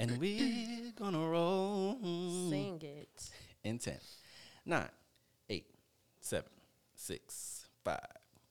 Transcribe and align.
and 0.00 0.16
we're 0.18 0.92
gonna 0.98 1.28
roll. 1.28 1.98
Sing 2.48 2.80
it. 2.82 3.30
In 3.62 3.78
10, 3.78 3.94
9, 4.64 4.88
8, 5.50 5.64
7, 6.22 6.50
6, 6.94 7.66
5, 7.84 7.98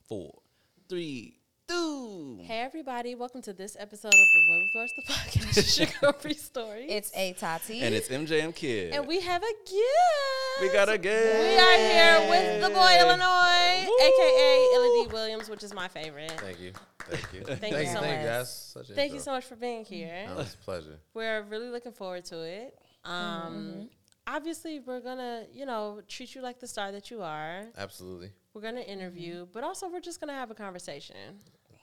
4, 0.08 0.40
3, 0.88 1.40
2. 1.68 2.40
Hey 2.44 2.60
everybody, 2.60 3.16
welcome 3.16 3.42
to 3.42 3.54
this 3.54 3.76
episode 3.80 4.10
of 4.10 4.14
the 4.14 4.52
Way 4.52 4.60
with 4.60 4.76
Words, 4.76 4.94
the 4.96 5.12
podcast, 5.12 5.76
Sugar 5.76 6.14
Free 6.14 6.34
Story. 6.36 6.86
It's 6.88 7.12
a 7.16 7.34
Tati. 7.34 7.82
And 7.82 7.96
it's 7.96 8.10
MJM 8.10 8.54
Kid. 8.54 8.94
and 8.94 9.08
we 9.08 9.20
have 9.22 9.42
a 9.42 9.54
guest. 9.66 10.62
we 10.62 10.70
got 10.72 10.88
a 10.88 11.00
guest. 11.00 11.40
We 11.40 11.58
are 11.58 11.78
here 11.78 12.30
with 12.30 12.62
the 12.62 12.70
boy 12.70 12.96
Illinois, 13.00 13.88
Woo! 13.88 13.98
aka 14.00 14.70
Illi 14.76 15.08
D. 15.08 15.14
Williams, 15.14 15.50
which 15.50 15.64
is 15.64 15.74
my 15.74 15.88
favorite. 15.88 16.32
Thank 16.38 16.60
you. 16.60 16.74
Thank 17.10 17.34
you. 17.34 17.56
Thank 17.56 17.76
you 17.78 17.86
so 17.94 18.02
much. 18.02 18.40
you. 18.40 18.46
Such 18.46 18.90
an 18.90 18.96
Thank 18.96 19.12
you 19.12 19.18
intro. 19.18 19.24
so 19.26 19.32
much 19.32 19.46
for 19.46 19.56
being 19.56 19.86
here. 19.86 20.26
No, 20.28 20.40
it's 20.42 20.54
a 20.54 20.58
pleasure. 20.58 21.00
We're 21.14 21.44
really 21.44 21.70
looking 21.70 21.92
forward 21.94 22.26
to 22.26 22.42
it. 22.42 22.78
Um, 23.06 23.90
Obviously, 24.28 24.80
we're 24.80 25.00
gonna, 25.00 25.46
you 25.52 25.66
know, 25.66 26.02
treat 26.08 26.36
you 26.36 26.42
like 26.44 26.60
the 26.60 26.68
star 26.68 26.92
that 26.92 27.10
you 27.10 27.24
are. 27.24 27.64
Absolutely. 27.76 28.32
We're 28.54 28.62
gonna 28.62 28.82
interview, 28.82 29.48
but 29.52 29.64
also 29.64 29.90
we're 29.90 30.02
just 30.02 30.20
gonna 30.20 30.34
have 30.34 30.52
a 30.52 30.54
conversation 30.54 31.16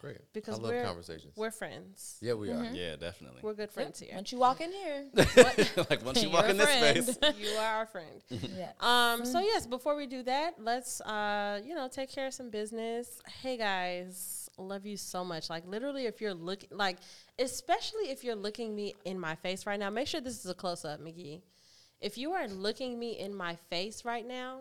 Great. 0.00 0.18
because 0.32 0.54
I 0.56 0.62
love 0.62 0.70
we're 0.70 0.84
conversations. 0.84 1.32
we're 1.36 1.50
friends. 1.50 2.18
yeah, 2.20 2.34
we 2.34 2.52
are. 2.52 2.64
Yeah, 2.72 2.94
definitely. 2.94 3.40
We're 3.42 3.54
good 3.54 3.70
friends 3.72 3.98
here. 3.98 4.14
Once 4.14 4.30
you 4.30 4.38
walk 4.38 4.60
in 4.60 4.70
here, 4.70 5.06
like 5.90 6.04
once 6.04 6.22
you 6.22 6.28
You're 6.28 6.32
walk 6.36 6.44
a 6.44 6.50
in 6.50 6.56
this 6.58 6.78
friend. 6.78 7.04
space. 7.04 7.34
you 7.40 7.48
are 7.58 7.76
our 7.78 7.86
friend. 7.86 8.22
yeah. 8.30 8.70
Um, 8.78 9.24
so 9.24 9.40
yes, 9.40 9.66
before 9.66 9.96
we 9.96 10.06
do 10.06 10.22
that, 10.22 10.54
let's 10.60 11.00
uh, 11.00 11.60
you 11.64 11.74
know, 11.74 11.88
take 11.88 12.12
care 12.12 12.28
of 12.28 12.34
some 12.34 12.50
business. 12.50 13.18
Hey 13.42 13.56
guys, 13.56 14.45
love 14.58 14.86
you 14.86 14.96
so 14.96 15.24
much. 15.24 15.50
Like 15.50 15.66
literally 15.66 16.06
if 16.06 16.20
you're 16.20 16.34
looking 16.34 16.70
like 16.72 16.98
especially 17.38 18.10
if 18.10 18.24
you're 18.24 18.36
looking 18.36 18.74
me 18.74 18.94
in 19.04 19.18
my 19.18 19.34
face 19.36 19.66
right 19.66 19.78
now, 19.78 19.90
make 19.90 20.08
sure 20.08 20.20
this 20.20 20.38
is 20.38 20.50
a 20.50 20.54
close 20.54 20.84
up, 20.84 21.00
McGee. 21.00 21.42
If 22.00 22.18
you 22.18 22.32
are 22.32 22.48
looking 22.48 22.98
me 22.98 23.18
in 23.18 23.34
my 23.34 23.56
face 23.70 24.04
right 24.04 24.26
now 24.26 24.60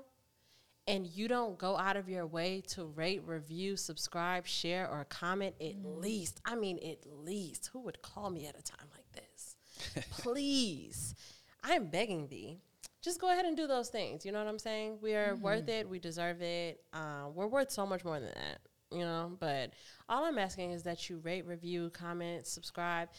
and 0.88 1.06
you 1.08 1.28
don't 1.28 1.58
go 1.58 1.78
out 1.78 1.98
of 1.98 2.08
your 2.08 2.26
way 2.26 2.62
to 2.70 2.86
rate, 2.86 3.24
review, 3.26 3.76
subscribe, 3.76 4.46
share, 4.46 4.90
or 4.90 5.06
comment 5.06 5.56
at 5.60 5.76
least, 5.84 6.40
I 6.46 6.56
mean 6.56 6.80
at 6.80 7.06
least, 7.06 7.70
who 7.74 7.80
would 7.82 8.02
call 8.02 8.30
me 8.30 8.48
at 8.48 8.58
a 8.58 8.62
time 8.62 8.88
like 8.94 9.12
this? 9.12 10.06
Please. 10.12 11.16
I 11.64 11.74
am 11.74 11.88
begging 11.88 12.28
thee. 12.28 12.60
Just 13.02 13.20
go 13.20 13.32
ahead 13.32 13.46
and 13.46 13.58
do 13.58 13.68
those 13.68 13.90
things. 13.90 14.26
You 14.26 14.32
know 14.32 14.40
what 14.40 14.48
I'm 14.48 14.60
saying? 14.60 14.98
We 15.02 15.14
are 15.14 15.36
worth 15.36 15.68
it. 15.70 15.88
We 15.88 16.00
deserve 16.00 16.42
it. 16.42 16.82
Uh, 16.94 17.28
we're 17.34 17.48
worth 17.48 17.72
so 17.72 17.86
much 17.86 18.04
more 18.04 18.20
than 18.20 18.30
that. 18.30 18.60
You 18.92 19.00
know, 19.00 19.36
but 19.40 19.74
all 20.08 20.24
I'm 20.26 20.38
asking 20.38 20.72
is 20.72 20.84
that 20.84 21.10
you 21.10 21.18
rate, 21.18 21.46
review, 21.46 21.90
comment, 21.90 22.46
subscribe. 22.46 23.10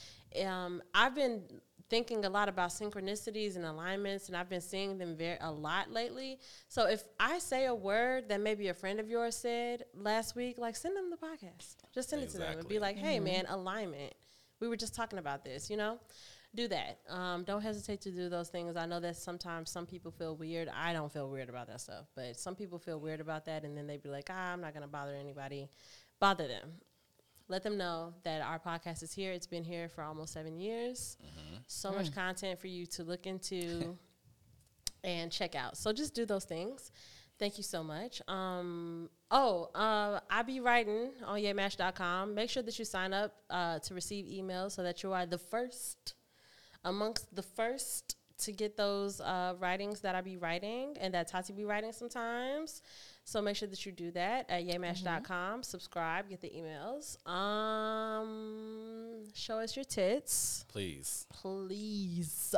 Um, 0.45 0.83
I've 0.95 1.14
been 1.14 1.42
thinking 1.89 2.25
a 2.25 2.31
lot 2.31 2.48
about 2.48 2.70
synchronicities 2.70 3.56
and 3.56 3.64
alignments, 3.64 4.28
and 4.28 4.37
I've 4.37 4.48
been 4.48 4.61
seeing 4.61 4.98
them 4.98 5.17
very 5.17 5.39
a 5.41 5.50
lot 5.50 5.91
lately. 5.91 6.39
So 6.69 6.87
if 6.87 7.05
I 7.20 7.39
say 7.39 7.67
a 7.67 7.75
word 7.75 8.28
that 8.28 8.41
maybe 8.41 8.69
a 8.69 8.75
friend 8.75 9.00
of 9.00 9.09
yours 9.09 9.37
said 9.37 9.84
last 9.94 10.37
week, 10.37 10.59
like 10.59 10.77
send 10.77 10.97
them 10.97 11.11
the 11.11 11.17
podcast. 11.17 11.77
Just 11.94 12.11
send 12.11 12.22
it 12.22 12.31
to 12.31 12.39
them 12.39 12.59
and 12.59 12.69
be 12.69 12.78
like, 12.78 12.97
"Hey, 12.97 13.20
man, 13.20 13.47
alignment. 13.48 14.14
We 14.61 14.69
were 14.69 14.77
just 14.77 14.94
talking 14.94 15.19
about 15.19 15.44
this. 15.44 15.70
You 15.70 15.77
know." 15.77 15.98
Do 16.56 16.68
that. 16.68 17.00
Um, 17.10 17.44
don't 17.44 17.60
hesitate 17.60 18.00
to 18.02 18.10
do 18.10 18.30
those 18.30 18.48
things. 18.48 18.76
I 18.76 18.86
know 18.86 18.98
that 19.00 19.16
sometimes 19.16 19.70
some 19.70 19.84
people 19.84 20.10
feel 20.10 20.34
weird. 20.34 20.68
I 20.74 20.94
don't 20.94 21.12
feel 21.12 21.28
weird 21.28 21.50
about 21.50 21.66
that 21.66 21.82
stuff, 21.82 22.06
but 22.14 22.36
some 22.36 22.54
people 22.54 22.78
feel 22.78 22.98
weird 22.98 23.20
about 23.20 23.44
that, 23.44 23.64
and 23.64 23.76
then 23.76 23.86
they 23.86 23.98
be 23.98 24.08
like, 24.08 24.28
ah, 24.30 24.52
I'm 24.52 24.62
not 24.62 24.72
gonna 24.72 24.88
bother 24.88 25.14
anybody. 25.14 25.68
Bother 26.18 26.48
them. 26.48 26.70
Let 27.48 27.62
them 27.62 27.76
know 27.76 28.14
that 28.24 28.40
our 28.40 28.58
podcast 28.58 29.02
is 29.02 29.12
here. 29.12 29.32
It's 29.32 29.46
been 29.46 29.64
here 29.64 29.88
for 29.88 30.02
almost 30.02 30.32
seven 30.32 30.58
years. 30.58 31.18
So 31.66 31.92
much 31.92 32.12
content 32.14 32.58
for 32.58 32.69
you 32.69 32.86
to 32.86 33.04
look 33.04 33.26
into 33.26 33.97
and 35.04 35.31
check 35.31 35.54
out. 35.54 35.76
So 35.76 35.92
just 35.92 36.14
do 36.14 36.25
those 36.25 36.44
things. 36.44 36.91
Thank 37.38 37.58
you 37.58 37.64
so 37.64 37.84
much. 37.84 38.22
Um, 38.28 39.10
oh, 39.31 39.69
uh, 39.75 40.20
I 40.31 40.42
be 40.42 40.60
writing 40.60 41.10
on 41.25 41.38
YeMash.com. 41.38 42.34
Make 42.34 42.48
sure 42.48 42.62
that 42.62 42.78
you 42.78 42.84
sign 42.86 43.12
up 43.12 43.34
uh, 43.50 43.78
to 43.81 43.94
receive 43.94 44.25
emails 44.25 44.72
so 44.72 44.82
that 44.82 45.02
you 45.02 45.12
are 45.12 45.26
the 45.26 45.38
first 45.38 46.14
amongst 46.86 47.34
the 47.34 47.42
first 47.42 48.16
to 48.38 48.52
get 48.52 48.76
those 48.76 49.20
uh, 49.20 49.54
writings 49.58 50.00
that 50.00 50.14
I 50.14 50.20
be 50.20 50.36
writing 50.36 50.94
and 51.00 51.12
that 51.14 51.28
Tati 51.28 51.52
be 51.52 51.64
writing 51.64 51.92
sometimes. 51.92 52.82
So 53.24 53.41
make 53.42 53.56
sure 53.56 53.66
that 53.69 53.84
you 53.84 53.92
do 53.92 54.10
that 54.12 54.48
at 54.48 54.64
YeMash.com. 54.66 55.62
Subscribe, 55.62 56.28
get 56.28 56.41
the 56.42 56.50
emails. 56.50 57.16
Um, 57.28 59.25
show 59.34 59.58
us 59.58 59.75
your 59.75 59.84
tits, 59.84 60.64
Please. 60.69 61.26
please. 61.32 62.54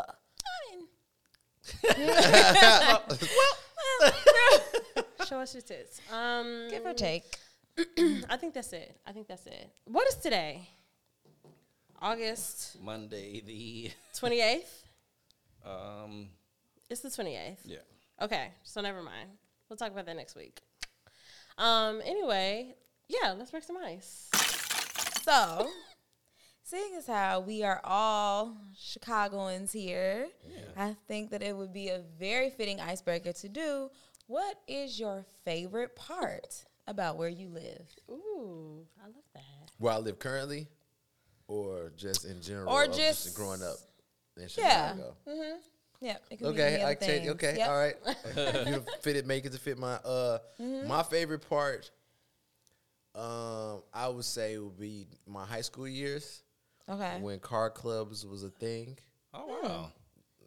Show 5.28 5.40
us 5.40 5.54
your 5.54 5.62
tits. 5.62 6.00
Um, 6.12 6.68
Give 6.70 6.84
or 6.86 6.94
take. 6.94 7.24
I 7.78 8.36
think 8.36 8.54
that's 8.54 8.72
it. 8.72 8.96
I 9.06 9.12
think 9.12 9.28
that's 9.28 9.46
it. 9.46 9.70
What 9.84 10.08
is 10.08 10.16
today? 10.16 10.68
August 12.00 12.76
Monday 12.82 13.40
the 13.44 13.90
28th? 14.14 14.62
um 15.66 16.28
It's 16.90 17.00
the 17.00 17.08
28th. 17.08 17.58
yeah. 17.64 17.78
Okay, 18.20 18.50
so 18.62 18.80
never 18.80 19.02
mind. 19.02 19.28
We'll 19.68 19.76
talk 19.76 19.90
about 19.92 20.06
that 20.06 20.16
next 20.16 20.34
week. 20.34 20.60
Um. 21.56 22.00
Anyway, 22.04 22.74
yeah, 23.08 23.32
let's 23.32 23.50
break 23.50 23.64
some 23.64 23.76
ice. 23.76 24.28
So, 25.22 25.68
seeing 26.62 26.94
as 26.96 27.06
how 27.06 27.40
we 27.40 27.62
are 27.64 27.80
all 27.84 28.56
Chicagoans 28.78 29.72
here, 29.72 30.28
I 30.76 30.96
think 31.06 31.30
that 31.30 31.42
it 31.42 31.56
would 31.56 31.72
be 31.72 31.88
a 31.88 32.00
very 32.18 32.50
fitting 32.50 32.80
icebreaker 32.80 33.32
to 33.32 33.48
do. 33.48 33.90
What 34.26 34.56
is 34.68 34.98
your 35.00 35.24
favorite 35.44 35.94
part 35.96 36.64
about 36.86 37.16
where 37.18 37.28
you 37.28 37.48
live? 37.48 37.88
Ooh, 38.10 38.86
I 39.02 39.06
love 39.06 39.24
that. 39.34 39.70
Where 39.78 39.92
I 39.94 39.98
live 39.98 40.18
currently, 40.18 40.68
or 41.48 41.92
just 41.96 42.24
in 42.24 42.40
general, 42.40 42.72
Or 42.72 42.84
of 42.84 42.92
just- 42.94 43.34
growing 43.34 43.62
up 43.62 43.76
in 44.36 44.42
Yeah. 44.42 44.92
Chicago. 44.94 45.16
Yeah, 46.00 46.16
it 46.30 46.36
could 46.36 46.38
be 46.40 46.46
Okay, 46.46 46.74
any 46.74 46.82
I 46.84 46.86
other 46.92 46.94
take. 46.94 47.08
things. 47.22 47.28
Okay, 47.30 47.56
Yep. 47.56 47.68
all 47.68 47.76
right. 47.76 47.96
you 48.68 48.84
fit 49.00 49.16
it, 49.16 49.26
make 49.26 49.44
it 49.44 49.50
to 49.52 49.58
fit 49.58 49.76
my. 49.78 49.94
Uh, 49.96 50.38
my 50.86 51.02
favorite 51.02 51.48
part. 51.48 51.90
Um, 53.16 53.82
I 53.92 54.06
would 54.08 54.24
say 54.24 54.54
it 54.54 54.58
would 54.62 54.78
be 54.78 55.08
my 55.26 55.44
high 55.44 55.62
school 55.62 55.88
years 55.88 56.42
Okay. 56.88 57.18
when 57.20 57.40
car 57.40 57.68
clubs 57.68 58.24
was 58.24 58.44
a 58.44 58.50
thing. 58.50 58.96
Oh 59.34 59.46
wow. 59.62 59.92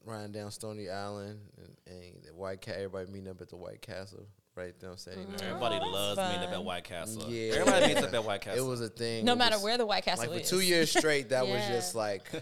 riding 0.06 0.32
down 0.32 0.50
Stony 0.52 0.90
Island 0.90 1.40
and, 1.58 1.76
and 1.86 2.24
the 2.24 2.34
White 2.34 2.62
Cat, 2.62 2.76
everybody 2.78 3.12
meeting 3.12 3.30
up 3.30 3.42
at 3.42 3.50
the 3.50 3.58
White 3.58 3.82
Castle 3.82 4.26
right 4.56 4.78
down 4.80 4.98
Stony 4.98 5.18
Island. 5.22 5.42
Everybody 5.42 5.80
that's 5.80 5.92
loves 5.92 6.18
meeting 6.18 6.36
up 6.40 6.46
fun. 6.46 6.54
at 6.54 6.64
White 6.64 6.84
Castle. 6.84 7.26
Yeah. 7.30 7.54
Everybody 7.54 7.88
meets 7.94 8.04
up 8.08 8.14
at 8.14 8.24
White 8.26 8.42
Castle. 8.46 8.66
It 8.66 8.70
was 8.70 8.82
a 8.82 8.90
thing. 8.90 9.26
No 9.26 9.34
It 9.34 9.38
matter 9.38 9.56
was- 9.56 9.64
where 9.64 9.78
the 9.78 9.86
White 9.86 10.04
Castle 10.06 10.30
like 10.32 10.42
for 10.44 10.48
two 10.50 10.60
years 10.60 10.90
straight, 10.96 11.30
that 11.30 11.48
was 11.48 11.66
just 11.68 11.96
like 11.96 12.30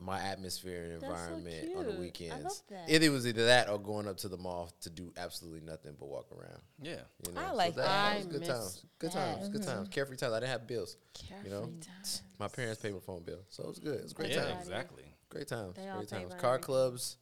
my 0.00 0.20
atmosphere 0.20 0.82
and 0.84 0.92
That's 1.00 1.04
so 1.04 1.08
environment 1.34 1.76
on 1.76 1.84
the 1.86 1.90
cute. 1.92 1.96
I 1.96 2.00
weekends. 2.00 2.44
love 2.44 2.62
that. 2.70 2.84
It, 2.90 3.02
it 3.04 3.08
was 3.10 3.26
either 3.26 3.46
that 3.46 3.68
or 3.70 3.78
going 3.78 4.08
up 4.08 4.16
to 4.18 4.28
the 4.28 4.36
mall 4.36 4.70
to 4.82 4.90
do 4.90 5.12
absolutely 5.16 5.60
nothing 5.60 5.94
but 5.98 6.06
walk 6.08 6.26
around. 6.32 6.60
yeah. 6.82 6.96
You 7.26 7.32
know, 7.32 7.40
I 7.40 7.50
So 7.50 7.54
like 7.56 7.74
that, 7.76 7.84
that. 7.84 8.16
was 8.18 8.26
good 8.26 8.40
miss 8.40 8.48
times. 8.48 8.84
Good 8.98 9.12
that. 9.12 9.36
times. 9.36 9.48
Good 9.50 9.62
times. 9.62 9.88
Carefree 9.88 10.16
times. 10.16 10.32
I 10.34 10.40
didn't 10.40 10.50
have 10.52 10.66
bills. 10.66 10.96
You 11.44 11.50
know, 11.50 11.60
Carefree 11.60 11.80
times. 11.80 12.22
my 12.40 12.48
parents 12.48 12.82
paid 12.82 12.92
my 12.92 13.00
phone 13.00 13.22
bill, 13.22 13.40
so 13.48 13.62
it 13.62 13.68
was 13.68 13.78
good. 13.78 13.94
It 13.96 14.02
was 14.02 14.12
great 14.12 14.30
Yeah, 14.30 14.44
times. 14.44 14.62
exactly. 14.62 15.04
Great 15.30 15.48
times. 15.48 15.76
They 15.76 15.82
Great 15.84 16.08
times. 16.08 16.34
Car 16.34 16.54
everything. 16.54 16.64
clubs 16.64 17.16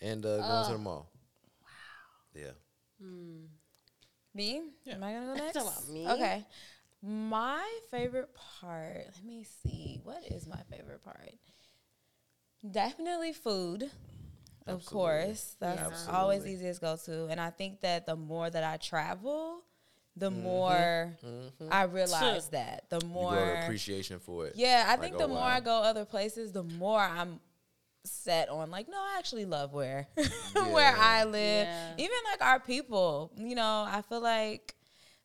and 0.00 0.24
uh, 0.24 0.36
going 0.38 0.66
to 0.66 0.72
the 0.74 0.78
mall. 0.78 1.10
Wow. 1.62 1.68
Yeah. 2.34 2.50
Me? 3.00 4.62
Yeah. 4.84 4.94
Am 4.94 5.02
I 5.02 5.12
gonna 5.12 5.26
go 5.26 5.34
next? 5.34 5.54
Talking 5.54 5.68
about 5.68 5.88
me? 5.88 6.08
Okay. 6.08 6.46
My 7.02 7.64
favorite 7.90 8.30
part. 8.34 9.06
Let 9.14 9.24
me 9.24 9.44
see. 9.62 10.00
What 10.02 10.22
is 10.30 10.46
my 10.46 10.60
favorite 10.70 11.02
part? 11.02 11.34
Definitely 12.68 13.32
food. 13.32 13.90
Of 14.66 14.80
Absolutely. 14.80 14.84
course. 14.84 15.56
That's 15.60 15.80
Absolutely. 15.80 16.14
always 16.14 16.46
easiest 16.46 16.80
go 16.80 16.96
to. 17.04 17.26
And 17.26 17.40
I 17.40 17.50
think 17.50 17.80
that 17.80 18.06
the 18.06 18.16
more 18.16 18.50
that 18.50 18.64
I 18.64 18.76
travel, 18.76 19.62
the 20.16 20.30
mm-hmm. 20.30 20.42
more 20.42 21.16
mm-hmm. 21.24 21.68
I 21.70 21.84
realize 21.84 22.48
that. 22.48 22.84
The 22.90 23.00
more 23.06 23.32
grow 23.32 23.62
appreciation 23.62 24.18
for 24.18 24.46
it. 24.46 24.54
Yeah, 24.56 24.84
I 24.86 24.92
Like, 24.92 25.00
think 25.00 25.14
oh, 25.14 25.18
the 25.18 25.28
more 25.28 25.38
wow. 25.38 25.46
I 25.46 25.60
go 25.60 25.82
other 25.82 26.04
places, 26.04 26.52
the 26.52 26.64
more 26.64 27.00
I'm 27.00 27.40
set 28.08 28.48
on 28.48 28.70
like, 28.70 28.88
no, 28.88 28.96
I 28.96 29.16
actually 29.18 29.44
love 29.44 29.72
where 29.72 30.06
where 30.54 30.96
I 30.96 31.24
live. 31.24 31.66
Yeah. 31.66 31.92
Even 31.98 32.16
like 32.30 32.42
our 32.42 32.60
people. 32.60 33.32
You 33.36 33.54
know, 33.54 33.86
I 33.88 34.02
feel 34.02 34.20
like 34.20 34.74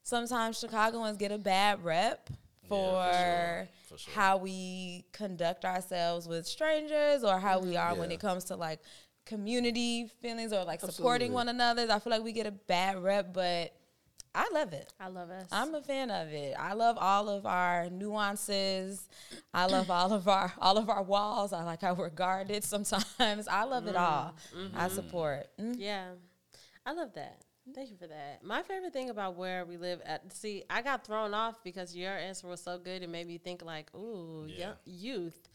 sometimes 0.04 0.60
Chicagoans 0.60 1.18
get 1.18 1.32
a 1.32 1.38
bad 1.38 1.84
rep 1.84 2.30
for, 2.68 3.12
sure. 3.14 3.68
For 3.90 3.98
sure. 3.98 4.14
how 4.14 4.38
we 4.38 5.06
conduct 5.12 5.66
ourselves 5.66 6.28
with 6.28 6.46
strangers 6.46 7.24
or 7.24 7.40
how 7.40 7.60
we 7.60 7.76
are 7.76 7.96
when 7.96 8.12
it 8.12 8.20
comes 8.20 8.46
to 8.46 8.56
like 8.56 8.80
community 9.26 10.08
feelings 10.22 10.54
or 10.54 10.64
like 10.64 10.82
supporting 10.82 11.32
one 11.32 11.50
another. 11.50 11.88
I 11.90 12.00
feel 12.00 12.12
like 12.12 12.24
we 12.24 12.32
get 12.32 12.48
a 12.48 12.52
bad 12.52 13.02
rep, 13.02 13.34
but 13.34 13.74
I 14.36 14.50
love 14.52 14.74
it. 14.74 14.92
I 15.00 15.08
love 15.10 15.30
us. 15.30 15.48
I'm 15.52 15.76
a 15.76 15.82
fan 15.82 16.10
of 16.10 16.30
it. 16.30 16.56
I 16.58 16.74
love 16.74 16.98
all 17.00 17.30
of 17.30 17.46
our 17.46 17.90
nuances. 17.90 19.08
I 19.54 19.68
love 19.68 19.92
all 19.92 20.12
of 20.12 20.28
our 20.28 20.52
all 20.60 20.78
of 20.78 20.90
our 20.90 21.04
walls. 21.04 21.54
I 21.54 21.64
like 21.64 21.82
how 21.82 21.94
we're 21.94 22.10
guarded 22.10 22.64
sometimes. 22.64 23.48
I 23.48 23.64
love 23.64 23.86
it 23.88 23.96
mm-hmm. 23.96 24.04
all. 24.04 24.36
I 24.76 24.86
mm-hmm. 24.88 24.96
support. 24.96 25.48
Mm. 25.60 25.76
Yeah, 25.78 26.14
I 26.86 26.94
love 26.94 27.14
that. 27.16 27.44
Thank 27.74 27.92
you 27.92 27.98
for 27.98 28.08
that. 28.08 28.44
My 28.44 28.62
favorite 28.62 28.92
thing 28.92 29.10
about 29.10 29.38
where 29.38 29.64
we 29.64 29.78
live 29.78 30.02
at, 30.06 30.34
see, 30.34 30.64
I 30.70 30.82
got 30.82 31.06
thrown 31.06 31.34
off 31.34 31.64
because 31.64 31.96
your 31.96 32.12
answer 32.12 32.48
was 32.48 32.62
so 32.62 32.78
good. 32.78 33.04
It 33.04 33.10
made 33.10 33.26
me 33.26 33.38
think 33.38 33.64
like, 33.64 33.94
ooh, 33.96 34.46
Yeah. 34.50 34.66
young, 34.66 34.76
youth. 34.86 35.50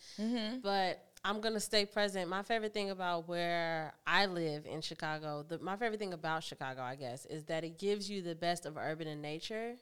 But 0.62 1.04
I'm 1.28 1.42
gonna 1.42 1.60
stay 1.60 1.84
present. 1.84 2.30
My 2.30 2.42
favorite 2.42 2.72
thing 2.72 2.88
about 2.88 3.28
where 3.28 3.92
I 4.06 4.25
live 4.25 4.64
in 4.64 4.80
Chicago, 4.80 5.44
the, 5.46 5.58
my 5.58 5.76
favorite 5.76 5.98
thing 5.98 6.14
about 6.14 6.42
Chicago, 6.42 6.80
I 6.80 6.94
guess, 6.94 7.26
is 7.26 7.44
that 7.44 7.64
it 7.64 7.78
gives 7.78 8.08
you 8.08 8.22
the 8.22 8.34
best 8.34 8.64
of 8.64 8.78
urban 8.78 9.08
and 9.08 9.20
nature. 9.20 9.75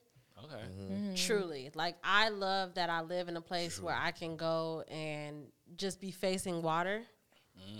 Okay. 0.44 0.56
Mm-hmm. 0.56 1.14
Truly, 1.14 1.70
like 1.76 1.94
I 2.02 2.30
love 2.30 2.74
that 2.74 2.90
I 2.90 3.02
live 3.02 3.28
in 3.28 3.36
a 3.36 3.40
place 3.40 3.80
where 3.80 3.94
I 3.94 4.10
can 4.10 4.36
go 4.36 4.82
and 4.90 5.44
just 5.76 6.00
be 6.00 6.10
facing 6.10 6.62
water 6.62 7.02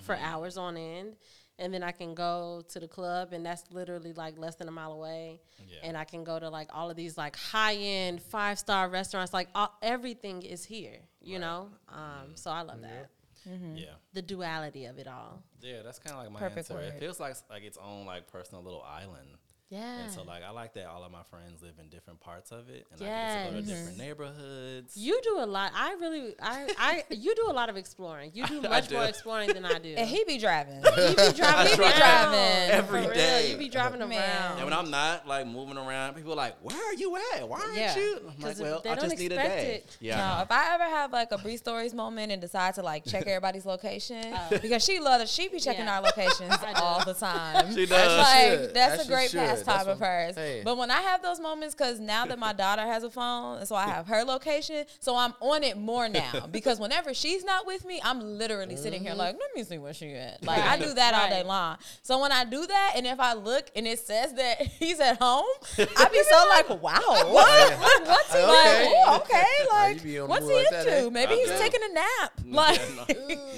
for 0.03 0.15
hours 0.15 0.57
on 0.57 0.77
end, 0.77 1.17
and 1.59 1.75
then 1.75 1.83
I 1.83 1.91
can 1.91 2.15
go 2.15 2.63
to 2.69 2.79
the 2.79 2.87
club, 2.87 3.33
and 3.33 3.45
that's 3.45 3.65
literally 3.73 4.13
like 4.13 4.39
less 4.39 4.55
than 4.55 4.69
a 4.69 4.73
mile 4.73 4.93
away. 4.93 5.41
Yeah. 5.69 5.79
And 5.83 5.97
I 5.97 6.05
can 6.05 6.23
go 6.23 6.39
to 6.39 6.49
like 6.49 6.69
all 6.73 6.89
of 6.89 6.97
these 6.97 7.19
like 7.19 7.35
high 7.35 7.75
end 7.75 8.23
five 8.23 8.61
star 8.61 8.89
restaurants. 8.89 9.35
Like 9.35 9.49
all, 9.57 9.77
everything 9.83 10.43
is 10.43 10.65
here, 10.65 11.01
you 11.21 11.41
know. 11.41 11.71
Um, 11.89 12.37
so 12.37 12.53
I 12.53 12.63
love 12.63 12.81
that 12.83 13.11
Mm-hmm. 13.49 13.77
Yeah. 13.77 13.85
the 14.13 14.23
duality 14.23 14.87
of 14.87 14.99
it 14.99 15.07
all. 15.07 15.43
Yeah, 15.61 15.83
that's 15.83 15.99
kind 15.99 16.17
of 16.17 16.23
like 16.25 16.33
my 16.33 16.41
Perfect 16.41 16.71
answer. 16.71 16.75
word. 16.75 16.85
It 16.95 16.99
feels 16.99 17.21
like 17.21 17.37
like 17.49 17.63
its 17.63 17.79
own 17.79 18.05
like 18.07 18.27
personal 18.27 18.63
little 18.63 18.83
island. 18.83 19.29
Yeah. 19.69 20.05
And 20.05 20.13
so 20.13 20.23
like 20.23 20.45
I 20.45 20.51
like 20.51 20.75
that 20.75 20.87
all 20.87 21.03
of 21.03 21.11
my 21.11 21.25
friends 21.25 21.61
live 21.61 21.75
in 21.81 21.89
different 21.89 22.21
parts 22.21 22.53
of 22.53 22.69
it, 22.69 22.87
and 22.93 23.03
I 23.03 23.05
get 23.05 23.47
to 23.47 23.51
go 23.51 23.61
to 23.61 23.67
different 23.67 23.99
neighborhoods. 23.99 24.97
you 24.97 25.21
do 25.25 25.39
a 25.41 25.47
lot. 25.47 25.73
I 25.75 25.95
really, 25.95 26.35
I, 26.41 26.69
I, 26.79 27.05
you 27.11 27.35
do 27.35 27.47
a 27.49 27.53
lot 27.53 27.69
of 27.69 27.77
exploring. 27.77 28.31
You 28.33 28.47
do 28.47 28.61
much 28.69 28.87
do. 28.89 28.95
more 28.95 29.05
exploring 29.07 29.53
than 29.53 29.65
I 29.65 29.79
do. 29.81 29.95
And 29.97 30.09
he 30.09 30.23
be 30.25 30.39
driving. 30.39 30.77
he 30.77 30.81
be 30.83 31.15
driving, 31.37 31.43
I 31.43 31.75
try 31.75 31.91
around. 32.01 32.35
every 32.71 33.03
For 33.07 33.11
real. 33.11 33.41
You 33.51 33.57
be 33.57 33.69
driving 33.69 33.99
Man. 34.01 34.13
around. 34.13 34.57
and 34.59 34.65
when 34.65 34.73
I'm 34.73 34.91
not 34.91 35.27
like 35.27 35.47
moving 35.49 35.77
around, 35.79 36.15
people 36.15 36.33
are 36.33 36.37
like, 36.37 36.57
"Where 36.63 36.77
are 36.77 36.95
you 36.95 37.17
at? 37.35 37.49
Why 37.49 37.61
aren't 37.61 37.77
Yeah. 37.77 37.97
you?" 37.97 38.19
I'm 38.21 38.27
like, 38.27 38.41
'Cause 38.41 38.61
if 38.61 38.67
"Well, 38.67 38.81
they 38.85 38.91
I 38.91 38.95
don't 38.95 39.09
just 39.11 39.19
need 39.21 39.33
a 39.33 39.37
day." 39.37 39.75
it. 39.85 39.97
Yeah. 40.01 40.17
No, 40.37 40.43
if 40.43 40.51
I 40.53 40.75
ever 40.75 40.85
have 40.85 41.13
like 41.13 41.33
a 41.33 41.39
Bree 41.39 41.57
Stories 41.57 41.93
moment 41.93 42.31
and 42.31 42.41
decide 42.41 42.75
to 42.75 42.83
like 42.83 43.05
check 43.05 43.23
everybody's 43.27 43.67
location 43.67 44.33
uh, 44.33 44.49
because 44.63 44.85
she 44.85 45.01
loves 45.01 45.25
it, 45.25 45.29
she 45.29 45.49
be 45.49 45.59
checking. 45.59 45.87
Yeah. 45.87 45.97
our 45.97 46.03
locations 46.03 46.55
all 46.77 47.05
the 47.05 47.15
time. 47.15 47.75
She 47.75 47.85
does. 47.87 48.19
Like 48.19 48.61
should. 48.61 48.75
that's 48.75 49.01
As 49.01 49.07
a 49.07 49.11
great 49.11 49.31
should. 49.31 49.41
That's 49.65 49.83
of 49.87 50.01
what- 50.01 50.07
hers. 50.09 50.35
hey. 50.35 50.63
But 50.65 50.77
when 50.79 50.91
I 50.91 51.01
have 51.01 51.23
those 51.23 51.41
moments, 51.41 51.75
because 51.75 52.01
now 52.01 52.27
that 52.27 52.39
my 52.39 52.53
daughter 52.53 52.83
has 52.83 53.03
a 53.05 53.11
phone, 53.11 53.59
and 53.59 53.69
so 53.69 53.75
I 53.77 53.87
have 53.87 54.07
her 54.09 54.25
location, 54.25 54.85
so 55.01 55.17
I'm 55.17 55.35
on 55.41 55.63
it 55.63 55.77
more 55.79 56.09
now. 56.09 56.47
Because 56.57 56.79
whenever 56.81 57.13
she's 57.13 57.45
not 57.45 57.67
with 57.67 57.85
me, 57.85 58.01
I'm 58.03 58.21
literally 58.39 58.77
sitting 58.77 59.03
here 59.03 59.15
like, 59.15 59.31
mm-hmm. 59.35 59.41
let 59.41 59.55
me 59.57 59.63
see 59.65 59.79
where 59.79 59.93
she 59.93 60.15
at. 60.15 60.43
Like 60.45 60.63
I 60.63 60.79
do 60.79 60.95
that 60.95 61.13
all 61.15 61.29
day 61.29 61.43
long. 61.43 61.77
So 62.03 62.21
when 62.21 62.33
I 62.33 62.45
do 62.45 62.67
that, 62.67 62.93
and 62.97 63.07
if 63.07 63.21
I 63.21 63.35
look 63.35 63.71
and 63.77 63.87
it 63.87 63.99
says 63.99 64.33
that 64.35 64.61
he's 64.79 65.01
at 65.01 65.19
home, 65.21 65.45
I 65.79 66.09
be 66.11 66.23
so 66.23 66.47
like, 66.49 66.69
wow, 66.83 67.01
what? 67.33 67.71
Like, 67.73 68.09
what's 68.09 68.33
he 68.33 68.39
Okay. 68.39 68.47
like? 68.47 68.89
Ooh, 68.89 69.23
okay, 69.23 69.45
like 69.71 70.03
be 70.03 70.19
on 70.19 70.25
the 70.25 70.31
what's 70.31 70.49
he 70.49 70.59
into? 70.59 71.11
Maybe 71.11 71.33
I 71.35 71.37
he's 71.37 71.59
taking 71.59 71.81
a 71.91 71.93
nap. 71.95 72.41
Like 72.47 72.81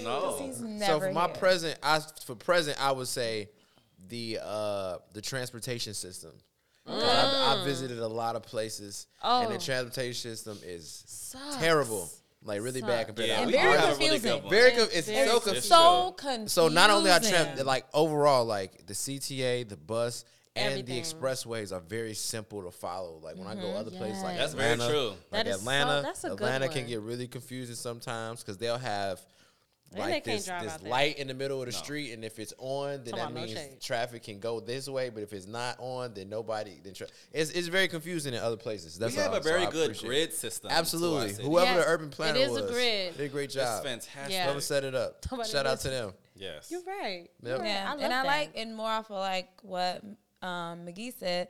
no. 0.03 0.37
he's 0.41 0.57
So 0.87 1.01
for 1.01 1.13
my 1.13 1.27
here. 1.27 1.35
present, 1.37 1.79
I 1.83 2.01
for 2.25 2.35
present, 2.35 2.83
I 2.83 2.93
would 2.93 3.09
say 3.09 3.49
the 4.09 4.39
uh 4.43 4.99
the 5.13 5.21
transportation 5.21 5.95
system. 5.95 6.33
'Cause 6.87 7.03
I, 7.03 7.61
I 7.61 7.65
visited 7.65 7.99
a 7.99 8.09
lot 8.09 8.35
of 8.35 8.43
places, 8.43 9.07
and 9.23 9.51
the 9.51 9.57
Oh. 9.57 9.59
transportation 9.59 10.31
system 10.31 10.59
is 10.65 11.05
Sucks. 11.07 11.57
terrible, 11.57 12.09
like 12.43 12.63
really 12.63 12.81
bad 12.81 13.07
compared 13.09 13.29
Yeah, 13.29 13.35
to 13.37 13.43
And 13.43 13.47
we 13.49 13.53
very 13.59 13.73
do 13.73 13.79
have 13.79 13.89
a 13.89 13.99
really 13.99 14.09
confusing. 14.21 14.41
good. 14.43 14.51
Very, 14.51 14.71
con- 14.71 14.89
it's 14.93 15.07
Very 15.07 15.29
so 15.29 15.41
confusing. 15.41 15.43
confusing. 15.43 15.69
so 15.71 16.13
confusing. 16.17 16.49
So 16.49 16.69
not 16.69 16.89
only 16.89 17.11
our 17.11 17.21
tram, 17.21 17.59
like 17.67 17.85
overall, 17.93 18.47
like 18.47 18.87
the 18.87 18.95
CTA, 18.95 19.65
the 19.69 19.77
bus, 19.77 20.25
and 20.57 20.73
Everything. 20.73 20.95
the 20.95 21.01
expressways 21.03 21.73
are 21.77 21.81
very 21.81 22.15
simple 22.15 22.63
to 22.63 22.71
follow. 22.71 23.19
Like 23.23 23.37
when 23.37 23.47
I 23.47 23.55
go 23.55 23.73
other 23.75 23.91
places, 23.91 24.23
like 24.23 24.37
Yes. 24.39 24.53
That's 24.53 24.55
very 24.55 24.77
true. 24.91 25.09
Like 25.11 25.45
That 25.45 25.47
is 25.49 25.55
so- 25.57 25.61
Atlanta, 25.61 26.03
that's 26.03 26.25
a 26.25 26.29
good 26.31 26.35
Atlanta 26.37 26.69
can 26.71 26.87
get 26.87 27.01
really 27.01 27.29
confusing 27.29 27.77
sometimes 27.77 28.41
because 28.43 28.57
they'll 28.57 28.79
have 28.79 29.19
And 29.21 29.27
like 29.97 30.05
they 30.07 30.13
can't 30.13 30.25
this, 30.25 30.45
drive 30.47 30.63
this 30.65 30.73
out 30.75 30.81
there. 30.83 30.91
light 30.91 31.19
in 31.19 31.29
the 31.29 31.35
middle 31.35 31.61
of 31.61 31.67
the 31.67 31.73
No. 31.73 31.79
street, 31.79 32.13
and 32.13 32.25
if 32.25 32.39
it's 32.39 32.53
on, 32.59 33.05
then 33.05 33.15
Talking 33.15 33.17
that 33.17 33.23
about 33.31 33.35
no 33.35 33.41
means 33.47 33.53
shade. 33.59 33.81
traffic 33.81 34.23
can 34.23 34.39
go 34.39 34.61
this 34.61 34.89
way. 34.89 35.09
But 35.09 35.23
if 35.23 35.33
it's 35.33 35.47
not 35.47 35.77
on, 35.79 36.13
then 36.15 36.29
nobody. 36.29 36.79
Then 36.83 36.93
tra- 36.95 37.07
it's 37.33 37.51
it's 37.53 37.69
very 37.69 37.89
confusing 37.89 38.35
in 38.35 38.41
other 38.41 38.57
places. 38.59 38.99
That's 38.99 39.15
we 39.17 39.23
have 39.23 39.31
all. 39.33 39.39
a 39.39 39.43
very 39.43 39.67
I 39.67 39.71
good 39.71 39.99
grid 39.99 40.33
system. 40.35 40.71
Absolutely, 40.71 41.43
whoever 41.43 41.71
Yes, 41.77 41.85
the 41.85 41.91
urban 41.91 42.09
it 42.09 42.13
planner 42.13 42.39
is 42.39 42.49
a 42.51 42.63
was, 42.63 42.71
grid. 42.71 43.17
did 43.17 43.25
a 43.25 43.29
great 43.29 43.45
It's 43.47 43.55
job. 43.55 43.83
fantastic. 43.85 44.31
Yeah. 44.33 44.45
Whoever 44.45 44.61
set 44.61 44.85
it 44.85 44.95
up, 44.95 45.25
Somebody 45.29 45.51
shout 45.51 45.67
out 45.67 45.81
to 45.81 45.89
them. 45.91 46.13
Yes. 46.37 46.71
You're 46.71 46.83
right. 46.85 47.29
Yep. 47.43 47.61
Yeah, 47.65 47.85
I 47.87 47.91
love 47.95 48.01
and 48.03 48.13
I 48.13 48.17
that. 48.23 48.27
like, 48.27 48.51
and 48.57 48.77
more 48.77 48.89
off 48.91 49.11
of 49.11 49.17
like 49.19 49.49
what 49.63 50.05
um, 50.43 50.87
McGee 50.87 51.13
said. 51.19 51.49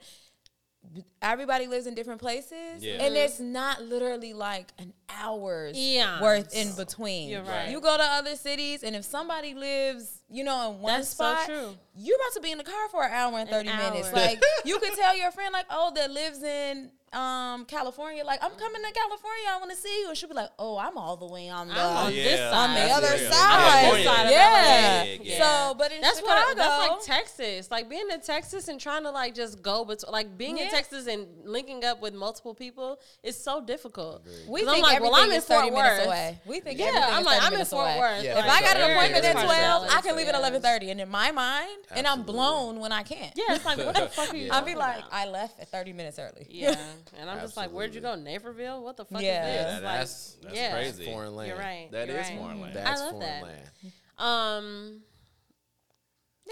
Everybody 1.21 1.67
lives 1.67 1.85
in 1.85 1.93
different 1.93 2.19
places, 2.19 2.81
Yeah. 2.83 2.93
and 3.03 3.15
it's 3.15 3.39
not 3.39 3.83
literally 3.83 4.33
like 4.33 4.71
an 4.79 4.93
hour's 5.09 5.77
Eons. 5.77 6.21
worth 6.21 6.53
in 6.55 6.73
between. 6.75 7.29
You're 7.29 7.43
right. 7.43 7.69
You 7.69 7.79
go 7.79 7.95
to 7.95 8.03
other 8.03 8.35
cities, 8.35 8.83
and 8.83 8.95
if 8.95 9.03
somebody 9.05 9.53
lives, 9.53 10.21
you 10.29 10.43
know, 10.43 10.71
in 10.71 10.79
one 10.81 10.93
That's 10.97 11.09
so 11.09 11.23
spot, 11.25 11.45
true. 11.45 11.75
you're 11.95 12.15
about 12.17 12.33
to 12.35 12.41
be 12.41 12.51
in 12.51 12.57
the 12.57 12.63
car 12.63 12.89
for 12.89 13.03
an 13.03 13.11
hour 13.11 13.37
and 13.37 13.49
thirty 13.49 13.69
minutes. 13.69 14.07
hour. 14.07 14.13
Like 14.15 14.41
you 14.65 14.79
could 14.79 14.93
tell 14.95 15.15
your 15.15 15.31
friend, 15.31 15.53
like, 15.53 15.65
oh, 15.69 15.91
that 15.95 16.09
lives 16.09 16.41
in 16.41 16.89
um 17.13 17.65
California, 17.65 18.23
like, 18.23 18.39
I'm 18.43 18.51
coming 18.51 18.81
to 18.83 18.91
California, 18.93 19.45
I 19.49 19.57
want 19.59 19.71
to 19.71 19.77
see 19.77 20.01
you, 20.01 20.09
and 20.09 20.17
she'll 20.17 20.29
be 20.29 20.35
like, 20.35 20.49
oh, 20.59 20.77
I'm 20.77 20.97
all 20.97 21.17
the 21.17 21.25
way 21.27 21.49
on 21.49 21.67
the 21.67 21.73
I'm 21.73 21.97
on 22.07 22.13
Yeah. 22.13 22.23
this 22.23 22.53
on 22.53 22.73
the 22.75 22.81
other 22.81 23.07
real. 23.21 23.31
side. 23.31 23.71
California. 23.71 24.05
Side 24.05 24.29
yeah. 24.31 25.03
Yeah. 25.21 25.37
So, 25.69 25.75
but 25.75 25.91
in 25.91 26.01
That's 26.01 26.19
Chicago, 26.19 26.39
what. 26.47 26.57
That's 26.57 26.89
like 26.89 27.01
Texas. 27.17 27.71
Like 27.71 27.89
being 27.89 28.07
in 28.11 28.21
Texas 28.21 28.67
and 28.67 28.79
trying 28.79 29.03
to 29.03 29.11
like 29.11 29.33
just 29.35 29.61
go, 29.61 29.85
but 29.85 30.03
like 30.09 30.37
being 30.37 30.57
in 30.57 30.69
Texas 30.69 31.07
and 31.07 31.27
linking 31.45 31.83
up 31.83 32.01
with 32.01 32.13
multiple 32.13 32.53
people 32.53 32.99
is 33.23 33.37
so 33.37 33.61
difficult. 33.63 34.25
we 34.47 34.61
'Cause 34.61 34.67
I'm 34.69 34.73
think 34.75 34.85
like, 34.87 34.95
everything 34.97 35.11
well, 35.13 35.23
I'm 35.23 35.31
in 35.31 35.41
Fort 35.41 35.65
minutes 35.65 35.97
Worth. 35.97 36.05
away. 36.07 36.39
We 36.45 36.59
think 36.59 36.79
Yeah, 36.79 37.07
I'm 37.11 37.23
like, 37.23 37.41
I'm 37.41 37.53
in 37.53 37.65
Fort 37.65 37.85
away. 37.87 37.99
Worth. 37.99 38.23
Yeah. 38.23 38.39
If 38.39 38.45
Like, 38.47 38.61
I 38.63 38.65
got 38.65 38.77
an 38.77 38.91
appointment 38.91 39.25
at 39.25 39.33
12, 39.43 39.87
I 39.89 40.01
can 40.01 40.15
leave 40.15 40.27
at 40.27 40.35
11:30, 40.35 40.91
and 40.91 41.01
in 41.01 41.09
my 41.09 41.31
mind, 41.31 41.77
and 41.91 42.05
I'm 42.07 42.23
blown 42.23 42.79
when 42.79 42.91
I 42.91 43.03
can't. 43.03 43.33
Yeah, 43.35 43.55
it's 43.55 43.65
like 43.65 43.77
what 43.77 43.95
the 43.95 44.07
fuck 44.11 44.33
are 44.33 44.37
you? 44.37 44.49
I'll 44.51 44.63
be 44.63 44.75
like. 44.75 45.03
I 45.11 45.25
left 45.27 45.59
at 45.59 45.69
30 45.69 45.93
minutes 45.93 46.19
early. 46.19 46.45
yeah, 46.49 46.75
and 47.17 47.29
I'm 47.29 47.39
just 47.41 47.57
like, 47.57 47.71
where'd 47.71 47.93
you 47.95 48.01
go, 48.01 48.15
Naperville? 48.15 48.83
What 48.83 48.97
the 48.97 49.05
fuck 49.05 49.21
Yeah. 49.21 49.47
is 49.47 49.55
Yeah, 49.55 49.63
this? 49.63 49.63
that- 49.65 49.83
Like, 49.83 49.99
that's 49.99 50.37
that's 50.43 50.55
yeah. 50.55 50.71
crazy. 50.71 51.05
Foreign 51.05 51.35
land. 51.35 51.49
You're 51.49 51.57
right. 51.57 51.91
That 51.91 52.07
you're 52.07 52.17
is 52.17 52.29
right. 52.29 52.37
foreign 52.37 52.61
land. 52.61 52.75
That's 52.75 53.01
love 53.01 53.11
foreign 53.11 53.27
that. 53.27 53.43
land. 53.43 53.69
Um. 54.17 55.01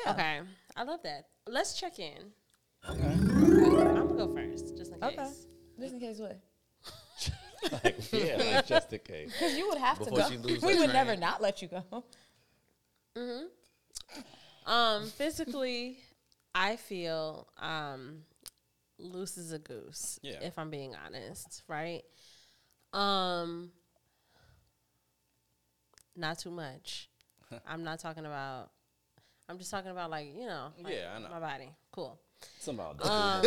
Yeah. 0.06 0.12
Okay, 0.14 0.40
I 0.76 0.84
love 0.84 1.00
that. 1.04 1.26
Let's 1.48 1.80
check 1.80 2.00
in. 2.00 2.32
Okay. 2.90 3.02
I'm 3.04 4.08
gonna 4.08 4.14
go 4.14 4.34
first, 4.34 4.78
just 4.78 4.92
in 4.94 5.00
case. 5.00 5.14
Okay. 5.20 5.30
Just 5.80 5.94
in 5.94 6.00
case 6.00 6.20
what? 6.20 6.40
yeah, 8.14 8.38
like 8.56 8.68
just 8.68 8.94
in 8.94 9.00
case. 9.00 9.32
Because 9.34 9.58
you 9.58 9.68
would 9.68 9.78
have 9.80 9.98
Before 10.00 10.20
to 10.20 10.24
she 10.30 10.36
go. 10.38 10.44
lose 10.44 10.62
we 10.62 10.74
her 10.76 10.80
would 10.82 10.94
never 10.94 11.16
not 11.16 11.42
let 11.42 11.62
you 11.62 11.68
go. 11.70 12.04
Um, 14.66 15.08
physically, 15.08 15.98
I 16.54 16.76
feel 16.76 17.48
um 17.58 18.20
loose 19.00 19.38
as 19.38 19.52
a 19.52 19.60
goose. 19.60 20.20
Yeah. 20.22 20.40
If 20.42 20.58
I'm 20.58 20.70
being 20.70 20.94
honest, 20.96 21.64
right? 21.68 22.04
Um, 22.94 23.72
not 26.16 26.40
too 26.40 26.52
much. 26.52 27.10
I'm 27.68 27.84
not 27.84 28.00
talking 28.00 28.26
about. 28.26 28.72
I'm 29.50 29.58
just 29.58 29.72
talking 29.72 29.92
about 29.92 30.10
like 30.10 30.28
you 30.36 30.46
know. 30.46 30.70
like, 30.82 30.94
Yeah, 30.94 31.14
I 31.16 31.20
know. 31.20 31.30
My 31.30 31.40
body, 31.40 31.70
cool. 31.92 32.20
Somehow. 32.60 32.94
Um. 33.02 33.46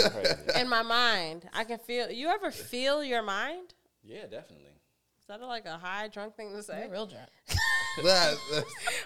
In 0.56 0.68
my 0.68 0.82
mind, 0.82 1.48
I 1.52 1.64
can 1.64 1.78
feel. 1.78 2.10
You 2.10 2.28
ever 2.28 2.50
feel 2.50 3.04
your 3.04 3.22
mind? 3.22 3.74
Yeah, 4.02 4.22
definitely. 4.22 4.70
Is 5.20 5.26
that 5.28 5.40
a, 5.40 5.46
like 5.46 5.66
a 5.66 5.78
high 5.78 6.08
drunk 6.08 6.36
thing 6.36 6.52
to 6.52 6.62
say? 6.62 6.80
You're 6.80 6.90
real 6.90 7.06
drunk. 7.06 7.28
That- 7.96 8.36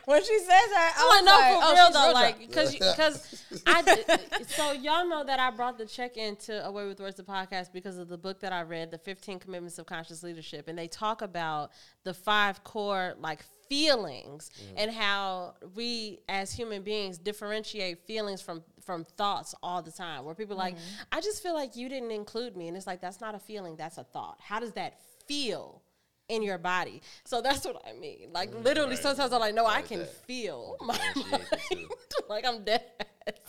When 0.05 0.23
she 0.23 0.39
says 0.39 0.47
that, 0.49 0.95
Oh, 0.99 1.11
I 1.11 1.17
I 1.17 1.21
was 1.21 1.25
know 1.25 1.33
like, 1.33 1.55
for 1.55 1.61
oh, 1.63 1.75
real 1.75 1.93
though, 1.93 2.05
real 2.07 2.15
like 2.15 2.39
because 2.39 2.75
because 2.77 3.45
I 3.67 3.83
did, 3.83 4.49
so 4.49 4.73
y'all 4.73 5.09
know 5.09 5.25
that 5.25 5.41
I 5.41 5.51
brought 5.51 5.79
the 5.79 5.87
check 5.87 6.17
into 6.17 6.65
Away 6.67 6.87
with 6.87 7.01
Words 7.01 7.17
the 7.17 7.23
podcast 7.23 7.73
because 7.73 7.97
of 7.97 8.09
the 8.09 8.19
book 8.19 8.41
that 8.41 8.53
I 8.53 8.63
read, 8.63 8.91
the 8.91 8.99
15 8.99 9.39
Commitments 9.39 9.79
of 9.79 9.87
Conscious 9.87 10.23
Leadership, 10.23 10.69
and 10.69 10.79
they 10.79 10.89
talk 10.89 11.23
about 11.23 11.71
the 12.05 12.13
five 12.15 12.63
core 12.65 13.15
like 13.19 13.45
feelings 13.69 14.51
and 14.77 14.91
how 14.91 15.55
we 15.75 16.21
as 16.29 16.53
human 16.53 16.83
beings 16.83 17.17
differentiate 17.19 18.07
feelings 18.07 18.43
from 18.43 18.63
from 18.85 19.05
thoughts 19.17 19.55
all 19.63 19.81
the 19.83 19.91
time. 19.93 20.25
Where 20.25 20.35
people 20.35 20.55
are 20.57 20.59
like, 20.59 20.77
mm-hmm. 20.77 21.03
I 21.13 21.21
just 21.21 21.43
feel 21.43 21.55
like 21.55 21.75
you 21.75 21.89
didn't 21.89 22.11
include 22.11 22.57
me, 22.57 22.69
and 22.69 22.77
it's 22.77 22.87
like 22.87 23.01
that's 23.01 23.21
not 23.21 23.35
a 23.35 23.39
feeling, 23.39 23.77
that's 23.77 23.99
a 23.99 24.05
thought. 24.05 24.39
How 24.41 24.61
does 24.61 24.73
that 24.73 25.01
feel? 25.27 25.81
In 26.29 26.43
your 26.43 26.59
body. 26.59 27.03
So 27.25 27.41
that's 27.43 27.65
what 27.65 27.83
I 27.89 27.93
mean. 27.93 28.29
Like 28.33 28.55
literally, 28.55 28.91
Right. 28.91 28.99
sometimes 28.99 29.33
I'm 29.33 29.41
like, 29.41 29.55
no, 29.55 29.65
I 29.67 29.77
Like 29.77 29.89
can 29.89 29.99
that. 30.01 30.27
feel 30.27 30.77
my 30.81 30.95
Differentiate 31.15 31.49
the 31.51 31.59
two. 31.71 31.77
mind. 31.77 31.89
like 32.29 32.47
I'm 32.47 32.65
dead. 32.65 32.83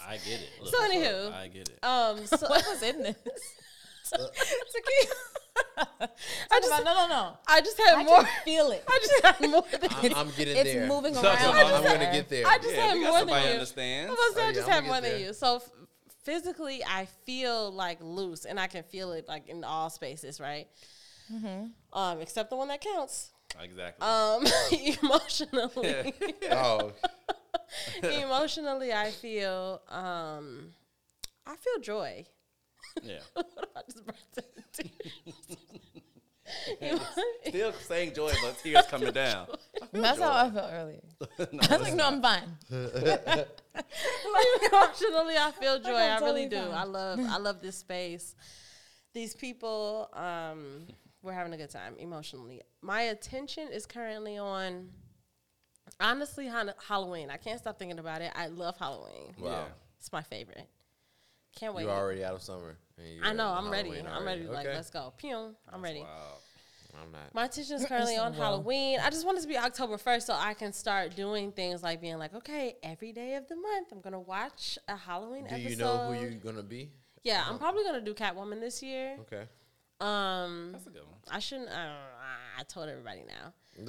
I 0.08 0.18
get 0.18 0.42
it. 0.42 0.50
Look, 0.62 0.74
So 0.74 0.82
anywho, 0.90 1.34
I 1.34 1.48
get 1.48 1.70
it. 1.70 1.80
um, 1.84 2.26
so 2.26 2.48
What 2.48 2.66
was 2.68 2.82
in 2.84 3.02
this? 3.04 3.16
it's 4.14 4.14
okay. 4.14 5.14
I 6.52 6.60
just, 6.60 6.70
no, 6.70 6.94
no, 6.94 7.08
no. 7.08 7.38
I 7.48 7.60
just 7.62 7.78
had 7.78 7.96
I 7.96 8.04
more. 8.04 8.18
can 8.24 8.28
feel 8.44 8.72
it. 8.72 8.84
I 8.88 9.00
just 9.02 9.26
had 9.26 9.50
more 9.50 9.64
than 9.72 9.90
I'm, 9.92 10.28
I'm 10.28 10.32
getting 10.38 10.58
It's 10.58 10.74
there. 10.74 10.88
moving 10.88 11.14
So- 11.16 11.24
around. 11.24 11.38
I'm, 11.38 11.56
I 11.56 11.62
I'm 11.64 11.70
just 11.70 11.84
gonna 11.84 12.12
get 12.12 12.30
there. 12.30 12.46
I 12.48 12.58
just 12.58 12.76
Yeah, 12.76 12.82
had 12.88 12.98
more 13.00 13.20
than 13.26 13.28
you. 13.30 13.50
understands. 13.54 14.10
I 14.12 14.14
was 14.14 14.34
Oh, 14.38 14.42
I 14.42 14.46
yeah, 14.48 14.52
just 14.52 14.68
I'ma 14.68 14.76
have 14.76 14.84
more 14.86 15.02
than 15.02 15.20
you. 15.22 15.34
So 15.34 15.56
f- 15.58 15.70
physically, 16.24 16.84
I 16.84 17.06
feel 17.26 17.72
like 17.72 17.98
loose, 18.02 18.46
and 18.46 18.60
I 18.60 18.68
can 18.68 18.84
feel 18.84 19.12
it 19.14 19.28
like 19.28 19.48
in 19.50 19.64
all 19.64 19.90
spaces, 19.90 20.40
right? 20.40 20.68
Um, 21.94 22.22
except 22.22 22.50
the 22.50 22.56
one 22.56 22.68
that 22.68 22.82
counts. 22.82 23.32
Exactly. 23.62 24.06
Um, 24.06 24.46
emotionally, 25.04 26.14
oh, 26.52 26.92
emotionally, 28.04 28.94
I 28.94 29.12
feel 29.12 29.82
um, 29.90 30.74
I 31.46 31.56
feel 31.56 31.80
joy. 31.82 32.26
yeah. 33.04 33.20
what 33.34 33.48
if 33.62 33.70
I 33.76 33.82
just 33.92 34.06
brought 34.06 34.18
that 34.36 34.74
to 34.74 34.90
you? 36.82 37.00
Still 37.48 37.74
saying 37.74 38.14
joy, 38.14 38.32
but 38.42 38.58
tears 38.62 38.86
coming 38.88 39.12
down. 39.12 39.48
That's 39.92 40.20
how 40.20 40.32
I 40.32 40.50
felt 40.52 40.72
earlier. 40.72 41.02
no, 41.40 41.60
I 41.70 41.78
was 41.78 41.82
like, 41.82 41.96
no, 41.96 42.08
I'm 42.08 42.22
fine. 42.22 42.58
emotionally 44.72 45.36
i 45.38 45.52
feel 45.60 45.80
joy 45.80 45.90
I'm 45.90 46.24
i 46.24 46.26
really 46.26 46.48
totally 46.48 46.50
do 46.50 46.58
fine. 46.58 46.74
i 46.74 46.84
love 46.84 47.20
i 47.20 47.38
love 47.38 47.62
this 47.62 47.78
space 47.78 48.36
these 49.14 49.36
people 49.36 50.10
um 50.14 50.88
we're 51.26 51.34
having 51.34 51.54
a 51.54 51.58
good 51.58 51.70
time 51.70 51.96
emotionally 51.98 52.62
my 52.82 53.02
attention 53.02 53.68
is 53.72 53.86
currently 53.86 54.38
on 54.38 54.90
honestly 56.00 56.48
Han- 56.48 56.74
halloween 56.88 57.30
i 57.30 57.38
can't 57.38 57.60
stop 57.60 57.78
thinking 57.80 58.00
about 58.00 58.22
it 58.22 58.32
i 58.36 58.48
love 58.48 58.78
halloween 58.78 59.34
wow. 59.40 59.50
Yeah. 59.50 59.64
it's 60.00 60.12
my 60.12 60.22
favorite 60.22 60.68
can't 61.58 61.74
wait 61.74 61.84
You're 61.84 61.92
already 61.92 62.24
out 62.24 62.36
of 62.36 62.42
summer. 62.42 62.78
i 63.24 63.34
know 63.34 63.48
i'm 63.48 63.70
ready 63.72 63.90
Halloween 63.90 64.08
i'm 64.12 64.26
ready 64.26 64.42
already. 64.48 64.68
like 64.68 64.76
let's 64.76 64.90
go 64.90 65.14
pew 65.18 65.56
i'm 65.72 65.82
ready 65.82 66.00
Wow. 66.02 66.38
I'm 67.04 67.12
not. 67.12 67.34
my 67.34 67.44
attention 67.46 67.76
is 67.76 67.86
currently 67.86 68.16
on 68.16 68.32
Well. 68.38 68.42
Halloween. 68.52 69.00
I 69.02 69.10
just 69.10 69.26
want 69.26 69.38
it 69.38 69.42
to 69.42 69.50
be 69.50 69.58
October 69.58 69.98
1st 69.98 70.22
so 70.22 70.34
I 70.34 70.54
can 70.54 70.72
start 70.72 71.14
doing 71.14 71.52
things 71.52 71.84
like 71.84 72.00
being 72.00 72.18
like, 72.18 72.34
okay, 72.34 72.78
every 72.84 73.12
day 73.12 73.36
of 73.36 73.50
the 73.50 73.58
month, 73.58 73.90
I'm 73.92 74.00
going 74.00 74.14
to 74.14 74.20
watch 74.22 74.78
a 74.88 74.96
Halloween 74.96 75.44
Do 75.44 75.56
episode. 75.56 75.70
you 75.72 75.76
know 75.76 75.98
who 76.14 76.22
you're 76.22 76.32
gonna 76.40 76.64
be? 76.64 76.92
Yeah, 77.24 77.42
I'm 77.44 77.56
uh-huh. 77.56 77.58
probably 77.58 77.84
gonna 77.84 78.00
do 78.00 78.14
Catwoman 78.14 78.62
this 78.62 78.82
year. 78.82 79.18
Okay. 79.22 79.44
Um, 80.02 80.70
That's 80.74 80.88
a 80.88 80.90
good 80.90 81.04
one. 81.04 81.20
I 81.32 81.40
shouldn't. 81.40 81.70
I, 81.70 81.76
don't 81.86 81.94
know, 81.94 82.60
I 82.60 82.64
told 82.64 82.90
everybody 82.90 83.24
now. 83.28 83.54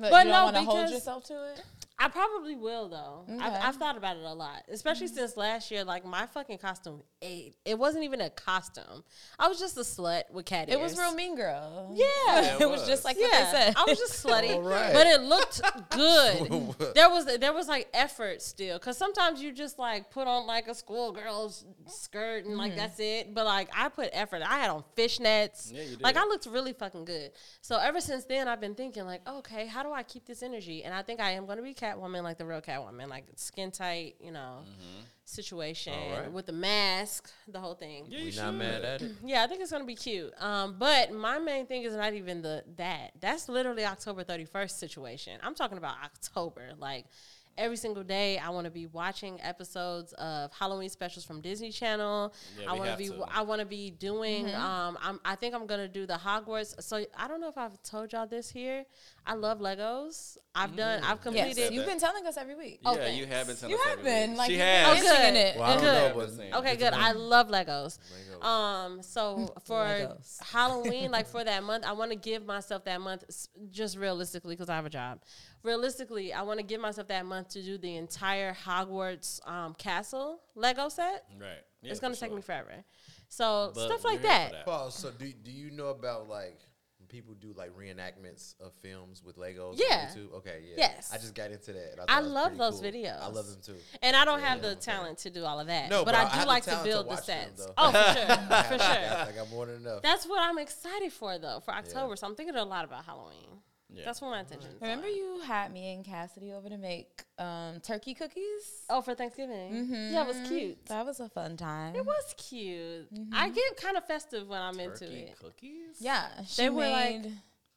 But, 0.00 0.10
But 0.10 0.26
you 0.26 0.32
no, 0.32 0.36
don't 0.36 0.44
want 0.44 0.56
to 0.56 0.62
hold 0.62 0.76
because- 0.78 0.92
yourself 0.92 1.24
to 1.24 1.52
it? 1.52 1.62
I 1.98 2.08
probably 2.08 2.56
will 2.56 2.88
though. 2.88 3.24
I've, 3.40 3.52
I've 3.68 3.76
thought 3.76 3.96
about 3.96 4.16
it 4.16 4.24
a 4.24 4.32
lot, 4.34 4.62
especially 4.68 5.06
since 5.06 5.36
last 5.36 5.70
year. 5.70 5.84
Like 5.84 6.04
my 6.04 6.26
fucking 6.26 6.58
costume, 6.58 7.02
ate. 7.22 7.54
It 7.64 7.78
wasn't 7.78 8.04
even 8.04 8.20
a 8.20 8.30
costume. 8.30 9.04
I 9.38 9.46
was 9.48 9.58
just 9.60 9.76
a 9.76 9.80
slut 9.82 10.22
with 10.32 10.44
cat 10.44 10.68
ears. 10.68 10.78
It 10.78 10.82
was 10.82 10.98
real 10.98 11.14
Mean 11.14 11.36
Girl. 11.36 11.92
Yeah. 11.94 12.04
Yeah, 12.26 12.56
it 12.56 12.60
it 12.62 12.68
was 12.70 12.80
was. 12.80 12.88
just 12.88 13.04
like 13.04 13.16
yeah, 13.18 13.26
what 13.26 13.32
they 13.52 13.58
said. 13.58 13.74
I 13.76 13.84
was 13.86 13.98
just 13.98 14.24
slutty, 14.24 14.54
All 14.54 14.62
right. 14.68 14.92
but 14.92 15.06
it 15.06 15.20
looked 15.20 15.60
good. 15.90 16.92
there 16.94 17.08
was 17.10 17.26
there 17.38 17.52
was 17.52 17.68
like 17.68 17.88
effort 17.94 18.42
still, 18.42 18.78
because 18.78 18.96
sometimes 18.96 19.42
you 19.42 19.52
just 19.52 19.78
like 19.78 20.10
put 20.10 20.26
on 20.26 20.46
like 20.46 20.66
a 20.68 20.74
schoolgirl's 20.74 21.64
skirt 21.86 22.44
and 22.44 22.54
Mm-hmm. 22.54 22.58
like 22.58 22.76
that's 22.76 22.98
it. 23.00 23.34
But 23.34 23.44
like 23.46 23.68
I 23.76 23.88
put 23.88 24.10
effort. 24.12 24.42
I 24.42 24.58
had 24.58 24.70
on 24.70 24.84
fishnets. 24.96 25.72
Yeah, 25.72 25.82
you 25.82 25.88
did. 25.90 26.02
Like. 26.02 26.16
I 26.16 26.24
looked 26.24 26.46
really 26.46 26.72
fucking 26.72 27.04
good. 27.04 27.32
So 27.60 27.78
ever 27.78 28.00
since 28.00 28.24
then, 28.24 28.48
I've 28.48 28.60
been 28.60 28.74
thinking 28.74 29.04
like, 29.04 29.26
okay, 29.28 29.66
how 29.66 29.82
do 29.82 29.92
I 29.92 30.02
keep 30.02 30.26
this 30.26 30.42
energy? 30.42 30.82
And 30.84 30.94
I 30.94 31.02
think 31.02 31.20
I 31.20 31.32
am 31.32 31.44
going 31.46 31.58
to 31.58 31.62
be 31.64 31.74
Catwoman, 31.84 32.22
like 32.22 32.38
the 32.38 32.46
real 32.46 32.60
Catwoman, 32.60 33.08
like 33.08 33.24
skin 33.36 33.70
tight, 33.70 34.16
you 34.20 34.32
know, 34.32 34.60
situation 35.24 35.92
All 35.94 36.20
right. 36.20 36.32
with 36.32 36.46
the 36.46 36.52
mask, 36.52 37.30
the 37.48 37.58
whole 37.60 37.74
thing. 37.74 38.06
Yeah, 38.08 38.18
you 38.18 38.24
we 38.26 38.30
should. 38.30 38.42
not 38.42 38.54
mad 38.54 38.84
at 38.84 39.02
it. 39.02 39.12
Yeah, 39.24 39.42
I 39.42 39.46
think 39.46 39.60
it's 39.62 39.72
gonna 39.72 39.84
be 39.84 39.94
cute. 39.94 40.32
Um, 40.38 40.76
but 40.78 41.12
my 41.12 41.38
main 41.38 41.66
thing 41.66 41.82
is 41.82 41.94
not 41.94 42.14
even 42.14 42.42
the 42.42 42.64
that. 42.76 43.12
That's 43.20 43.48
literally 43.48 43.84
October 43.84 44.22
thirty 44.24 44.44
first 44.44 44.78
situation. 44.78 45.38
I'm 45.42 45.54
talking 45.54 45.78
about 45.78 45.96
October. 46.04 46.72
Like 46.78 47.06
every 47.56 47.76
single 47.76 48.02
day, 48.02 48.36
I 48.38 48.50
want 48.50 48.64
to 48.64 48.70
be 48.70 48.86
watching 48.86 49.40
episodes 49.40 50.12
of 50.14 50.52
Halloween 50.52 50.88
specials 50.88 51.24
from 51.24 51.40
Disney 51.40 51.70
Channel. 51.70 52.34
Yeah, 52.60 52.70
I 52.70 52.74
want 52.74 52.90
to 52.90 52.96
be. 52.96 53.10
I 53.32 53.42
want 53.42 53.60
to 53.60 53.66
be 53.66 53.90
doing. 53.90 54.52
Um, 54.54 54.98
I'm, 55.02 55.20
I 55.24 55.36
think 55.36 55.54
I'm 55.54 55.66
gonna 55.66 55.88
do 55.88 56.04
the 56.06 56.14
Hogwarts. 56.14 56.82
So 56.82 57.04
I 57.16 57.28
don't 57.28 57.40
know 57.40 57.48
if 57.48 57.56
I've 57.56 57.80
told 57.82 58.12
y'all 58.12 58.26
this 58.26 58.50
here. 58.50 58.84
I 59.26 59.34
love 59.34 59.60
Legos. 59.60 60.36
I've 60.56 60.76
done. 60.76 61.02
I've 61.02 61.20
completed. 61.20 61.56
Yes, 61.56 61.72
you've 61.72 61.84
been 61.86 61.98
telling 61.98 62.24
us 62.26 62.36
every 62.36 62.54
week. 62.54 62.78
Yeah, 62.82 62.90
Okay. 62.92 63.16
you 63.16 63.26
have 63.26 63.46
been 63.48 63.56
telling 63.56 63.70
You 63.72 63.76
us 63.76 63.84
have 63.88 63.98
every 63.98 64.04
week. 64.04 64.20
been. 64.28 64.36
Like, 64.36 64.46
she 64.46 64.52
you've 64.52 64.62
has. 64.62 64.86
been 65.00 65.06
Oh, 65.06 65.08
mentioning 65.08 65.32
good. 65.34 65.40
it. 65.40 65.56
Well, 65.58 65.64
I 65.64 65.74
don't 65.74 65.82
Good. 65.82 66.16
know, 66.16 66.48
but 66.50 66.58
Okay, 66.60 66.76
good. 66.76 66.92
I 66.92 67.12
love 67.12 67.48
Legos. 67.48 67.98
Legos. 68.40 68.44
Um, 68.44 69.02
so 69.02 69.52
for 69.64 69.84
Legos. 69.84 70.42
Halloween, 70.44 71.10
like 71.10 71.26
for 71.26 71.42
that 71.42 71.62
month, 71.64 71.84
I 71.84 71.92
want 71.92 72.12
to 72.12 72.16
give 72.16 72.46
myself 72.46 72.84
that 72.84 73.00
month, 73.00 73.24
just 73.70 73.96
realistically, 73.96 74.54
because 74.54 74.68
I 74.68 74.76
have 74.76 74.86
a 74.86 74.90
job. 74.90 75.20
Realistically, 75.64 76.32
I 76.32 76.42
want 76.42 76.60
to 76.60 76.64
give 76.64 76.80
myself 76.80 77.08
that 77.08 77.24
month 77.26 77.48
to 77.50 77.62
do 77.62 77.78
the 77.78 77.96
entire 77.96 78.54
Hogwarts 78.54 79.40
um, 79.48 79.74
castle 79.74 80.40
Lego 80.54 80.88
set. 80.88 81.24
Right. 81.40 81.48
Yeah, 81.82 81.90
it's 81.90 82.00
gonna 82.00 82.14
take 82.14 82.28
sure. 82.30 82.36
me 82.36 82.42
forever. 82.42 82.84
So 83.28 83.72
But 83.74 83.86
stuff 83.86 84.04
like 84.04 84.22
that. 84.22 84.48
for 84.50 84.56
that. 84.56 84.66
Pause. 84.66 84.94
So 84.94 85.10
do 85.10 85.32
do 85.32 85.50
you 85.50 85.70
know 85.70 85.88
about 85.88 86.28
like 86.28 86.60
when 86.60 86.73
people 87.14 87.34
do 87.34 87.54
like 87.56 87.70
reenactments 87.76 88.54
of 88.60 88.72
films 88.82 89.22
with 89.24 89.38
Legos? 89.38 89.78
Yeah. 89.78 90.08
On 90.10 90.16
YouTube? 90.16 90.32
Okay. 90.38 90.60
Yeah. 90.68 90.74
Yes. 90.78 91.12
I 91.14 91.18
just 91.18 91.34
got 91.34 91.52
into 91.52 91.72
that. 91.72 92.04
I 92.08 92.20
was 92.20 92.28
love 92.28 92.58
those 92.58 92.80
cool. 92.80 92.90
videos. 92.90 93.22
I 93.22 93.28
love 93.28 93.46
them 93.46 93.60
too. 93.64 93.76
And 94.02 94.16
I 94.16 94.24
don't 94.24 94.40
have 94.40 94.60
the 94.62 94.74
talent 94.74 95.18
to 95.18 95.30
do 95.30 95.44
all 95.44 95.60
of 95.60 95.68
that. 95.68 95.90
No, 95.90 96.04
but 96.04 96.12
but 96.12 96.14
I 96.16 96.40
I 96.40 96.42
do 96.42 96.48
like 96.48 96.64
to 96.64 96.70
talent 96.70 96.86
to 96.86 96.92
build 96.92 97.06
the 97.06 97.10
watch 97.10 97.26
them, 97.26 97.48
sets. 97.56 97.68
oh, 97.78 97.92
for 97.92 97.98
sure, 97.98 98.26
for 98.64 98.78
sure. 98.78 99.26
I 99.28 99.32
got 99.36 99.50
more 99.50 99.66
than 99.66 99.76
enough. 99.76 100.02
That's 100.02 100.26
what 100.26 100.42
I'm 100.42 100.58
excited 100.58 101.12
for, 101.12 101.38
though, 101.38 101.60
for 101.64 101.72
October. 101.72 102.16
So 102.16 102.26
I'm 102.26 102.34
thinking 102.34 102.56
a 102.56 102.64
lot 102.64 102.84
about 102.84 103.04
Halloween. 103.04 103.60
Yeah. 103.94 104.04
That's 104.04 104.20
what 104.20 104.30
my 104.30 104.40
attention. 104.40 104.70
is 104.72 104.80
Remember 104.80 105.08
you 105.08 105.40
had 105.46 105.72
me 105.72 105.94
and 105.94 106.04
Cassidy 106.04 106.52
over 106.52 106.68
to 106.68 106.76
make 106.78 107.22
um, 107.38 107.80
turkey 107.80 108.14
cookies? 108.14 108.84
Oh, 108.90 109.00
for 109.00 109.14
Thanksgiving. 109.14 109.72
Mm-hmm. 109.72 110.12
Yeah, 110.14 110.22
it 110.22 110.26
was 110.26 110.48
cute. 110.48 110.86
That 110.86 111.06
was 111.06 111.20
a 111.20 111.28
fun 111.28 111.56
time. 111.56 111.94
It 111.96 112.04
was 112.04 112.34
cute. 112.36 113.12
Mm-hmm. 113.14 113.32
I 113.34 113.48
get 113.50 113.76
kind 113.76 113.96
of 113.96 114.06
festive 114.06 114.48
when 114.48 114.60
I'm 114.60 114.78
into 114.80 115.04
it. 115.10 115.36
cookies? 115.40 115.96
Yeah, 116.00 116.26
she 116.46 116.62
They 116.62 116.70
were 116.70 116.88
like- 116.88 117.26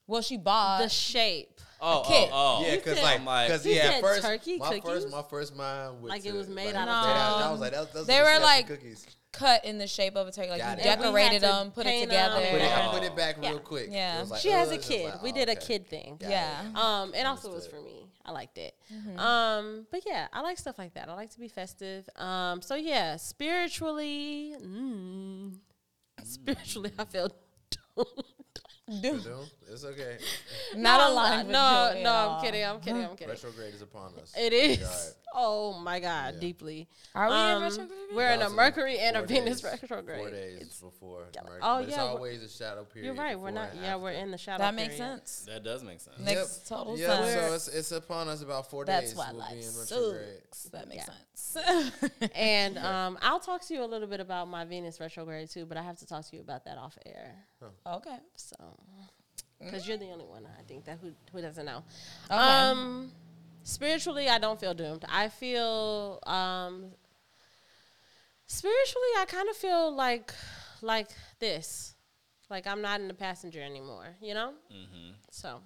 well, 0.10 0.22
she 0.22 0.38
bought. 0.38 0.82
The 0.84 0.88
shape, 0.90 1.60
Oh, 1.82 2.02
oh 2.06 2.08
kit. 2.08 2.30
oh, 2.32 2.58
oh. 2.60 2.66
yeah, 2.66 2.72
You 2.72 2.78
because 2.78 3.02
like, 3.02 3.20
because 3.20 3.66
yeah, 3.66 3.90
said 3.92 4.02
first 4.02 4.22
turkey 4.22 4.58
my 4.58 4.68
cookies? 4.70 4.84
first, 4.84 5.12
my 5.12 5.22
first 5.30 5.56
mind 5.56 6.02
was 6.02 6.10
Like 6.10 6.26
it 6.26 6.34
was 6.34 6.48
made 6.48 6.68
like, 6.68 6.76
out 6.76 6.88
of 6.88 7.04
that- 7.04 7.14
turkey. 7.34 7.44
I 7.44 7.52
was 7.52 7.60
like, 7.60 7.72
that, 7.74 7.94
those 7.94 8.08
They 8.08 8.22
were 8.22 8.40
like- 8.40 8.68
cookies. 8.68 9.06
Cut 9.38 9.66
in 9.66 9.78
the 9.78 9.88
shape 9.88 10.16
of 10.16 10.28
a 10.28 10.32
turkey. 10.32 10.50
Like 10.50 10.60
Got 10.62 10.78
you 10.78 10.82
it. 10.92 10.98
Decorated 10.98 11.32
had 11.32 11.34
to 11.42 11.48
them, 11.48 11.72
put 11.72 11.86
it 11.86 12.02
together. 12.02 12.36
together. 12.36 12.46
'em. 12.46 12.52
Put 12.52 12.62
it, 12.62 12.72
I 12.72 12.88
put 12.92 13.04
it 13.04 13.16
back 13.16 13.36
Yeah. 13.42 13.50
real 13.50 13.60
quick. 13.60 13.88
Yeah. 13.92 14.26
Like, 14.28 14.42
she 14.42 14.50
has 14.50 14.72
a 14.72 14.78
kid. 14.78 15.06
like, 15.12 15.24
we 15.24 15.32
oh, 15.32 15.34
did 15.34 15.50
a 15.50 15.56
kid 15.56 15.88
thing. 15.88 16.18
Got 16.20 16.30
Yeah. 16.30 16.70
it. 16.70 16.76
Um, 16.76 17.14
it 17.14 17.26
also 17.26 17.54
was 17.54 17.68
for 17.68 17.80
me. 17.82 18.06
I 18.26 18.32
liked 18.32 18.58
it. 18.58 18.76
Um, 19.18 19.88
but 19.92 20.02
yeah, 20.06 20.28
I 20.34 20.42
like 20.42 20.58
stuff 20.58 20.78
like 20.78 20.94
that. 20.96 21.08
I 21.10 21.14
like 21.14 21.30
to 21.32 21.40
be 21.40 21.48
festive. 21.48 22.10
Um, 22.18 22.62
so 22.62 22.76
yeah, 22.76 23.16
spiritually, 23.16 24.54
mm, 24.62 25.56
spiritually, 26.24 26.92
I 27.00 27.06
feel. 27.06 27.30
You 28.90 29.12
know? 29.18 29.44
It's 29.70 29.84
okay. 29.84 30.18
Not 30.76 31.00
No, 31.00 31.14
aligned 31.14 31.48
with 31.48 31.54
No, 31.54 31.60
no, 31.60 31.70
at 31.90 31.98
I'm 31.98 32.08
all. 32.30 32.42
kidding. 32.42 32.64
I'm 32.64 32.80
kidding. 32.80 33.04
I'm 33.04 33.16
kidding. 33.18 33.30
Retrograde 33.34 33.74
is 33.74 33.82
upon 33.82 34.14
us. 34.22 34.34
It 34.38 34.54
is. 34.54 34.62
We'll 34.62 34.72
is. 34.72 34.78
be 34.80 34.84
all 34.86 34.92
right. 34.92 35.14
Oh 35.40 35.74
my 35.82 36.00
God, 36.00 36.34
Yeah. 36.36 36.40
deeply. 36.40 36.88
Are 37.14 37.28
we 37.30 37.34
in 37.36 37.40
Um, 37.40 37.62
retrograde? 37.64 38.00
We're 38.16 38.32
in 38.32 38.42
a 38.42 38.50
Mercury 38.50 38.98
and 39.00 39.18
a 39.18 39.22
Venus 39.24 39.62
days- 39.62 39.72
retrograde. 39.82 40.20
Four 40.20 40.32
days 40.32 40.56
It's- 40.56 40.80
before. 40.80 41.26
Mercury. 41.36 41.60
Oh, 41.62 41.76
but 41.80 41.84
it's 41.84 41.92
yeah, 41.92 42.04
we're- 42.06 42.16
always 42.16 42.42
a 42.44 42.50
shadow 42.50 42.86
period. 42.86 43.06
You're 43.08 43.16
right. 43.24 43.38
We're 43.40 43.52
not. 43.52 43.72
and 43.74 43.82
Yeah, 43.82 43.98
we're 43.98 44.12
in 44.12 44.32
the 44.32 44.38
shadow. 44.38 44.64
that 44.64 44.74
makes 44.74 44.96
sense. 44.96 45.44
That 45.48 45.64
does 45.64 45.84
make 45.84 46.00
sense. 46.00 46.18
Makes 46.20 46.60
total 46.68 46.98
yeah, 46.98 47.08
sense. 47.26 47.34
so 47.34 47.54
it's, 47.54 47.68
it's 47.68 47.92
upon 47.92 48.30
us 48.30 48.42
about 48.42 48.70
four 48.70 48.86
That's 48.86 49.08
days. 49.08 49.16
why 49.16 49.32
we'll 49.32 49.40
life 49.42 49.52
be 49.60 49.66
in 49.66 49.78
retrograde. 49.78 50.42
sucks. 50.54 50.64
That 50.72 50.88
makes 50.88 51.06
Yeah. 51.08 51.14
sense. 51.36 51.94
And 52.34 52.78
um, 52.80 53.18
I'll 53.22 53.40
talk 53.42 53.62
to 53.68 53.74
you 53.74 53.84
a 53.84 53.86
little 53.86 54.08
bit 54.08 54.22
about 54.22 54.48
my 54.48 54.64
Venus 54.66 55.00
retrograde 55.00 55.50
too, 55.50 55.66
but 55.66 55.78
I 55.78 55.84
have 55.84 55.98
to 56.00 56.06
talk 56.06 56.26
to 56.30 56.36
you 56.36 56.42
about 56.42 56.64
that 56.66 56.78
off 56.78 56.98
air. 57.06 57.36
okay. 57.86 58.18
So, 58.38 58.56
because 59.60 59.88
you're 59.88 59.98
the 59.98 60.12
only 60.12 60.26
one 60.26 60.46
I 60.60 60.64
think 60.64 60.86
that 60.86 61.00
who 61.02 61.12
who 61.32 61.42
doesn't 61.42 61.66
know. 61.66 61.84
Okay. 62.30 62.36
Um, 62.40 63.12
spiritually, 63.64 64.28
I 64.30 64.38
don't 64.40 64.60
feel 64.60 64.74
doomed. 64.74 65.06
I 65.10 65.30
feel 65.30 66.20
um, 66.28 66.92
spiritually, 68.46 69.08
I 69.20 69.26
kind 69.28 69.50
of 69.50 69.56
feel 69.58 69.94
like 69.96 70.34
like 70.82 71.10
this, 71.40 71.96
like 72.50 72.68
I'm 72.68 72.82
not 72.82 73.02
in 73.02 73.08
the 73.08 73.14
passenger 73.14 73.62
anymore. 73.62 74.16
You 74.22 74.34
know. 74.34 74.54
Mm-hmm. 74.72 75.12
So 75.32 75.62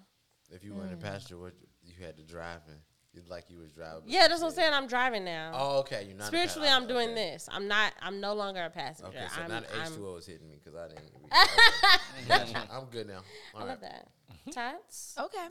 If 0.52 0.64
you 0.64 0.74
were 0.74 0.84
in 0.84 0.90
Mm. 0.90 1.00
the 1.00 1.06
passenger, 1.08 1.38
what 1.38 1.54
you 1.84 1.94
had 2.04 2.18
to 2.18 2.24
drive 2.24 2.62
in. 2.68 2.78
It's 3.14 3.30
like 3.30 3.50
you 3.50 3.58
was 3.58 3.72
driving. 3.74 4.04
Yeah, 4.06 4.28
that's 4.30 4.42
what 4.42 4.48
I'm 4.50 4.54
saying. 4.54 4.74
I'm 4.74 4.88
driving 4.88 5.26
now. 5.26 5.52
Oh, 5.54 5.80
okay. 5.80 6.06
You're 6.08 6.18
not 6.18 6.28
Spiritually, 6.28 6.70
pa- 6.70 6.76
I'm 6.78 6.88
doing 6.88 7.10
okay. 7.10 7.32
this. 7.32 7.50
I'm 7.52 7.68
not. 7.68 7.92
I'm 8.02 8.22
no 8.22 8.34
longer 8.34 8.62
a 8.64 8.70
passenger. 8.70 9.10
Okay, 9.10 9.28
so 9.36 9.42
I'm, 9.42 9.50
not 9.52 9.66
I'm, 9.84 9.92
H2O 9.92 10.20
is 10.20 10.26
hitting 10.28 10.48
me 10.50 10.60
because 10.64 10.80
I 10.80 10.88
didn't. 10.88 11.04
okay. 11.26 12.54
Gotcha. 12.54 12.68
I'm 12.72 12.86
good 12.86 13.08
now. 13.08 13.22
All 13.54 13.62
I 13.62 13.66
right. 13.66 13.70
love 13.70 13.82
that. 13.82 14.08
Tots. 14.54 15.16
Okay. 15.20 15.48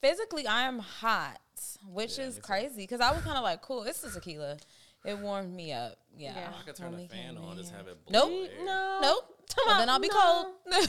Physically, 0.00 0.46
I 0.48 0.62
am 0.62 0.80
hot, 0.80 1.40
which 1.86 2.18
Yeah, 2.18 2.24
is 2.26 2.38
crazy 2.40 2.82
because 2.82 3.00
I 3.00 3.12
was 3.12 3.22
kind 3.22 3.38
of 3.38 3.44
like, 3.44 3.62
cool, 3.62 3.84
it's 3.84 4.00
the 4.00 4.10
tequila. 4.10 4.56
It 5.04 5.18
warmed 5.18 5.54
me 5.54 5.72
up. 5.72 5.96
Yeah. 6.16 6.32
Yeah. 6.34 6.48
I 6.60 6.64
could 6.64 6.74
turn 6.76 6.92
the 6.96 7.06
fan 7.06 7.36
came 7.36 7.44
on, 7.44 7.56
just 7.56 7.72
have 7.72 7.86
it. 7.86 8.04
blow 8.06 8.28
Nope. 8.28 8.50
air. 8.58 8.64
No. 8.66 8.98
Nope. 9.00 9.33
Come 9.56 9.66
Well, 9.66 9.74
on, 9.74 9.80
then 9.80 9.90
I'll 9.90 9.98
be 10.00 10.08
no. 10.08 10.14
cold. 10.14 10.46
you're 10.66 10.80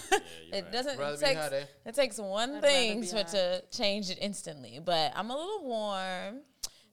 it 0.60 0.64
right. 0.64 0.72
doesn't. 0.72 0.98
Rather 1.00 1.16
It 1.16 1.20
takes, 1.20 1.68
it 1.86 1.96
takes 1.96 2.18
one 2.18 2.56
I'd 2.56 2.62
thing 2.62 3.02
be 3.02 3.08
for 3.08 3.18
hot. 3.18 3.28
to 3.30 3.64
change 3.72 4.10
it 4.10 4.18
instantly. 4.22 4.80
But 4.84 5.12
I'm 5.16 5.30
a 5.30 5.36
little 5.38 5.64
warm, 5.64 6.42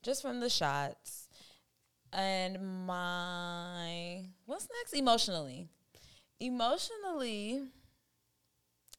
just 0.03 0.21
from 0.23 0.41
the 0.41 0.51
shots. 0.51 1.29
And 2.13 2.87
my 2.87 4.27
what's 4.45 4.69
next? 4.81 4.93
Emotionally, 4.95 5.69
emotionally, 6.41 7.63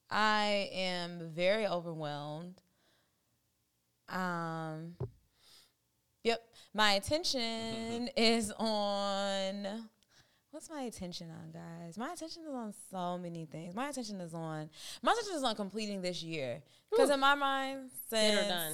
I 0.10 0.70
am 0.74 1.30
very 1.34 1.68
overwhelmed. 1.68 2.62
Um. 4.10 4.96
Yep, 6.24 6.42
my 6.74 6.94
attention 6.94 8.10
is 8.18 8.52
on. 8.58 9.90
What's 10.54 10.70
my 10.70 10.84
attention 10.84 11.32
on, 11.32 11.50
guys? 11.52 11.98
My 11.98 12.14
attention 12.14 12.44
is 12.44 12.54
on 12.54 12.76
so 12.92 13.18
many 13.18 13.46
things. 13.46 13.74
My 13.74 13.90
attention 13.90 14.22
is 14.22 14.36
on. 14.36 14.70
My 15.02 15.12
attention 15.14 15.36
is 15.36 15.44
on 15.44 15.56
completing 15.56 16.04
this 16.04 16.22
year 16.22 16.62
because 16.92 17.10
in 17.10 17.20
my 17.20 17.34
mind, 17.34 17.90
Get 18.12 18.20
since 18.20 18.48
done. 18.48 18.74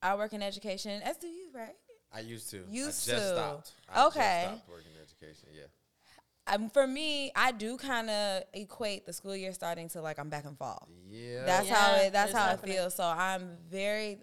I 0.00 0.14
work 0.16 0.32
in 0.32 0.42
education, 0.42 1.02
as 1.02 1.18
do 1.18 1.26
you, 1.26 1.48
right? 1.54 1.74
I 2.10 2.20
used 2.20 2.48
to. 2.52 2.64
Used 2.70 3.10
I 3.10 3.12
just 3.12 3.28
to. 3.28 3.28
stopped. 3.34 3.72
I 3.94 4.06
Okay. 4.06 4.44
Just 4.44 4.54
stopped 4.64 4.70
working 4.70 4.92
in 4.96 5.02
education. 5.02 5.48
Yeah. 5.54 6.54
Um, 6.54 6.70
for 6.70 6.86
me, 6.86 7.32
I 7.36 7.52
do 7.52 7.76
kind 7.76 8.08
of 8.08 8.44
equate 8.54 9.04
the 9.04 9.12
school 9.12 9.36
year 9.36 9.52
starting 9.52 9.90
to 9.90 10.00
like 10.00 10.18
I'm 10.18 10.30
back 10.30 10.46
in 10.46 10.56
fall. 10.56 10.88
Yeah. 11.06 11.44
That's 11.44 11.68
how 11.68 11.96
it. 11.96 12.14
That's 12.14 12.32
how 12.32 12.46
happening. 12.46 12.76
it 12.76 12.78
feels. 12.78 12.94
So 12.94 13.04
I'm 13.04 13.58
very 13.70 14.20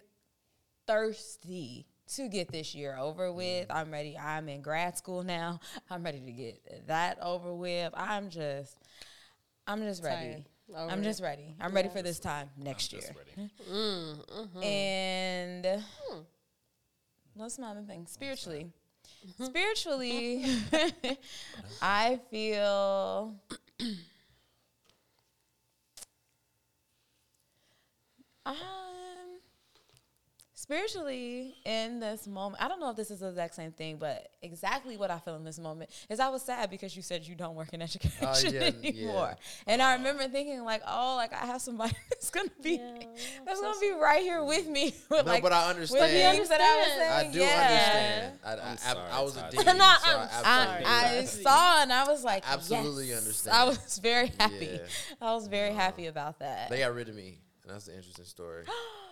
thirsty 0.88 1.86
to 2.16 2.28
get 2.28 2.52
this 2.52 2.74
year 2.76 2.98
over 2.98 3.32
with. 3.32 3.68
I'm 3.70 3.92
ready. 3.92 4.18
I'm 4.18 4.50
in 4.50 4.62
grad 4.62 4.98
school 4.98 5.24
now. 5.24 5.60
I'm 5.90 6.04
ready 6.04 6.20
to 6.22 6.32
get 6.32 6.88
that 6.88 7.18
over 7.22 7.54
with. 7.54 7.94
I'm 7.96 8.30
just, 8.30 8.78
I'm 9.68 9.82
just 9.82 10.04
ready. 10.04 10.46
Over 10.76 10.92
I'm 10.92 11.00
it. 11.00 11.04
just 11.04 11.22
ready. 11.22 11.56
I'm 11.62 11.74
ready 11.74 11.90
for 11.90 12.02
this 12.02 12.20
time 12.20 12.50
next 12.58 12.92
I'm 12.94 13.00
year. 13.00 13.08
just 13.08 13.20
ready. 13.38 13.52
Mm, 13.72 14.50
mhm. 14.56 14.64
And 14.64 15.84
Hmm. 16.10 16.20
what's 17.36 17.58
my 17.60 17.72
other 17.72 17.84
thing? 17.84 18.06
Spiritually. 18.08 18.72
Spiritually, 19.42 20.46
I 21.82 22.20
feel 22.30 23.34
um 28.46 28.56
spiritually 30.58 31.54
in 31.66 32.00
this 32.00 32.26
moment. 32.26 32.62
I 32.64 32.68
don't 32.68 32.80
know 32.80 32.90
if 32.90 32.96
this 32.96 33.12
is 33.12 33.20
the 33.20 33.30
exact 33.30 33.54
same 33.54 33.72
thing, 33.72 33.98
but 33.98 34.28
exactly 34.42 34.98
what 34.98 35.12
I 35.12 35.20
feel 35.20 35.36
in 35.36 35.44
this 35.44 35.60
moment 35.60 35.92
is 36.10 36.20
I 36.20 36.30
was 36.30 36.42
sad 36.42 36.72
because 36.72 36.96
you 36.96 37.04
said 37.04 37.28
you 37.28 37.36
don't 37.36 37.54
work 37.54 37.74
in 37.74 37.82
education 37.84 38.18
Oh, 38.28 38.50
yeah, 38.50 38.62
anymore. 38.62 39.36
yeah. 39.38 39.72
And 39.74 39.84
I 39.84 39.94
remember 39.94 40.28
thinking 40.28 40.64
like, 40.64 40.82
oh, 40.88 41.16
like 41.16 41.32
I 41.32 41.46
have 41.46 41.62
somebody 41.62 41.94
that's 42.10 42.32
gonna 42.32 42.50
be 42.64 42.72
Yeah, 42.72 43.04
that's 43.46 43.60
so 43.60 43.66
gonna 43.68 43.80
be 43.80 43.92
right 43.92 44.24
here 44.24 44.44
with 44.44 44.68
me. 44.68 44.96
With 45.10 45.26
No, 45.28 45.32
like 45.34 45.44
but 45.44 45.54
I 45.54 45.70
understand 45.70 46.02
with 46.02 46.10
understand. 46.12 46.38
things 46.38 46.50
that 46.50 46.62
I 46.62 46.76
was 46.76 46.88
understand. 46.92 47.28
I 47.28 47.32
do 47.32 47.40
yeah. 47.40 48.28
understand. 48.34 48.40
I, 48.44 48.50
I, 48.50 48.54
I'm 48.70 48.74
I, 48.74 48.76
sorry, 48.78 49.12
I 49.12 49.22
was 49.22 49.38
a 49.38 49.40
Tati. 49.42 49.58
dean, 49.58 49.66
No, 49.66 49.72
so 49.74 50.18
I'm 50.18 50.30
I 50.44 50.66
sorry. 50.66 50.86
I, 50.86 51.18
I 51.20 51.24
saw 51.24 51.82
and 51.84 51.94
I 51.94 52.04
was 52.08 52.24
like, 52.24 52.44
Absolutely 52.52 53.10
yes. 53.10 53.20
understand. 53.20 53.56
I 53.58 53.64
was 53.66 54.00
very 54.00 54.32
happy. 54.40 54.70
Yeah. 54.74 54.80
I 55.22 55.34
was 55.36 55.48
very 55.48 55.72
happy 55.74 56.08
about 56.08 56.40
that. 56.40 56.70
They 56.72 56.80
got 56.80 56.94
rid 56.96 57.10
of 57.10 57.16
me, 57.16 57.38
and 57.64 57.74
that's 57.74 57.88
an 57.88 57.96
interesting 57.96 58.26
story. 58.26 58.64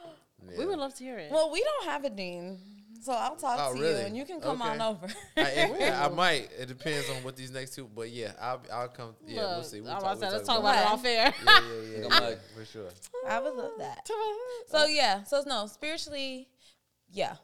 We 0.58 0.66
would 0.66 0.80
love 0.80 0.94
to 0.96 1.04
hear 1.04 1.18
it. 1.18 1.32
well, 1.32 1.52
we 1.52 1.64
don't 1.64 1.86
have 1.92 2.04
a 2.06 2.10
dean, 2.10 2.60
so 3.02 3.12
I'll 3.14 3.36
talk 3.36 3.58
Oh, 3.60 3.74
to 3.76 3.82
really? 3.82 4.00
you 4.02 4.06
and 4.06 4.18
you 4.18 4.26
can 4.26 4.40
come 4.42 4.62
on 4.62 4.82
over. 4.82 5.08
I, 5.38 5.42
if- 5.42 5.94
I 6.02 6.08
might. 6.10 6.50
It 6.60 6.68
depends 6.68 7.10
on 7.10 7.18
what 7.24 7.36
these 7.36 7.52
next 7.52 7.76
two. 7.76 7.90
But 7.94 8.10
yeah, 8.12 8.32
I'll 8.40 8.62
I'll 8.72 8.88
come. 8.90 9.16
Yeah, 9.26 9.56
we'll 9.56 9.64
see. 9.64 9.82
We'll 9.82 9.92
I 9.92 9.96
was 9.96 10.04
talk, 10.04 10.18
about 10.18 10.20
to 10.20 10.26
we'll 10.28 10.32
let's 10.38 10.48
talk 10.48 10.56
talk 10.56 10.64
about 10.64 11.00
about 11.00 11.06
it 11.06 11.10
it. 11.12 11.28
off 11.28 11.44
air. 11.46 11.46
Yeah, 11.46 11.60
yeah, 11.62 11.98
yeah, 12.00 12.06
I'm 12.06 12.24
yeah, 12.24 12.30
like- 12.30 12.42
for 12.56 12.66
sure. 12.66 12.90
I 13.28 13.40
would 13.40 13.54
love 13.56 13.72
that. 13.80 14.08
So 14.70 14.86
yeah, 14.86 15.24
so 15.24 15.44
no, 15.46 15.68
spiritually, 15.68 16.48
yeah. 17.12 17.36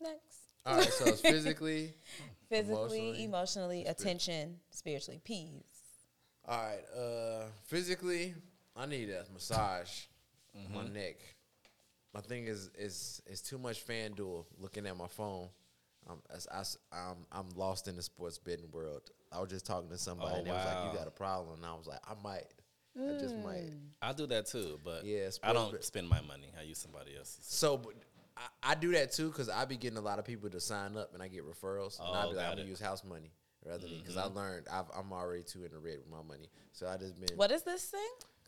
Next, 0.00 0.38
All 0.66 0.76
right, 0.78 0.84
so 0.92 1.04
it's 1.06 1.20
physically. 1.20 1.94
physically, 2.48 2.74
Emotionally, 2.98 3.24
emotionally, 3.24 3.84
attention, 3.86 4.56
spiritually, 4.70 5.20
peace. 5.24 5.62
All 6.46 6.58
right, 6.58 6.80
uh, 7.00 7.44
physically, 7.66 8.34
I 8.76 8.86
need 8.86 9.10
a 9.10 9.24
massage 9.32 9.90
Mm-hmm. 10.54 10.76
on 10.76 10.84
my 10.84 10.90
neck. 10.92 11.16
My 12.14 12.20
thing 12.20 12.46
is 12.46 12.70
is 12.78 13.22
is 13.26 13.40
too 13.40 13.58
much 13.58 13.86
FanDuel 13.86 14.44
looking 14.58 14.86
at 14.86 14.96
my 14.96 15.06
phone. 15.08 15.48
Um, 16.08 16.18
as 16.34 16.48
I, 16.92 17.10
am 17.10 17.16
I'm 17.30 17.48
lost 17.54 17.86
in 17.86 17.94
the 17.96 18.02
sports 18.02 18.36
betting 18.36 18.70
world. 18.72 19.02
I 19.30 19.40
was 19.40 19.48
just 19.50 19.64
talking 19.64 19.88
to 19.90 19.96
somebody 19.98 20.32
Oh, 20.34 20.38
and 20.38 20.46
they 20.46 20.50
was 20.50 20.64
like, 20.64 20.92
"You 20.92 20.98
got 20.98 21.06
a 21.06 21.12
problem," 21.12 21.56
and 21.58 21.64
I 21.64 21.74
was 21.74 21.86
like, 21.86 22.00
"I 22.06 22.14
might, 22.22 22.46
I 22.98 23.18
just 23.20 23.36
might." 23.36 23.70
I 24.02 24.12
do 24.12 24.26
that 24.26 24.46
too, 24.46 24.80
but 24.84 25.04
Yeah, 25.04 25.30
I 25.44 25.52
don't 25.52 25.70
bet- 25.72 25.84
spend 25.84 26.08
my 26.08 26.20
money. 26.22 26.48
I 26.58 26.62
use 26.64 26.78
somebody 26.78 27.16
else's. 27.16 27.38
So, 27.46 27.76
but 27.78 27.94
I, 28.36 28.72
I 28.72 28.74
do 28.74 28.90
that 28.92 29.12
too 29.12 29.28
because 29.28 29.48
I 29.48 29.64
be 29.64 29.76
getting 29.76 29.96
a 29.98 30.02
lot 30.02 30.18
of 30.18 30.24
people 30.24 30.50
to 30.50 30.60
sign 30.60 30.96
up 30.96 31.14
and 31.14 31.22
I 31.22 31.28
get 31.28 31.44
referrals. 31.46 32.00
and 32.00 32.08
I 32.16 32.24
Oh, 32.24 32.30
be 32.30 32.36
like, 32.36 32.44
got 32.46 32.50
I'm 32.52 32.56
gonna 32.58 32.68
use 32.68 32.80
house 32.80 33.04
money 33.04 33.30
rather 33.64 33.86
than 33.86 33.98
because 34.00 34.16
I 34.16 34.24
learned 34.24 34.66
I've, 34.72 34.86
I'm 34.98 35.12
already 35.12 35.44
too 35.44 35.64
in 35.64 35.70
the 35.70 35.78
red 35.78 35.98
with 35.98 36.10
my 36.10 36.22
money. 36.26 36.50
So 36.72 36.88
I 36.88 36.96
just 36.96 37.18
been 37.18 37.36
What 37.36 37.52
is 37.52 37.62
this 37.62 37.84
thing? 37.84 38.00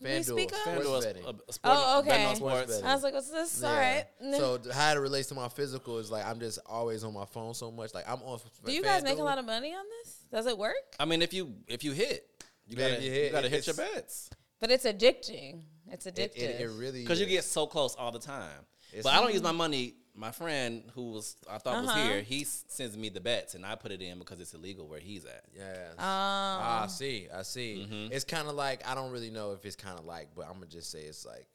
Can 0.03 0.07
you 0.09 0.13
FanDuel, 0.21 0.25
speak 0.35 0.53
up? 0.53 0.59
FanDuel 0.67 0.99
is 0.99 1.05
betting. 1.05 1.25
a- 1.25 1.29
a 1.29 1.53
sport- 1.53 1.77
Oh, 1.79 2.03
betting 2.03 2.25
on 2.27 2.29
okay. 2.31 2.37
sports. 2.37 2.73
betting. 2.73 2.87
I 2.87 2.95
was 2.95 3.03
like, 3.03 3.15
what's 3.15 3.31
this? 3.31 3.61
Yeah. 3.63 3.69
All 3.69 3.77
right. 3.77 4.05
So 4.39 4.61
how 4.73 4.93
it 4.93 4.99
relates 4.99 5.29
to 5.29 5.35
my 5.35 5.49
physical 5.49 5.99
is 5.99 6.11
like 6.11 6.25
I'm 6.27 6.41
just 6.41 6.59
always 6.67 7.05
on 7.05 7.13
my 7.15 7.25
phone 7.27 7.55
so 7.55 7.71
much. 7.71 7.95
Like 7.95 8.09
I'm 8.09 8.21
on. 8.23 8.39
Do 8.65 8.73
you 8.73 8.83
guys 8.83 9.03
make 9.05 9.19
a 9.19 9.23
lot 9.23 9.39
of 9.39 9.45
money 9.45 9.73
on 9.73 9.85
this? 10.03 10.17
Does 10.31 10.47
it 10.47 10.57
work? 10.59 10.75
I 10.99 11.05
mean, 11.05 11.23
if 11.23 11.33
you 11.33 11.55
if 11.69 11.85
you 11.85 11.93
hit, 11.93 12.27
you 12.67 12.77
Yeah, 12.79 12.91
gotta 12.91 13.03
you 13.03 13.09
you, 13.09 13.15
hit, 13.15 13.33
gotta 13.33 13.49
hit 13.49 13.67
your 13.67 13.77
bets 13.77 14.31
But 14.61 14.71
it's 14.71 14.85
addicting. 14.85 15.63
It's 15.91 16.07
It, 16.07 16.15
addictive. 16.17 16.39
it, 16.43 16.61
it 16.63 16.71
really 16.71 17.03
because 17.03 17.21
you 17.21 17.27
get 17.27 17.45
so 17.45 17.67
close 17.67 17.95
all 17.95 18.11
the 18.11 18.19
time. 18.19 18.51
It's- 18.91 19.05
but 19.05 19.13
I 19.13 19.21
don't 19.21 19.33
use 19.33 19.43
my 19.43 19.53
money. 19.53 19.95
My 20.16 20.31
friend 20.31 20.85
who 20.94 21.11
was 21.11 21.37
I 21.50 21.59
thought 21.59 21.74
Uh-huh. 21.85 21.87
was 21.87 21.94
here, 22.07 22.22
he 22.22 22.44
sends 22.44 22.96
me 22.96 23.09
the 23.09 23.20
bets, 23.20 23.55
and 23.55 23.66
I 23.66 23.74
put 23.74 23.90
it 23.90 24.00
in 24.00 24.18
because 24.20 24.38
it's 24.40 24.55
illegal 24.55 24.87
where 24.87 25.00
he's 25.00 25.24
at. 25.24 25.44
Yes. 25.53 25.90
Um, 25.92 25.96
ah, 25.98 26.85
I 26.85 26.87
see. 26.87 27.29
I 27.35 27.42
see. 27.42 27.87
Mhm. 27.90 28.12
It's 28.12 28.24
kind 28.24 28.46
of 28.48 28.55
like 28.55 28.87
I 28.87 28.94
don't 28.94 29.11
really 29.11 29.31
know 29.31 29.53
if 29.53 29.64
it's 29.66 29.74
kind 29.77 29.98
of 29.98 30.05
like, 30.05 30.29
but 30.37 30.46
I'm 30.46 30.55
gonna 30.55 30.66
just 30.66 30.90
say 30.90 31.03
it's 31.03 31.27
like, 31.27 31.48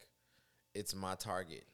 it's 0.74 0.94
my 0.94 1.14
target. 1.14 1.64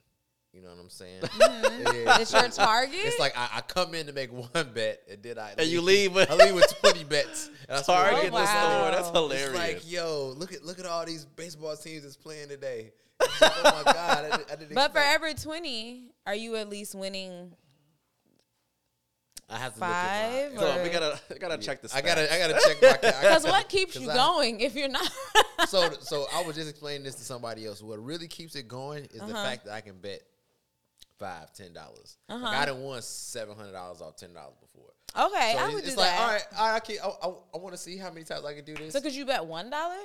You 0.56 0.62
know 0.62 0.70
what 0.70 0.78
I'm 0.80 0.88
saying? 0.88 1.20
Yeah. 1.38 2.18
it's 2.20 2.32
your 2.32 2.48
target. 2.48 2.98
It's 3.02 3.18
like 3.20 3.36
I, 3.36 3.48
I 3.56 3.60
come 3.60 3.94
in 3.94 4.06
to 4.06 4.14
make 4.14 4.32
one 4.32 4.48
bet, 4.72 5.02
and 5.10 5.22
then 5.22 5.38
I 5.38 5.52
And 5.58 5.68
you 5.68 5.82
leave 5.82 6.14
with- 6.14 6.30
I 6.30 6.34
leave 6.34 6.54
with 6.54 6.74
twenty 6.80 7.04
bets. 7.04 7.50
And 7.68 7.76
I 7.78 7.82
spend 7.82 7.98
Target 7.98 8.32
like- 8.32 8.32
Oh, 8.32 8.36
the 8.38 8.44
wow. 8.44 8.78
store. 8.80 8.90
That's 8.92 9.10
hilarious. 9.10 9.48
It's 9.50 9.58
like, 9.84 9.92
yo, 9.92 10.32
look 10.34 10.54
at 10.54 10.64
look 10.64 10.78
at 10.78 10.86
all 10.86 11.04
these 11.04 11.26
baseball 11.26 11.76
teams 11.76 12.04
that's 12.04 12.16
playing 12.16 12.48
today. 12.48 12.92
Like, 13.20 13.30
oh 13.64 13.82
my 13.86 13.92
god, 13.92 14.24
I, 14.48 14.52
I 14.52 14.56
didn't. 14.56 14.74
but 14.74 14.92
for 14.92 14.98
every 15.00 15.34
twenty, 15.34 16.12
are 16.26 16.34
you 16.34 16.56
at 16.56 16.70
least 16.70 16.94
winning? 16.94 17.52
I 19.48 19.58
have 19.58 19.74
to 19.74 19.78
five 19.80 20.54
look 20.54 20.62
at 20.62 20.76
so 20.78 20.82
we 20.82 20.88
gotta 20.88 21.20
we 21.30 21.38
gotta 21.38 21.58
check 21.58 21.80
this. 21.82 21.92
my. 21.92 21.98
I 21.98 22.02
gotta 22.02 22.34
I 22.34 22.38
gotta 22.38 22.54
check 22.66 22.82
my. 22.82 23.10
ca- 23.10 23.20
Because 23.20 23.44
what 23.52 23.68
keeps 23.68 23.94
you 24.00 24.10
I- 24.10 24.14
going 24.14 24.60
if 24.60 24.74
you're 24.74 24.88
not? 24.88 25.08
so 25.68 25.90
so 26.00 26.26
I 26.34 26.42
was 26.44 26.56
just 26.56 26.68
explaining 26.70 27.04
this 27.04 27.14
to 27.16 27.24
somebody 27.24 27.66
else. 27.66 27.82
What 27.82 28.02
really 28.02 28.26
keeps 28.26 28.56
it 28.56 28.66
going 28.68 29.04
is 29.04 29.20
the 29.20 29.24
Uh-huh. 29.26 29.44
fact 29.44 29.66
that 29.66 29.74
I 29.74 29.80
can 29.82 29.98
bet 29.98 30.20
five, 31.18 31.52
ten 31.52 31.72
dollars. 31.72 32.18
Uh-huh. 32.28 32.42
Like 32.44 32.56
I 32.56 32.64
done 32.66 32.80
won 32.82 33.02
seven 33.02 33.56
hundred 33.56 33.72
dollars 33.72 34.00
off 34.00 34.16
ten 34.16 34.32
dollars 34.34 34.54
before. 34.60 34.90
okay, 35.28 35.52
So 35.54 35.58
I 35.58 35.64
it's, 35.66 35.74
would 35.74 35.82
do 35.84 35.86
it's 35.88 35.96
that. 35.96 36.00
like, 36.02 36.20
all 36.20 36.26
right, 36.28 36.44
all 36.58 36.68
right, 36.68 36.74
I, 36.76 36.80
can, 36.80 36.96
I, 37.02 37.06
I, 37.28 37.32
I 37.54 37.58
want 37.58 37.72
to 37.74 37.78
see 37.80 37.96
how 37.96 38.10
many 38.10 38.24
times 38.24 38.44
I 38.44 38.54
can 38.54 38.64
do 38.64 38.74
this. 38.74 38.92
So 38.92 39.00
could 39.00 39.14
you 39.14 39.24
bet 39.26 39.44
one 39.44 39.70
dollar? 39.70 39.96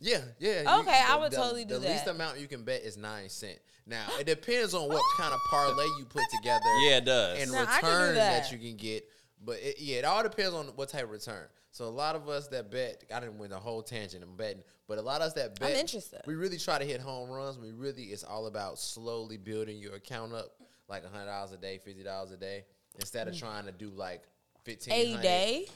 yeah, 0.00 0.20
yeah. 0.38 0.78
Okay, 0.80 1.00
I 1.08 1.16
would 1.16 1.32
the, 1.32 1.36
totally 1.36 1.64
do 1.64 1.74
that. 1.74 1.82
The 1.82 1.88
least 1.88 2.06
amount 2.06 2.38
you 2.40 2.46
can 2.48 2.62
bet 2.64 2.82
is 2.82 2.96
nine 2.96 3.28
cent. 3.28 3.58
Now 3.86 4.06
it 4.20 4.26
depends 4.26 4.74
on 4.74 4.88
what 4.88 5.02
kind 5.18 5.32
of 5.32 5.40
parlay 5.50 5.84
you 5.98 6.04
put 6.04 6.22
together. 6.36 6.64
Yeah, 6.82 6.98
it 6.98 7.04
does. 7.04 7.42
and 7.42 7.52
Now, 7.52 7.62
I 7.68 7.80
can 7.80 7.82
do 7.82 7.86
return 7.88 8.14
that. 8.16 8.42
that. 8.44 8.52
you 8.52 8.58
can 8.58 8.76
get. 8.76 9.04
But 9.44 9.56
it, 9.62 9.76
yeah, 9.80 9.98
it 9.98 10.04
all 10.04 10.22
depends 10.22 10.52
on 10.52 10.66
what 10.74 10.88
type 10.88 11.04
of 11.04 11.10
return. 11.10 11.46
So 11.70 11.84
a 11.84 11.90
lot 11.90 12.16
of 12.16 12.28
us 12.28 12.48
that 12.48 12.70
bet, 12.70 13.04
I 13.14 13.20
didn't 13.20 13.38
win 13.38 13.50
the 13.50 13.58
whole 13.58 13.82
tangent. 13.82 14.22
I'm 14.24 14.36
betting, 14.36 14.62
but 14.86 14.98
a 14.98 15.02
lot 15.02 15.20
of 15.20 15.26
us 15.28 15.32
that 15.34 15.58
bet, 15.60 15.70
I'm 15.72 15.76
interested. 15.76 16.20
We 16.26 16.34
really 16.34 16.56
try 16.58 16.78
to 16.78 16.84
hit 16.84 17.00
home 17.00 17.28
runs. 17.30 17.58
We 17.58 17.72
really, 17.72 18.04
it's 18.04 18.24
all 18.24 18.46
about 18.46 18.78
slowly 18.78 19.36
building 19.36 19.78
your 19.78 19.94
account 19.94 20.32
up, 20.32 20.52
like 20.88 21.04
hundred 21.04 21.26
dollars 21.26 21.52
a 21.52 21.56
day, 21.58 21.78
fifty 21.84 22.02
dollars 22.02 22.30
a 22.30 22.36
day, 22.36 22.64
instead 22.96 23.28
of 23.28 23.36
trying 23.38 23.66
to 23.66 23.72
do 23.72 23.90
like 23.90 24.22
fifteen 24.64 24.94
Mm. 24.94 25.18
A 25.18 25.22
day? 25.22 25.66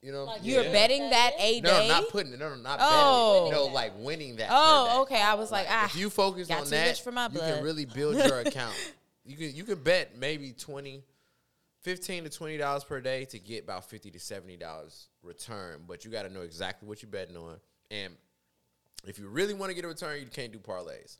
You 0.00 0.10
know, 0.10 0.24
Like 0.24 0.40
You're 0.42 0.64
Yeah. 0.64 0.72
betting 0.72 1.10
that 1.10 1.32
a 1.38 1.60
no, 1.60 1.70
day? 1.70 1.88
no, 1.88 1.94
not 2.00 2.08
putting 2.10 2.32
it. 2.32 2.38
No, 2.40 2.48
no, 2.48 2.56
not 2.56 2.78
Oh. 2.82 3.44
betting. 3.50 3.52
No, 3.52 3.66
like 3.72 3.92
winning 3.98 4.34
that. 4.36 4.48
oh, 4.50 4.86
day. 4.86 4.96
okay. 5.16 5.22
I 5.22 5.34
was 5.34 5.52
like, 5.52 5.66
ah, 5.70 5.84
If 5.86 5.94
you 5.96 6.10
focus 6.10 6.48
got 6.48 6.58
on 6.58 6.64
too 6.64 6.70
that, 6.70 6.86
rich 6.88 7.02
for 7.02 7.12
my 7.12 7.28
you 7.32 7.38
can 7.38 7.62
really 7.62 7.84
build 7.84 8.16
your 8.16 8.40
account. 8.46 8.74
you 9.24 9.36
can 9.36 9.54
you 9.54 9.62
can 9.62 9.80
bet 9.80 10.16
maybe 10.18 10.52
20 10.52 11.04
15 11.82 12.24
to 12.24 12.30
20 12.30 12.56
dollars 12.58 12.84
per 12.84 13.00
day 13.00 13.24
to 13.26 13.38
get 13.38 13.64
about 13.64 13.88
50 13.88 14.10
to 14.12 14.18
70 14.20 14.56
dollars 14.56 15.08
return 15.22 15.80
but 15.86 16.04
you 16.04 16.10
got 16.10 16.22
to 16.22 16.30
know 16.32 16.40
exactly 16.42 16.88
what 16.88 17.02
you're 17.02 17.10
betting 17.10 17.36
on. 17.36 17.56
And 17.90 18.14
if 19.06 19.18
you 19.18 19.28
really 19.28 19.54
want 19.54 19.70
to 19.70 19.74
get 19.74 19.84
a 19.84 19.88
return 19.88 20.20
you 20.20 20.26
can't 20.26 20.52
do 20.52 20.58
parlays. 20.58 21.16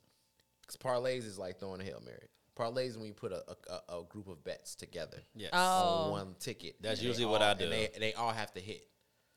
Because 0.61 0.77
parlays 0.77 1.25
is 1.25 1.37
like 1.37 1.59
throwing 1.59 1.81
a 1.81 1.83
hail 1.83 2.01
mary. 2.05 2.27
Parlays 2.57 2.89
is 2.89 2.97
when 2.97 3.07
you 3.07 3.13
put 3.13 3.31
a, 3.31 3.43
a, 3.47 3.73
a- 3.93 3.99
a 3.99 4.03
group 4.05 4.27
of 4.27 4.43
bets 4.43 4.75
together 4.75 5.17
Yes. 5.35 5.49
Oh. 5.53 5.57
on 6.05 6.11
one 6.11 6.35
ticket. 6.39 6.75
That's 6.81 6.99
And 6.99 7.05
they 7.05 7.07
usually 7.09 7.25
what 7.25 7.41
I 7.41 7.53
do. 7.53 7.65
and 7.65 7.73
they, 7.73 7.89
they 7.99 8.13
all 8.13 8.31
have 8.31 8.53
to 8.53 8.59
hit. 8.61 8.87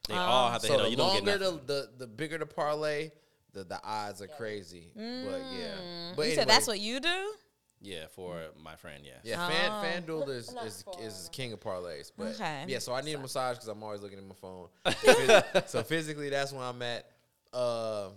They 0.09 0.15
all 0.15 0.51
have 0.51 0.61
to 0.63 0.67
so 0.69 0.73
hit. 0.75 0.79
the 0.79 0.85
on. 0.85 0.91
You 0.93 0.97
don't 0.97 1.25
get 1.25 1.41
longer 1.41 1.59
the, 1.67 1.73
the 1.73 1.91
the 1.99 2.07
bigger 2.07 2.39
the 2.39 2.47
parlay 2.47 3.11
the 3.53 3.65
the 3.65 3.81
odds 3.83 4.21
are 4.23 4.29
crazy. 4.29 4.93
But 4.95 5.03
yeah. 5.03 5.75
Mm. 5.81 6.15
But 6.17 6.23
you 6.23 6.23
anyway, 6.25 6.35
said 6.37 6.49
that's 6.49 6.67
what 6.69 6.79
you 6.79 7.01
do? 7.01 7.33
Yeah, 7.81 8.07
for 8.15 8.41
my 8.63 8.77
friend. 8.77 9.03
Yeah. 9.05 9.13
Yeah, 9.23 9.47
Oh. 9.47 9.51
Fan, 9.83 10.03
FanDuel 10.05 10.29
is 10.31 10.55
is, 10.65 10.85
is 11.01 11.29
king 11.33 11.53
of 11.53 11.61
parlays. 11.61 12.11
But 12.17 12.29
Okay. 12.35 12.65
yeah, 12.69 12.79
so 12.79 12.93
I 12.95 13.01
need 13.03 13.15
a 13.15 13.19
massage 13.19 13.57
because 13.57 13.69
I'm 13.69 13.83
always 13.83 14.01
looking 14.01 14.19
at 14.19 14.25
my 14.25 14.35
phone. 14.35 14.69
Phys- 14.87 15.69
so 15.69 15.83
physically, 15.83 16.31
that's 16.31 16.53
where 16.53 16.63
I'm 16.65 16.81
at. 16.83 17.07
Uh, 17.53 18.09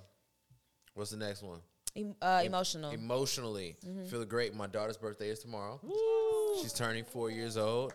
what's 0.94 1.12
the 1.12 1.18
next 1.18 1.44
one? 1.44 1.60
Em- 1.96 2.16
uh, 2.22 2.42
emotional. 2.46 2.92
Emotionally, 2.92 3.76
feel 4.10 4.24
great. 4.26 4.54
My 4.54 4.68
daughter's 4.68 4.98
birthday 4.98 5.30
is 5.30 5.40
tomorrow. 5.40 5.80
She's 6.62 6.74
turning 6.74 7.04
four 7.04 7.30
years 7.30 7.58
old. 7.58 7.94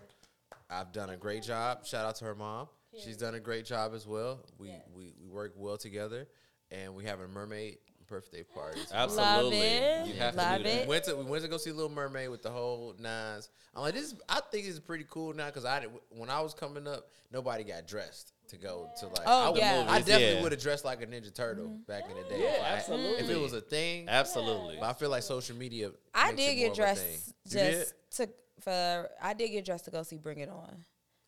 I've 0.70 0.92
done 0.92 1.10
a 1.10 1.16
great 1.16 1.42
job. 1.42 1.84
Shout 1.86 2.04
out 2.06 2.16
to 2.16 2.24
her 2.24 2.34
mom. 2.34 2.68
She's 3.02 3.16
done 3.16 3.34
a 3.34 3.40
great 3.40 3.64
job 3.66 3.92
as 3.94 4.06
well. 4.06 4.40
We 4.58 4.70
we, 4.94 5.12
we 5.20 5.28
work 5.28 5.52
well 5.56 5.76
together, 5.76 6.28
and 6.70 6.94
we 6.94 7.04
have 7.04 7.20
a 7.20 7.28
mermaid 7.28 7.78
birthday 8.08 8.42
party. 8.42 8.80
Absolutely. 8.92 9.58
it. 9.58 10.06
You 10.06 10.14
have 10.14 10.34
Love 10.34 10.58
to 10.58 10.62
do 10.64 10.68
it. 10.68 10.72
that. 10.72 10.82
We 10.82 10.88
went 10.88 11.04
to 11.04 11.16
we 11.16 11.24
went 11.24 11.42
to 11.42 11.48
go 11.48 11.56
see 11.56 11.72
Little 11.72 11.90
Mermaid 11.90 12.30
with 12.30 12.42
the 12.42 12.50
whole 12.50 12.94
nines. 12.98 13.48
I'm 13.74 13.82
like, 13.82 13.94
this. 13.94 14.12
Is, 14.12 14.14
I 14.28 14.40
think 14.52 14.66
it's 14.66 14.78
pretty 14.78 15.04
cool 15.10 15.32
now 15.34 15.46
because 15.46 15.64
I 15.64 15.80
did- 15.80 15.90
when 16.10 16.30
I 16.30 16.40
was 16.40 16.54
coming 16.54 16.86
up, 16.86 17.08
nobody 17.32 17.64
got 17.64 17.86
dressed 17.88 18.32
to 18.48 18.56
go 18.56 18.88
to 19.00 19.06
like. 19.06 19.22
Oh, 19.26 19.46
I, 19.46 19.48
would- 19.50 19.58
yeah. 19.58 19.86
I 19.88 19.98
definitely 19.98 20.36
Yeah. 20.36 20.42
would 20.42 20.52
have 20.52 20.60
dressed 20.60 20.84
like 20.84 21.02
a 21.02 21.06
Ninja 21.06 21.34
Turtle 21.34 21.66
mm-hmm. 21.66 21.82
back 21.88 22.04
in 22.08 22.16
the 22.16 22.22
day. 22.28 22.42
Yeah, 22.42 22.54
if 22.54 22.62
I- 22.62 22.66
absolutely. 22.76 23.24
If 23.24 23.30
it 23.30 23.40
was 23.40 23.52
a 23.52 23.60
thing, 23.60 24.08
Absolutely. 24.08 24.76
but 24.78 24.86
I 24.88 24.92
feel 24.92 25.10
like 25.10 25.22
social 25.22 25.56
media. 25.56 25.90
I 26.14 26.30
makes 26.30 26.34
it 26.34 26.36
did 26.36 26.46
more 26.46 26.54
get 26.54 26.66
of 26.66 26.70
a 26.70 26.94
thing. 27.00 27.10
dressed 27.10 27.34
just 27.48 27.94
to 28.16 28.28
for. 28.60 29.08
I 29.22 29.34
did 29.34 29.48
get 29.48 29.64
dressed 29.64 29.84
to 29.86 29.90
go 29.90 30.02
see 30.02 30.18
Bring 30.18 30.38
It 30.38 30.48
On. 30.48 30.76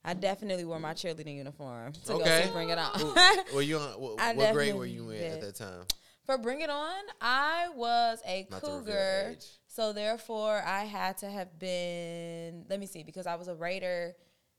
I 0.05 0.15
definitely 0.15 0.65
wore 0.65 0.79
my 0.79 0.95
cheerleading 0.95 1.37
uniform 1.39 1.93
to 1.93 2.13
go 2.13 2.25
see 2.25 2.51
Bring 2.53 2.69
It 2.69 2.79
On. 2.79 3.15
Were 3.53 3.63
you 3.63 3.79
on? 3.79 4.01
What, 4.01 4.19
what 4.37 4.53
grade 4.55 4.75
were 4.77 4.87
you 4.87 5.11
in 5.11 5.21
at 5.33 5.41
that 5.41 5.57
time? 5.57 5.83
For 6.27 6.37
Bring 6.39 6.61
It 6.61 6.71
On, 6.71 7.03
I 7.21 7.69
was 7.75 8.21
a 8.27 8.47
Not 8.51 8.61
cougar. 8.61 9.37
So 9.69 9.93
therefore, 9.93 10.61
I 10.65 10.85
had 10.85 11.19
to 11.19 11.31
have 11.31 11.59
been. 11.59 12.65
Let 12.69 12.81
me 12.81 12.87
see, 12.87 13.03
because 13.05 13.27
I 13.27 13.37
was 13.37 13.47
a 13.49 13.55
Raider, 13.55 14.17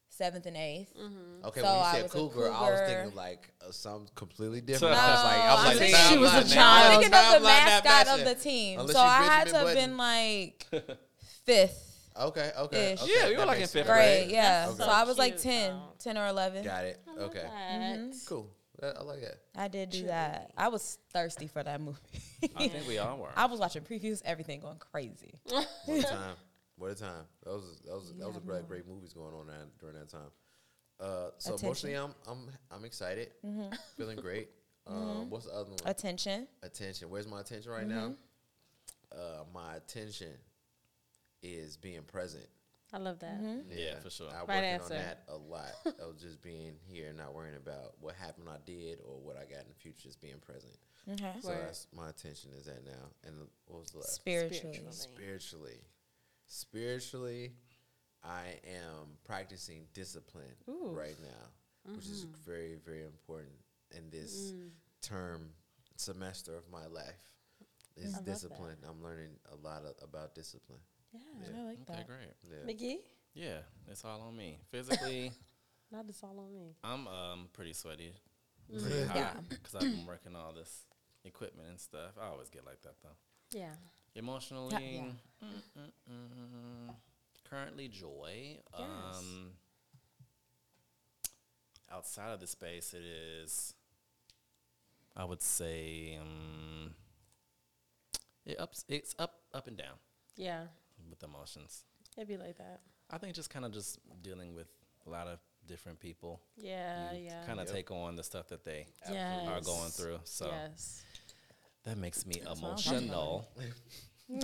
seventh 0.10 0.46
and 0.46 0.56
8th 0.56 0.88
Okay, 1.46 1.60
So 1.62 1.66
when 1.68 1.76
you 1.76 1.80
I 1.82 1.92
said 1.94 2.04
was 2.04 2.12
a 2.12 2.16
cougar, 2.18 2.52
I 2.52 2.72
was 2.72 2.82
thinking 2.86 3.16
like 3.16 3.52
uh, 3.62 3.72
something 3.72 4.10
completely 4.16 4.62
different. 4.62 4.94
No, 4.94 5.00
I 5.00 5.12
was 5.12 5.24
like, 5.24 5.38
I 5.40 5.54
was 5.54 5.60
I'm 5.60 5.68
like, 5.68 5.78
thinking 5.78 6.12
she 6.12 6.18
was 6.18 6.34
a 6.34 6.56
child. 6.56 6.94
I'm 6.94 7.02
thinking 7.02 7.20
of 7.20 7.34
the 7.34 7.40
mascot 7.42 8.20
of 8.20 8.26
the 8.26 8.36
team. 8.36 8.80
Unless 8.80 8.96
so 8.96 9.02
I 9.02 9.24
had 9.24 9.48
to 9.48 9.58
have 9.58 9.74
been 9.76 9.98
like 9.98 10.68
fifth 11.46 11.84
Okay, 12.20 12.52
okay, 12.58 12.94
okay. 12.94 12.98
Yeah, 13.06 13.28
you 13.28 13.38
were 13.38 13.46
like 13.46 13.58
in 13.58 13.62
makes 13.62 13.74
fifth 13.74 13.86
sense. 13.86 13.88
grade. 13.88 14.32
Yeah. 14.32 14.66
Okay. 14.70 14.84
So 14.84 14.90
I 14.90 15.04
was 15.04 15.20
like 15.20 15.34
Cute, 15.34 15.54
10, 15.54 15.74
10 16.00 16.18
or 16.18 16.28
11. 16.28 16.64
Got 16.64 16.86
it. 16.86 17.00
Okay, 17.20 17.46
Mm-hmm. 17.72 18.12
cool. 18.28 18.50
That- 18.80 18.98
I 18.98 19.04
like 19.04 19.22
that. 19.22 19.40
I 19.56 19.68
did 19.68 19.90
do 19.90 20.06
that. 20.08 20.52
I 20.58 20.68
was 20.68 21.00
thirsty 21.12 21.48
for 21.48 21.64
that 21.64 21.82
movie. 21.82 21.98
I 22.56 22.68
think 22.68 22.88
we 22.88 22.98
all 23.00 23.18
were. 23.18 23.30
I 23.36 23.46
was 23.48 23.60
watching 23.60 23.82
previews, 23.84 24.22
everything 24.26 24.60
going 24.60 24.78
crazy. 24.78 25.34
What 25.86 26.00
a 26.00 26.04
time! 26.04 26.36
What 26.78 26.92
a 26.92 26.96
time! 26.96 27.24
That 27.44 27.52
was 27.54 27.82
that 27.86 27.94
was 27.94 28.14
that 28.20 28.28
was 28.28 28.38
a 28.38 28.40
great, 28.40 28.68
great 28.68 28.88
movies 28.88 29.14
going 29.14 29.34
on 29.34 29.48
that, 29.48 29.78
during 29.80 29.96
that 29.96 30.10
time. 30.10 30.30
Uh, 31.00 31.30
so 31.38 31.56
Attention. 31.56 31.66
emotionally, 31.66 31.96
I'm 31.96 32.14
I'm 32.28 32.50
I'm 32.72 32.86
excited, 32.86 33.30
feeling 33.98 34.18
great. 34.18 34.50
Um, 34.86 35.30
What's 35.30 35.46
the 35.48 35.54
other 35.54 35.70
one? 35.72 35.80
Attention. 35.86 36.48
attention. 36.64 37.10
Where's 37.10 37.28
my 37.28 37.42
attention 37.42 37.72
right 37.72 37.88
now? 37.88 38.14
Uh, 39.12 39.44
my 39.54 39.76
attention 39.76 40.32
is 41.42 41.78
being 41.78 42.02
present. 42.04 42.46
I 42.94 42.98
love 43.00 43.20
that. 43.20 43.40
Yeah, 43.70 44.00
for 44.00 44.10
sure. 44.10 44.30
I'm 44.30 44.48
Right 44.48 44.58
working 44.58 44.64
answer. 44.66 44.94
on 44.96 45.00
that 45.02 45.24
a 45.28 45.36
lot. 45.36 45.72
I 46.02 46.06
was 46.06 46.22
just 46.22 46.42
being 46.42 46.76
here, 46.88 47.12
not 47.14 47.34
worrying 47.34 47.58
about 47.58 47.96
what 48.00 48.16
happened 48.16 48.48
I 48.50 48.58
did 48.66 49.00
or 49.06 49.20
what 49.20 49.36
I 49.36 49.42
got 49.42 49.64
in 49.64 49.70
the 49.70 49.76
future. 49.80 50.04
Just 50.08 50.22
being 50.22 50.40
present. 50.40 50.78
Okay. 51.12 51.34
So 51.42 51.50
Word. 51.50 51.58
that's 51.68 51.88
my 51.96 52.10
attention 52.10 52.52
is 52.58 52.68
at 52.68 52.86
now. 52.86 53.12
And 53.26 53.36
what 53.66 53.80
was 53.82 53.92
the 53.92 53.98
last? 54.00 54.14
Spiritually. 54.16 54.80
spiritually 54.92 55.80
spiritually 56.50 57.52
i 58.24 58.44
am 58.66 59.18
practicing 59.26 59.86
discipline 59.94 60.56
right 60.68 61.18
now 61.22 61.94
which 61.94 62.06
is 62.06 62.26
Mm-hmm. 62.26 62.50
very 62.52 62.76
very 62.86 63.04
important 63.04 63.54
in 63.96 64.10
this 64.10 64.52
Mm. 64.54 64.70
term 65.02 65.50
semester 65.98 66.56
of 66.56 66.64
my 66.72 66.86
life 66.88 67.22
is 67.98 68.14
love 68.14 68.26
discipline 68.26 68.78
i'm 68.88 69.04
learning 69.04 69.32
a 69.52 69.56
lot 69.68 69.84
of, 69.84 69.94
about 70.02 70.34
discipline 70.36 70.80
I 71.16 71.62
like 71.64 71.80
Okay, 71.82 71.94
that. 71.98 72.08
great. 72.08 72.36
yeah 72.44 72.74
McGee, 72.74 72.98
Yeah, 73.34 73.58
it's 73.90 74.04
all 74.06 74.22
on 74.22 74.36
me. 74.36 74.60
Physically, 74.72 75.32
not 75.92 76.06
this 76.08 76.22
all 76.24 76.38
on 76.40 76.54
me. 76.54 76.76
I'm 76.84 77.08
um 77.08 77.48
pretty 77.54 77.74
sweaty, 77.74 78.14
Mm-hmm. 78.72 78.86
pretty 78.86 79.06
hot 79.08 79.16
Yeah. 79.16 79.34
because 79.50 79.76
I've 79.76 79.82
been 79.82 80.06
working 80.06 80.36
all 80.36 80.54
this 80.54 80.86
equipment 81.24 81.70
and 81.70 81.80
stuff. 81.80 82.12
I 82.22 82.28
always 82.28 82.50
get 82.50 82.66
like 82.66 82.82
that 82.84 82.96
though. 83.02 83.58
Yeah. 83.58 83.74
Emotionally, 84.16 85.04
mm-mm-mm. 85.44 86.94
currently 87.50 87.88
joy. 87.88 88.58
Um, 88.74 89.52
outside 91.92 92.34
of 92.34 92.40
the 92.40 92.48
space, 92.48 92.94
it 92.94 93.04
is. 93.04 93.74
I 95.16 95.24
would 95.24 95.42
say 95.42 96.18
um, 96.22 96.94
it 98.46 98.60
ups. 98.60 98.84
It's 98.90 99.16
up, 99.20 99.40
up 99.54 99.68
and 99.68 99.78
down 99.78 99.96
Yeah. 100.36 100.64
With 101.10 101.24
emotions. 101.24 101.84
It'd 102.18 102.28
be 102.28 102.38
like 102.38 102.58
that. 102.58 102.82
I 103.10 103.18
think 103.18 103.36
just 103.36 103.50
kind 103.50 103.66
of 103.66 103.72
just 103.72 104.00
dealing 104.22 104.54
with 104.54 104.68
a 105.06 105.10
lot 105.10 105.28
of 105.28 105.40
different 105.68 106.00
people. 106.00 106.42
Yeah, 106.58 107.14
yeah. 107.14 107.44
Kind 107.46 107.60
of 107.60 107.72
take 107.72 107.92
on 107.92 108.16
the 108.16 108.24
stuff 108.24 108.48
that 108.50 108.64
they 108.66 108.88
Yes. 109.10 109.48
are 109.48 109.62
going 109.62 109.90
through. 109.92 110.20
So 110.24 110.48
Yes. 110.48 111.04
that 111.84 111.98
makes 111.98 112.26
me 112.26 112.42
what 112.44 112.58
emotional. 112.58 113.48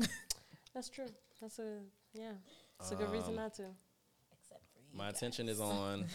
That's 0.73 0.89
true. 0.89 1.07
That's 1.41 1.59
a 1.59 1.79
yeah. 2.13 2.31
It's 2.79 2.91
a 2.91 2.95
good 2.95 3.09
reason 3.11 3.29
um, 3.31 3.35
not 3.35 3.53
to. 3.55 3.63
Except 4.31 4.61
for 4.73 4.79
you. 4.79 4.97
My 4.97 5.09
attention 5.09 5.47
is 5.49 5.59
on. 5.61 6.05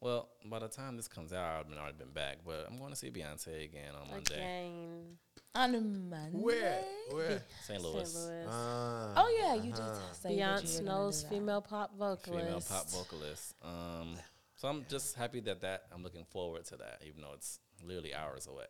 Well, 0.00 0.28
by 0.50 0.58
the 0.58 0.68
time 0.68 0.96
this 0.96 1.06
comes 1.06 1.32
out, 1.32 1.60
I've 1.60 1.68
been 1.68 1.78
already 1.78 1.96
been 1.96 2.10
back, 2.12 2.38
but 2.44 2.66
I'm 2.68 2.76
going 2.78 2.90
to 2.90 2.96
see 2.96 3.10
Beyonce 3.10 3.64
again 3.64 3.94
on 3.94 4.10
Monday, 4.10 4.34
Again. 4.34 5.16
On 5.54 6.08
Monday. 6.08 6.38
where 6.38 6.78
where 7.10 7.42
St. 7.66 7.80
St. 7.80 7.82
Louis. 7.82 8.14
Louis. 8.14 8.46
uh, 8.46 9.12
Oh, 9.16 9.38
yeah. 9.38 9.54
You 9.54 9.70
did 9.72 9.80
uh-huh. 9.80 10.12
say 10.14 10.36
that 10.36 10.38
Beyonce 10.38 10.56
gonna 10.56 10.66
Snow's 10.66 11.22
female 11.24 11.60
pop 11.60 11.96
vocalist. 11.98 12.46
Female 12.46 12.62
pop 12.66 12.88
vocalist. 12.88 13.54
Um, 13.62 14.16
so 14.56 14.68
I'm 14.68 14.86
just 14.88 15.14
happy 15.14 15.40
that 15.40 15.60
that 15.60 15.82
I'm 15.92 16.02
looking 16.02 16.24
forward 16.24 16.64
to 16.66 16.76
that, 16.76 17.02
even 17.06 17.20
though 17.20 17.34
it's 17.34 17.58
literally 17.84 18.14
hours 18.14 18.46
away. 18.46 18.64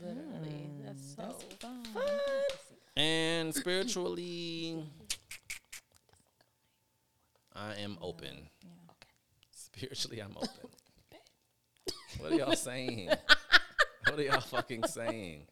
Literally. 0.00 0.70
That's 0.82 1.14
so 1.14 1.36
Fun. 1.60 1.82
And 2.96 3.54
spiritually, 3.54 4.82
I 7.52 7.74
am 7.74 7.98
open. 8.00 8.48
Yeah. 8.62 8.70
Spiritually, 9.50 10.20
I'm 10.20 10.36
open. 10.36 10.70
what 12.18 12.32
are 12.32 12.36
y'all 12.36 12.56
saying? 12.56 13.10
What 14.06 14.18
are 14.18 14.22
y'all 14.22 14.40
fucking 14.40 14.84
saying? 14.84 15.46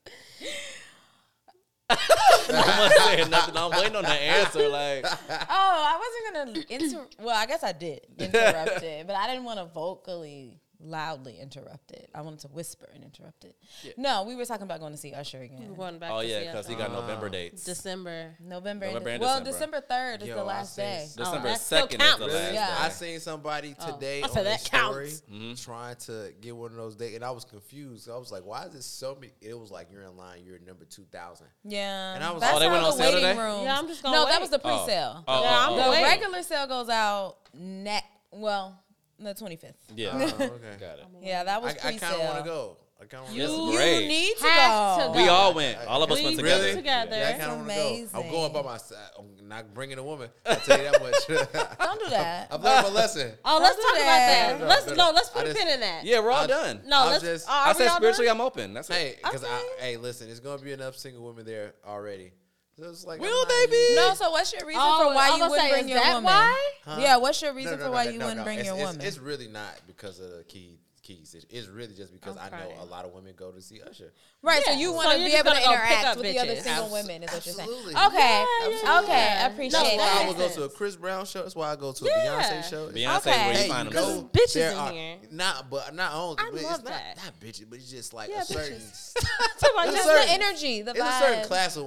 I'm 1.90 2.90
saying 2.90 3.31
nothing. 3.31 3.57
I'm 3.57 3.70
waiting 3.70 3.96
on 3.96 4.02
the 4.05 4.09
answer. 4.11 4.68
Like, 4.68 5.05
Oh, 5.07 5.46
I 5.50 6.00
wasn't 6.00 6.57
gonna 6.57 6.66
inter. 6.68 7.07
Well, 7.20 7.37
I 7.37 7.46
guess 7.46 7.62
I 7.62 7.72
did 7.72 8.00
interrupt 8.18 8.83
it, 8.83 9.07
but 9.07 9.16
I 9.16 9.26
didn't 9.28 9.44
want 9.44 9.59
to 9.59 9.66
vocally, 9.66 10.59
loudly 10.85 11.38
interrupted. 11.40 12.09
I 12.14 12.23
wanted 12.23 12.40
to 12.40 12.49
whisper 12.49 12.88
and 12.95 13.05
interrupt 13.05 13.45
it. 13.45 13.55
No, 13.97 14.25
we 14.25 14.35
were 14.35 14.45
talking 14.45 14.64
about 14.64 14.81
going 14.81 14.92
to 14.92 14.99
see 14.99 15.12
Usher 15.14 15.40
again. 15.42 15.66
We're 15.71 15.77
going 15.77 15.99
back 15.99 16.11
oh 16.12 16.21
to 16.21 16.27
yeah, 16.27 16.40
because 16.40 16.66
he 16.66 16.75
on 16.75 16.81
got 16.81 16.92
November 16.92 17.29
dates. 17.29 17.64
December. 17.64 18.35
November. 18.40 18.87
November 18.87 18.87
and 18.87 19.07
and 19.09 19.21
De- 19.21 19.25
well, 19.27 19.38
December. 19.45 19.81
December 19.81 19.81
third 19.88 20.23
is 20.23 20.29
Yo, 20.29 20.35
the 20.37 20.45
last 20.45 20.75
seen 20.75 20.85
day. 20.85 21.09
December 21.16 21.49
that 21.49 21.61
still 21.61 21.81
second 21.83 22.03
is 22.03 22.16
the 22.16 22.27
last 22.27 22.55
Yeah. 22.55 22.77
I 22.81 22.88
day. 22.88 22.95
seen 22.95 23.21
somebody 23.21 23.75
today 23.75 24.21
I 24.23 24.25
on 24.25 24.31
said 24.33 24.45
their 24.47 24.53
that 24.57 24.61
story. 24.61 25.07
Mm-hmm. 25.09 25.55
trying 25.55 25.97
to 25.97 26.33
get 26.40 26.57
one 26.57 26.71
of 26.73 26.77
those 26.77 26.97
dates, 26.97 27.14
and 27.14 27.25
I 27.25 27.31
was 27.31 27.45
confused. 27.45 28.11
I 28.11 28.16
was 28.16 28.33
like, 28.33 28.45
"Why 28.45 28.64
is 28.66 28.73
this 28.73 28.87
so 28.87 29.14
many?" 29.14 29.33
It 29.40 29.59
was 29.59 29.71
like 29.71 29.88
you're 29.92 30.03
in 30.03 30.16
line, 30.16 30.40
you're 30.45 30.59
number 30.59 30.85
two 30.85 31.05
thousand. 31.12 31.47
Yeah, 31.64 32.14
And 32.14 32.25
I 32.25 32.31
was 32.33 32.40
That's 32.40 32.55
like- 32.55 32.57
Oh, 32.57 32.59
they 32.61 32.66
how 32.66 32.73
went 32.73 32.83
the 32.83 32.88
on 32.90 32.97
sale 32.99 33.12
waiting 33.14 33.29
today? 33.31 33.38
rooms- 33.38 33.62
Yeah, 33.64 33.79
I'm 33.79 33.87
just 33.88 34.03
gonna 34.03 34.16
No, 34.16 34.25
that 34.27 34.40
was 34.40 34.51
the 34.51 34.61
Oh. 34.64 34.85
pre-sale. 34.85 35.25
Oh, 35.29 35.42
Yeah, 35.42 35.49
oh, 35.49 35.73
I'm 35.75 35.81
oh. 35.81 35.85
The 35.85 35.90
wait. 35.90 36.03
regular 36.03 36.42
sale 36.42 36.66
goes 36.66 36.88
out 36.88 37.37
next. 37.55 38.07
Well, 38.31 38.79
the 39.18 39.35
twenty 39.35 39.57
fifth. 39.57 39.77
Yeah. 39.94 40.11
Oh, 40.14 40.25
okay. 40.44 40.77
Got 40.81 40.98
it. 40.98 41.05
Yeah, 41.22 41.44
that 41.44 41.62
was 41.62 41.75
I, 41.75 41.88
I 41.88 41.90
pre-sale. 41.90 42.09
kind 42.11 42.22
of 42.22 42.29
want 42.29 42.38
to 42.38 42.44
go. 42.51 42.77
I 43.01 43.05
kind 43.07 43.27
of 43.29 43.35
You- 43.35 43.42
It's 43.44 43.53
You 43.53 43.72
great. 43.72 44.07
need 44.09 44.37
to 44.38 44.44
Have 44.46 44.98
go. 44.98 45.12
to 45.12 45.18
We 45.22 45.29
all 45.29 45.55
went. 45.55 45.79
All 45.88 46.03
of 46.03 46.11
us 46.12 46.18
We 46.18 46.25
went 46.25 46.37
did 46.37 46.42
together. 46.42 46.75
together. 46.75 47.11
Yeah, 47.16 47.16
I 47.16 47.33
That's 47.33 47.38
kind 47.44 47.53
of 47.53 47.59
want 47.66 47.70
to 47.70 48.12
go. 48.12 48.18
I'm 48.20 48.31
going 48.31 48.53
by 48.53 48.62
myself. 48.62 49.01
I'm 49.18 49.48
not 49.48 49.75
bringing 49.75 49.98
a 49.98 50.03
woman. 50.05 50.31
I'll 50.46 50.57
tell 50.57 50.79
you 50.79 50.90
that 50.90 51.03
much. 51.03 51.14
Don't 51.79 52.01
do 52.01 52.11
that. 52.11 52.48
I've 52.53 52.62
learned 52.62 52.87
my 52.87 52.92
lesson. 52.92 53.33
Oh, 53.44 53.59
let's 53.61 53.77
Don't 53.77 53.85
talk 53.87 53.94
do 53.96 54.03
about 54.03 54.07
that. 54.07 54.51
that. 54.53 54.61
No, 54.61 54.66
let's 54.66 54.87
no, 54.87 54.94
no, 54.94 55.07
no. 55.09 55.12
let's 55.14 55.31
I 55.31 55.33
put 55.33 55.42
a 55.42 55.46
just- 55.46 55.59
pin 55.59 55.68
in 55.68 55.81
that. 55.81 56.05
Yeah, 56.05 56.20
we're 56.20 56.31
all 56.31 56.44
I- 56.44 56.46
done. 56.46 56.83
No, 56.87 56.96
I'll 56.98 57.07
let's. 57.11 57.22
just- 57.25 57.48
are 57.48 57.66
I 57.66 57.72
we 57.72 57.79
said 57.79 57.88
all 57.88 57.96
spiritually, 57.96 58.27
done? 58.27 58.37
I'm 58.37 58.40
open. 58.46 58.75
That's 58.75 58.90
it. 58.90 58.94
Hey, 58.94 59.16
because 59.22 59.42
Okay. 59.44 59.53
I 59.53 59.83
hey, 59.83 59.96
listen, 59.96 60.29
it's 60.31 60.40
gonna 60.40 60.62
be 60.62 60.72
enough 60.72 60.96
single 60.96 61.25
women 61.25 61.44
there 61.44 61.75
already. 61.87 62.33
So 62.78 62.88
it's 62.88 63.04
like, 63.04 63.20
Will 63.20 63.42
I'm 63.42 63.48
they 63.48 63.66
be? 63.70 63.94
No, 63.96 64.14
so 64.14 64.30
what's 64.30 64.52
your 64.52 64.66
reason 64.66 64.82
Oh, 64.82 65.08
for 65.08 65.14
why 65.14 65.28
was 65.30 65.37
you 65.37 65.38
gonna 65.40 65.50
wouldn't 65.50 65.68
say, 65.68 65.72
bring 65.72 65.85
is 65.85 65.90
your 65.90 66.00
that 66.00 66.08
woman? 66.14 66.24
why? 66.24 66.70
Huh? 66.85 66.96
Yeah, 67.00 67.16
what's 67.18 67.42
your 67.42 67.52
No, 67.52 67.56
reason 67.56 67.78
no, 67.78 67.85
for 67.87 67.90
why 67.92 68.04
no, 68.04 68.11
you 68.11 68.18
no, 68.18 68.24
wouldn't 68.26 68.38
no. 68.40 68.44
bring 68.44 68.58
it's, 68.61 68.66
your 68.66 68.76
it's- 68.76 68.92
woman? 68.92 69.06
It's 69.06 69.18
really 69.18 69.48
not 69.48 69.74
because 69.87 70.20
of 70.20 70.30
the 70.30 70.44
key 70.44 70.78
keys. 71.02 71.35
It- 71.35 71.44
It's 71.50 71.66
really 71.68 71.94
just 71.94 72.12
because 72.12 72.37
I 72.38 72.48
know 72.48 72.56
Okay. 72.64 72.76
a 72.80 72.85
lot 72.85 73.04
of 73.04 73.12
women 73.12 73.35
go 73.37 73.50
to 73.50 73.61
see 73.61 73.82
Usher. 73.82 74.12
Right, 74.40 74.64
so 74.64 74.70
Yeah. 74.70 74.78
you 74.78 74.87
So 74.90 74.92
want 74.94 75.11
to 75.11 75.18
you're 75.18 75.26
be 75.26 75.32
just 75.32 75.44
able 75.46 75.56
to 75.56 75.62
gonna 75.62 75.76
go 75.76 75.82
pick 75.82 75.90
interact 75.90 76.06
up 76.06 76.16
with 76.16 76.26
the 76.26 76.38
other 76.38 76.52
bitches. 76.52 76.62
single 76.62 76.85
Abs- 76.85 76.92
women, 76.92 77.22
is 77.24 77.30
what 77.32 77.46
you're 77.46 77.54
saying. 77.56 77.68
absolutely. 77.68 77.92
Okay, 77.92 78.18
Yeah, 78.18 78.46
yeah, 78.68 78.98
okay, 79.00 79.08
yeah. 79.12 79.44
I 79.44 79.48
No, 79.48 79.52
appreciate 79.54 79.72
That's 79.82 79.96
why 79.96 80.02
I 80.04 80.14
that. 80.14 80.28
would 80.28 80.37
go 80.38 80.48
to 80.48 80.62
a 80.62 80.68
Chris 80.70 80.96
Brown 80.96 81.26
show. 81.26 81.42
That's 81.42 81.56
why 81.56 81.72
I 81.72 81.76
go 81.76 81.92
to 81.92 82.04
a 82.04 82.08
Yeah. 82.08 82.42
Beyonce 82.42 82.70
show. 82.70 82.88
Beyonce, 82.88 83.16
Okay. 83.18 83.30
where 83.30 83.52
Hey, 83.54 83.62
you 83.66 83.72
find 83.72 83.88
you 83.92 83.94
them. 84.00 84.20
go, 84.22 84.30
bitches 84.32 84.52
there 84.54 84.70
in 84.70 84.78
are- 84.78 84.92
here. 84.92 85.16
Not, 85.32 85.68
but 85.70 85.94
not 85.94 86.14
only. 86.14 86.37
I 86.38 86.44
but 86.44 86.54
love 86.62 86.62
it's 86.62 86.70
not, 86.70 86.85
that. 86.85 87.16
Not 87.16 87.40
bitches, 87.40 87.68
but 87.68 87.78
it's 87.80 87.90
just 87.90 88.14
like 88.14 88.30
Yeah, 88.30 88.42
a 88.42 88.44
certain. 88.46 88.78
bitches. 88.78 89.12
Talk 89.58 89.70
about 89.72 89.87
It's 89.88 89.96
Just 89.96 90.08
a 90.08 90.11
certain- 90.12 90.26
the 90.26 90.32
energy, 90.46 90.82
the 90.82 90.90
it's 90.92 91.00
a 91.00 91.18
certain 91.18 91.40
vibe. 91.44 91.46
class 91.48 91.76
of 91.76 91.85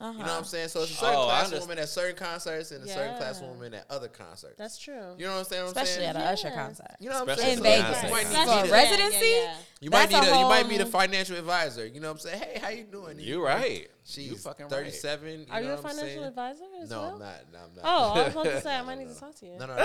women. 0.00 0.12
You 0.14 0.18
know 0.18 0.24
what 0.24 0.30
Uh-huh. 0.30 0.38
I'm 0.38 0.44
saying? 0.44 0.68
So 0.68 0.82
it's 0.82 0.92
a 0.92 0.94
certain 0.94 1.14
Oh, 1.16 1.24
class 1.24 1.40
of 1.40 1.44
understand. 1.54 1.68
women 1.68 1.82
at 1.82 1.88
certain 1.88 2.16
concerts 2.16 2.70
and 2.70 2.84
a 2.84 2.88
certain 2.88 3.16
class 3.16 3.36
of 3.38 3.42
Yeah. 3.44 3.50
women 3.50 3.74
at 3.74 3.86
other 3.90 4.08
concerts. 4.08 4.54
That's 4.56 4.78
true. 4.78 5.14
you 5.18 5.26
know 5.26 5.32
what 5.32 5.38
I'm 5.40 5.44
saying? 5.44 5.64
What 5.64 5.76
I'm 5.76 5.82
Especially 5.82 6.04
saying? 6.04 6.08
at 6.10 6.16
an 6.16 6.22
Usher 6.22 6.50
concert. 6.50 6.86
You 7.00 7.10
know 7.10 7.20
what 7.20 7.30
I'm 7.30 7.36
saying? 7.36 7.52
In 7.52 7.56
So 7.58 7.62
Vegas. 7.64 8.02
You 8.04 8.10
might 8.10 8.24
That's 8.24 8.34
need 8.50 8.60
For 8.60 8.66
to 8.66 8.68
a 8.68 8.72
residency? 8.72 9.34
You 9.80 9.90
might 9.90 10.10
That's 10.10 10.12
need 10.24 10.30
a 10.32 10.34
a, 10.34 10.38
you 10.40 10.46
might 10.48 10.62
whole- 10.62 10.70
need 10.70 10.80
a 10.80 10.86
financial 10.86 11.36
advisor. 11.36 11.86
You 11.86 12.00
know 12.00 12.08
what 12.08 12.12
I'm 12.12 12.18
saying? 12.20 12.40
Hey, 12.42 12.58
how 12.60 12.68
you 12.70 12.84
doing? 12.84 13.18
You 13.20 13.44
right. 13.44 13.88
She's 14.04 14.30
you 14.30 14.36
fucking 14.36 14.64
right. 14.66 14.70
37. 14.72 15.40
You 15.40 15.46
Are 15.50 15.60
know 15.60 15.66
you 15.66 15.72
a 15.74 15.76
financial 15.76 16.04
saying? 16.06 16.24
advisor 16.24 16.64
as 16.82 16.90
No, 16.90 17.00
well? 17.00 17.12
I'm 17.14 17.18
not. 17.18 17.34
No, 17.52 17.58
I'm 17.58 17.74
not. 17.74 17.84
Oh, 17.84 18.12
I 18.20 18.22
was 18.24 18.32
about 18.32 18.44
to 18.44 18.60
say 18.62 18.74
I 18.74 18.82
might 18.82 18.98
need 18.98 19.08
to 19.08 19.14
talk 19.20 19.34
to 19.36 19.46
you. 19.46 19.58
No, 19.58 19.66
no, 19.66 19.76
no. 19.76 19.82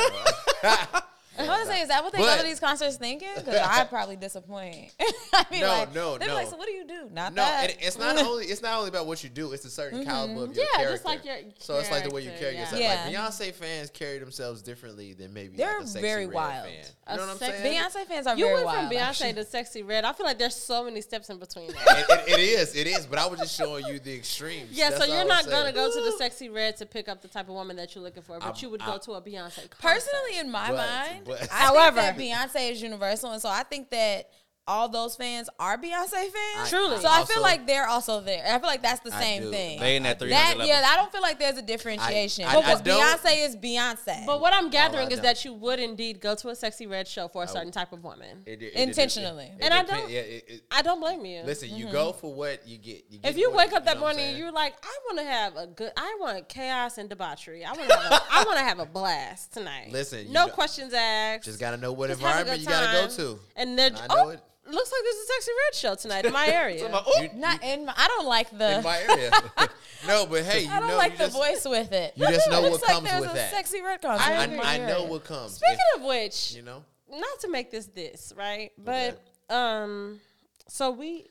no. 0.63 0.86
I 1.39 1.48
was 1.60 1.67
say, 1.67 1.82
is 1.82 1.88
that 1.88 2.04
what 2.04 2.12
they 2.13 2.19
go 2.19 2.26
But- 2.26 2.38
to 2.38 2.43
these 2.43 2.60
concerts 2.60 2.98
thinking? 2.98 3.30
Because 3.36 3.56
I 3.56 3.84
probably 3.89 4.15
disappoint. 4.15 4.93
I 5.34 5.46
mean, 5.52 5.62
No, 5.62 5.67
like, 5.67 5.93
no, 5.96 6.12
they'd 6.17 6.26
be 6.26 6.28
no. 6.28 6.34
like, 6.36 6.48
so 6.48 6.58
what 6.58 6.67
do 6.67 6.74
you 6.74 6.86
do? 6.88 7.10
Not 7.12 7.34
No, 7.34 7.41
that. 7.43 7.72
it, 7.72 7.78
it's 7.82 7.98
not 7.98 8.17
only 8.26 8.46
it's 8.46 8.62
not 8.62 8.78
only 8.78 8.89
about 8.89 9.08
what 9.08 9.24
you 9.24 9.30
do. 9.30 9.52
It's 9.52 9.65
a 9.65 9.69
certain 9.69 10.00
mm-hmm. 10.02 10.10
caliber 10.10 10.43
of 10.43 10.56
your 10.56 10.63
Yeah, 10.65 10.78
character. 10.78 10.93
just 10.93 11.06
like 11.06 11.26
your 11.26 11.36
so 11.60 11.78
it's 11.78 11.89
like 11.91 12.04
the 12.04 12.13
way 12.13 12.22
you 12.22 12.32
carry 12.39 12.54
yeah. 12.54 12.62
yourself. 12.62 12.82
Yeah. 12.82 13.02
Like 13.06 13.34
Beyonce 13.34 13.54
fans 13.54 13.89
carry 13.89 14.19
themselves 14.19 14.62
differently 14.62 15.13
than 15.13 15.34
maybe 15.34 15.58
They're 15.58 15.78
like 15.80 15.84
a 15.84 15.88
Sexy 15.88 16.02
very 16.08 16.26
Red 16.28 16.36
wild. 16.36 16.65
Fan. 16.67 16.74
A 17.08 17.12
You 17.13 17.17
know 17.19 17.26
what 17.26 17.32
I'm 17.34 17.38
saying? 17.38 17.76
Beyonce 17.76 18.06
fans 18.06 18.28
are 18.28 18.30
wild. 18.30 18.39
You 18.39 18.46
went 18.54 18.65
wild. 18.65 18.88
from 18.88 18.98
Beyonce 18.98 19.02
actually. 19.02 19.34
to 19.34 19.43
Sexyy 19.43 19.88
Red. 19.88 20.06
I 20.06 20.13
feel 20.13 20.26
like 20.26 20.38
there's 20.38 20.56
so 20.56 20.84
many 20.86 21.02
steps 21.02 21.30
in 21.30 21.38
between 21.39 21.69
it, 21.69 21.76
it- 21.78 22.30
it 22.34 22.39
is, 22.39 22.76
it 22.76 22.88
is. 22.88 23.06
But 23.06 23.19
I 23.19 23.26
was 23.28 23.39
just 23.39 23.58
showing 23.58 23.86
you 23.88 24.00
the 24.00 24.13
extremes. 24.15 24.72
Yeah, 24.72 24.89
That's 24.91 25.06
so 25.06 25.13
you're 25.13 25.26
not 25.28 25.46
gonna 25.50 25.72
go 25.74 25.88
to 25.91 26.02
the 26.02 26.24
Sexyy 26.24 26.54
Red 26.54 26.78
to 26.78 26.86
pick 26.86 27.08
up 27.10 27.22
the 27.22 27.28
type 27.28 27.48
of 27.50 27.54
woman 27.56 27.76
that 27.78 27.96
you're 27.96 28.04
looking 28.04 28.24
for, 28.24 28.39
but 28.39 28.62
you 28.62 28.69
would 28.69 28.84
go 28.84 28.98
to 28.98 29.13
a 29.13 29.22
Beyonce. 29.22 29.69
Personally, 29.80 30.38
in 30.39 30.52
my 30.52 30.72
mind, 30.72 31.22
but- 31.25 31.47
However- 31.49 32.01
that 32.01 32.17
Beyonce 32.17 32.71
is 32.71 32.81
universal, 32.81 33.31
and 33.31 33.41
so 33.41 33.49
I 33.49 33.63
think 33.63 33.89
that 33.91 34.29
all 34.65 34.88
those 34.88 35.15
fans 35.17 35.49
are 35.60 35.78
Beyonce 35.78 36.10
fans. 36.12 36.34
I- 36.58 36.67
Truly. 36.69 36.97
So 37.02 37.08
I 37.10 37.17
also- 37.19 37.34
feel 37.34 37.41
like 37.41 37.67
they're 37.67 37.88
also 37.88 38.21
there. 38.21 38.45
I 38.45 38.58
feel 38.60 38.67
like 38.67 38.82
that's 38.82 39.02
the 39.02 39.13
I 39.13 39.21
same 39.21 39.41
do. 39.43 39.52
thing. 39.52 39.80
They 39.80 39.97
in 39.97 40.04
that 40.04 40.15
I- 40.15 40.19
300 40.19 40.30
that 40.32 40.58
level. 40.58 40.67
yeah, 40.67 40.88
I 40.89 40.95
don't 40.95 41.12
feel 41.12 41.21
like 41.21 41.38
there's 41.38 41.58
a 41.58 41.62
differentiation 41.62 42.45
I- 42.45 42.54
I 42.54 42.56
because 42.62 42.82
don't- 42.82 42.99
Beyonce 43.02 43.45
is 43.45 43.56
Beyonce. 43.58 44.26
But 44.26 44.39
what 44.39 44.54
I'm 44.54 44.67
I 44.67 44.69
gathering 44.69 45.10
is 45.12 45.17
don't. 45.17 45.23
that 45.26 45.43
you 45.43 45.54
would 45.54 45.80
indeed 45.80 46.21
go 46.21 46.34
to 46.36 46.49
a 46.49 46.54
Sexyy 46.54 46.89
Red 46.89 47.08
show 47.10 47.28
for 47.28 47.43
a 47.43 47.47
certain 47.47 47.71
type 47.71 47.91
of 47.91 48.04
woman. 48.04 48.43
It- 48.45 48.62
it- 48.62 48.65
it- 48.67 48.73
Intentionally. 48.76 49.45
it- 49.47 49.60
it 49.60 49.63
And 49.65 49.73
I 49.73 49.84
don't- 49.84 50.10
Yeah, 50.10 50.19
it, 50.21 50.45
it, 50.47 50.63
I 50.71 50.82
don't 50.82 51.02
blame 51.02 51.26
you. 51.26 51.43
listen, 51.43 51.69
you 51.69 51.86
Mm-hmm. 51.86 51.93
go 51.93 52.13
for 52.13 52.34
what 52.34 52.65
you 52.65 52.78
get. 52.78 53.04
you 53.10 53.19
get 53.19 53.30
if 53.32 53.38
you 53.38 53.49
what- 53.49 53.58
wake 53.67 53.73
up 53.73 53.84
that 53.86 53.95
know 53.95 54.02
morning 54.02 54.38
you're 54.38 54.52
like, 54.52 54.76
I 54.82 54.97
want 55.08 55.17
to 55.19 55.26
have 55.26 55.58
a 55.58 55.67
good, 55.67 55.91
I 55.97 56.15
want 56.21 56.47
chaos 56.47 56.97
and 56.97 57.10
debauchery. 57.10 57.65
I 57.65 57.73
want 57.73 57.89
to 57.89 57.95
have, 57.97 58.12
a, 58.13 58.23
I 58.32 58.43
want 58.45 58.58
to 58.60 58.63
have 58.63 58.80
a 58.80 58.86
blast 58.86 59.52
tonight. 59.54 59.91
Listen, 59.91 60.32
no 60.32 60.47
questions 60.47 60.93
asked. 60.93 61.43
just 61.43 61.60
gotta 61.60 61.76
know 61.78 61.91
what 61.91 62.08
Just 62.10 62.21
have 62.21 62.47
a 62.47 62.52
environment 62.54 62.62
you 62.62 62.67
gotta 62.67 63.08
go 63.10 63.13
to. 63.34 63.39
And 63.58 63.78
then, 63.78 63.97
oh, 64.10 64.30
it. 64.30 64.39
Looks 64.65 64.91
like 64.91 65.02
there's 65.04 65.15
a 65.15 65.49
Sexyy 65.49 65.54
Red 65.67 65.76
show 65.76 65.95
tonight 65.95 66.26
in 66.26 66.34
my 66.34 66.47
area. 66.62 66.88
You- 67.21 67.30
not 67.36 67.63
in. 67.63 67.86
My, 67.86 67.93
I 67.97 68.08
don't 68.08 68.26
like 68.28 68.49
the. 68.58 68.78
in 68.78 68.84
my 68.84 68.99
area. 69.10 69.32
no, 70.08 70.26
but 70.26 70.43
hey, 70.43 70.62
you 70.63 70.69
I 70.71 70.80
don't 70.80 70.89
know, 70.89 70.97
like 70.97 71.13
you 71.13 71.17
the 71.17 71.23
just, 71.26 71.36
voice 71.38 71.65
with 71.65 71.91
it. 71.91 72.13
you 72.15 72.28
just 72.28 72.49
know 72.49 72.60
It 72.60 72.62
what 72.63 72.71
looks 72.71 72.84
like 72.84 72.91
comes 72.93 73.10
there's 73.10 73.21
with 73.21 73.32
a 73.32 73.34
that. 73.34 73.54
Sexyy 73.54 73.84
red 73.84 74.02
concert. 74.02 74.23
I 74.26 74.34
I, 74.36 74.43
agree. 74.45 74.60
I 74.60 74.78
know 74.78 75.04
what 75.06 75.23
comes. 75.26 75.54
Speaking 75.56 75.78
If- 75.95 76.02
of 76.02 76.08
which, 76.08 76.54
you 76.56 76.62
know, 76.62 76.84
not 77.10 77.39
to 77.41 77.49
make 77.49 77.71
this 77.71 77.88
this 77.88 78.32
right, 78.38 78.71
but 78.78 79.19
um, 79.49 80.19
so 80.67 80.91
we 80.91 81.28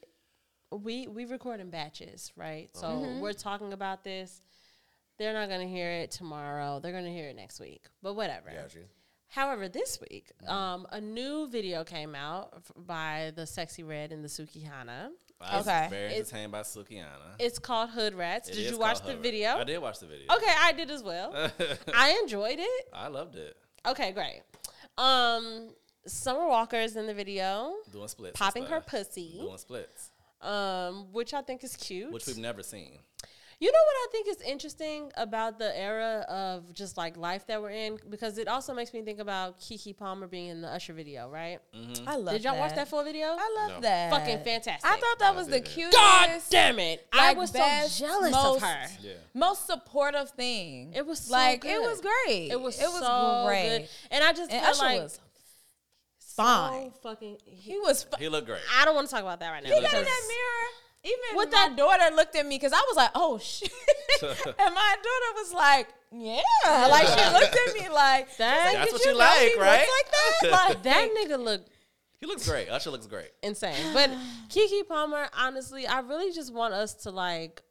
we 0.70 1.06
we 1.08 1.24
record 1.24 1.60
in 1.60 1.70
batches, 1.70 2.32
right? 2.36 2.68
So 2.74 2.86
Mm-hmm. 2.86 3.20
we're 3.20 3.32
talking 3.32 3.72
about 3.72 4.04
this. 4.04 4.40
They're 5.18 5.32
not 5.34 5.48
gonna 5.48 5.66
hear 5.66 5.90
it 5.90 6.10
tomorrow. 6.10 6.80
They're 6.80 6.92
gonna 6.92 7.10
hear 7.10 7.28
it 7.28 7.36
next 7.36 7.60
week. 7.60 7.84
But 8.02 8.14
whatever. 8.14 8.50
got 8.50 8.74
you. 8.74 8.82
However, 9.32 9.66
this 9.66 9.98
week, 10.10 10.30
um, 10.46 10.86
a 10.92 11.00
new 11.00 11.48
video 11.48 11.84
came 11.84 12.14
out 12.14 12.52
f- 12.56 12.70
by 12.76 13.32
the 13.34 13.42
Sexyy 13.42 13.88
Red 13.88 14.12
and 14.12 14.22
the 14.22 14.28
Sukihana. 14.28 15.08
I 15.40 15.56
was 15.56 15.66
Okay. 15.66 15.86
very 15.88 16.04
It's- 16.12 16.18
entertained 16.32 16.52
by 16.52 16.60
Sukihana. 16.60 17.36
It's 17.38 17.58
called 17.58 17.88
Hood 17.90 18.14
Rats. 18.14 18.50
It 18.50 18.56
did 18.56 18.66
is 18.66 18.72
you 18.72 18.78
watch 18.78 18.96
called 18.98 19.06
the 19.06 19.12
Hover. 19.12 19.22
video? 19.22 19.56
I 19.56 19.64
did 19.64 19.78
watch 19.78 20.00
the 20.00 20.06
video. 20.06 20.26
Okay, 20.34 20.54
I 20.58 20.72
did 20.72 20.90
as 20.90 21.02
well. 21.02 21.32
I 21.94 22.10
enjoyed 22.22 22.58
it. 22.58 22.88
I 22.92 23.08
loved 23.08 23.36
it. 23.36 23.56
Okay, 23.86 24.12
great. 24.12 24.42
Um, 24.98 25.74
Summer 26.06 26.46
Walker 26.46 26.76
is 26.76 26.94
in 26.96 27.06
the 27.06 27.14
video, 27.14 27.74
Doing 27.90 28.08
splits. 28.08 28.32
and 28.38 28.46
popping 28.46 28.64
her 28.64 28.80
stuff. 28.82 28.86
pussy, 28.86 29.38
Doing 29.38 29.56
splits, 29.56 30.10
um, 30.42 31.10
which 31.10 31.32
I 31.32 31.40
think 31.40 31.64
is 31.64 31.74
cute. 31.74 32.12
which 32.12 32.26
we've 32.26 32.36
never 32.36 32.62
seen. 32.62 32.98
You 33.62 33.70
know 33.70 33.78
what 33.78 33.94
I 33.94 34.06
think 34.10 34.26
is 34.28 34.40
interesting 34.40 35.12
about 35.16 35.56
the 35.60 35.78
era 35.78 36.26
of 36.28 36.74
just 36.74 36.96
like 36.96 37.16
life 37.16 37.46
that 37.46 37.62
we're 37.62 37.70
in 37.70 37.96
because 38.10 38.36
it 38.38 38.48
also 38.48 38.74
makes 38.74 38.92
me 38.92 39.02
think 39.02 39.20
about 39.20 39.60
Keke 39.60 39.96
Palmer 39.96 40.26
being 40.26 40.48
in 40.48 40.62
the 40.62 40.66
Usher 40.68 40.92
video, 40.92 41.28
right? 41.30 41.60
Mm-hmm. 41.72 42.08
I 42.08 42.16
love. 42.16 42.24
That. 42.24 42.32
Did 42.32 42.42
y'all 42.44 42.54
that. 42.54 42.60
watch 42.60 42.74
that 42.74 42.88
full 42.88 43.04
video? 43.04 43.26
I 43.28 43.54
love 43.60 43.70
No. 43.76 43.80
that. 43.82 44.10
Fucking 44.10 44.42
fantastic. 44.42 44.84
I 44.84 44.96
thought 44.96 45.18
that 45.20 45.36
was 45.36 45.46
the 45.46 45.60
didn't. 45.60 45.66
cutest. 45.68 45.96
God 45.96 46.40
damn 46.50 46.80
it! 46.80 47.06
I 47.12 47.34
was 47.34 47.52
best, 47.52 47.98
so 47.98 48.04
jealous 48.06 48.32
most- 48.32 48.56
of 48.56 48.62
her. 48.68 48.86
Yeah. 49.00 49.12
Most 49.32 49.66
supportive 49.68 50.30
thing. 50.30 50.92
It 50.96 51.06
was 51.06 51.20
so 51.20 51.32
like 51.32 51.60
good. 51.60 51.70
it 51.70 51.80
was 51.82 52.00
great. 52.00 52.48
It 52.50 52.60
was 52.60 52.80
it 52.80 52.86
was 52.88 52.98
so 52.98 53.44
great. 53.46 53.78
good, 53.78 53.88
and 54.10 54.24
I 54.24 54.32
just 54.32 54.50
And 54.50 54.60
feel 54.60 54.70
Usher 54.70 54.84
like 54.84 55.02
was 55.02 55.20
so 56.18 56.42
fine. 56.42 56.92
fucking. 57.00 57.36
He 57.46 57.78
was. 57.78 58.02
Fu- 58.02 58.16
He 58.18 58.28
looked 58.28 58.48
great. 58.48 58.60
I 58.76 58.84
don't 58.84 58.96
want 58.96 59.06
to 59.08 59.14
talk 59.14 59.22
about 59.22 59.38
that 59.38 59.50
right 59.52 59.62
now. 59.62 59.68
he 59.72 59.80
got 59.80 59.84
in 59.94 60.02
that 60.02 60.22
mirror. 60.26 60.68
Even 61.04 61.18
With 61.36 61.50
my 61.52 61.68
that- 61.68 61.76
daughter 61.76 62.14
looked 62.14 62.36
at 62.36 62.46
me 62.46 62.56
because 62.56 62.72
I 62.72 62.80
was 62.88 62.96
like, 62.96 63.10
"Oh 63.16 63.36
shit," 63.42 63.72
and 64.22 64.74
my 64.74 64.94
daughter 64.96 65.32
was 65.34 65.52
like, 65.52 65.88
"Yeah," 66.12 66.86
like 66.88 67.06
she 67.08 67.32
looked 67.32 67.56
at 67.68 67.74
me 67.74 67.88
like, 67.88 68.36
That- 68.36 68.70
she's 68.70 68.74
That's 68.78 68.84
"Did 68.84 68.92
what 68.92 69.04
you 69.04 69.10
you 69.10 69.18
know 69.18 69.18
like, 69.18 69.56
right?" 69.58 69.88
Like 69.88 70.12
that, 70.42 70.50
like 70.68 70.82
That 70.84 71.08
nigga 71.18 71.42
looked 71.42 71.70
He 72.20 72.26
looks 72.26 72.48
great. 72.48 72.68
Usher 72.68 72.90
looks 72.92 73.08
great. 73.08 73.30
insane. 73.42 73.92
But 73.92 74.10
Keke 74.48 74.86
Palmer, 74.86 75.28
honestly, 75.36 75.88
I 75.88 76.00
really 76.00 76.32
just 76.32 76.52
want 76.54 76.72
us 76.74 76.94
to 77.02 77.10
like. 77.10 77.62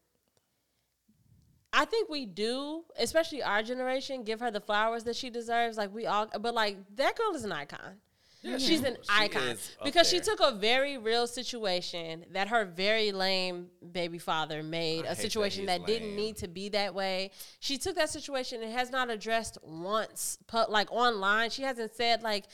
I 1.73 1.85
think 1.85 2.09
we 2.09 2.25
do, 2.25 2.83
especially 2.99 3.41
our 3.43 3.63
generation, 3.63 4.23
give 4.25 4.41
her 4.41 4.51
the 4.51 4.59
flowers 4.59 5.05
that 5.05 5.15
she 5.15 5.29
deserves. 5.29 5.77
Like 5.77 5.93
we 5.93 6.05
all, 6.05 6.27
but 6.37 6.53
like 6.53 6.75
that 6.97 7.15
girl 7.15 7.33
is 7.33 7.45
an 7.45 7.53
icon. 7.53 7.99
She's 8.43 8.83
an 8.83 8.97
She 9.01 9.09
icon. 9.09 9.55
Because 9.83 10.09
she 10.09 10.19
took 10.19 10.39
a 10.39 10.51
very 10.51 10.97
real 10.97 11.27
situation 11.27 12.25
that 12.31 12.47
her 12.47 12.65
very 12.65 13.11
lame 13.11 13.67
baby 13.91 14.17
father 14.17 14.63
made 14.63 15.05
I 15.05 15.09
a 15.09 15.09
hate 15.09 15.17
that 15.17 15.17
situation 15.17 15.65
that, 15.67 15.85
didn't 15.85 16.15
need 16.15 16.37
to 16.37 16.47
be 16.47 16.69
that 16.69 16.95
way. 16.95 17.31
She 17.59 17.77
took 17.77 17.95
that 17.95 18.09
situation 18.09 18.63
and 18.63 18.71
has 18.73 18.89
not 18.89 19.09
addressed 19.09 19.57
once, 19.61 20.39
like 20.69 20.91
online. 20.91 21.51
She 21.51 21.61
hasn't 21.61 21.95
said 21.95 22.23
like 22.23 22.45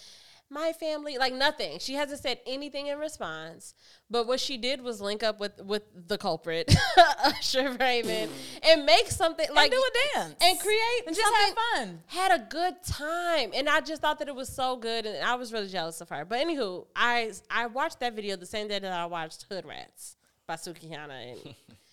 my 0.50 0.72
family, 0.74 1.18
like 1.18 1.34
nothing. 1.34 1.80
She 1.80 1.96
hasn't 1.96 2.22
said 2.22 2.40
anything 2.46 2.88
in 2.88 2.98
response. 3.00 3.74
But 4.10 4.28
what 4.28 4.40
she 4.40 4.58
did 4.58 4.82
was 4.82 5.02
link 5.02 5.24
up 5.24 5.40
with 5.40 5.62
with 5.64 5.84
the 6.08 6.18
culprit, 6.18 6.74
Usher 7.24 7.72
Raymond, 7.80 8.32
and 8.64 8.86
make 8.86 9.08
something 9.08 9.48
like 9.54 9.72
and 9.72 9.80
do 9.80 9.84
a 9.84 10.20
dance 10.20 10.36
and 10.42 10.60
create 10.60 11.04
and 11.06 11.16
just 11.16 11.36
have 11.36 11.56
fun. 11.76 12.02
had 12.08 12.32
a 12.32 12.40
good 12.50 12.82
time 12.84 13.52
and 13.54 13.68
i 13.68 13.82
just 13.82 14.02
thought 14.02 14.20
that 14.20 14.28
it 14.28 14.36
was 14.36 14.48
so 14.50 14.76
good 14.78 15.06
and 15.06 15.24
i 15.24 15.36
was 15.36 15.52
really 15.52 15.68
jealous 15.68 16.00
of 16.02 16.10
her 16.10 16.24
but 16.26 16.40
anywho 16.40 16.86
i 16.96 17.32
i 17.50 17.66
watched 17.68 18.00
that 18.00 18.16
video 18.16 18.36
the 18.36 18.46
same 18.46 18.68
day 18.68 18.80
that 18.80 18.92
i 18.92 19.06
watched 19.06 19.46
hood 19.50 19.66
rats 19.66 20.16
by 20.48 20.56
sukihana 20.56 21.32
and 21.34 21.56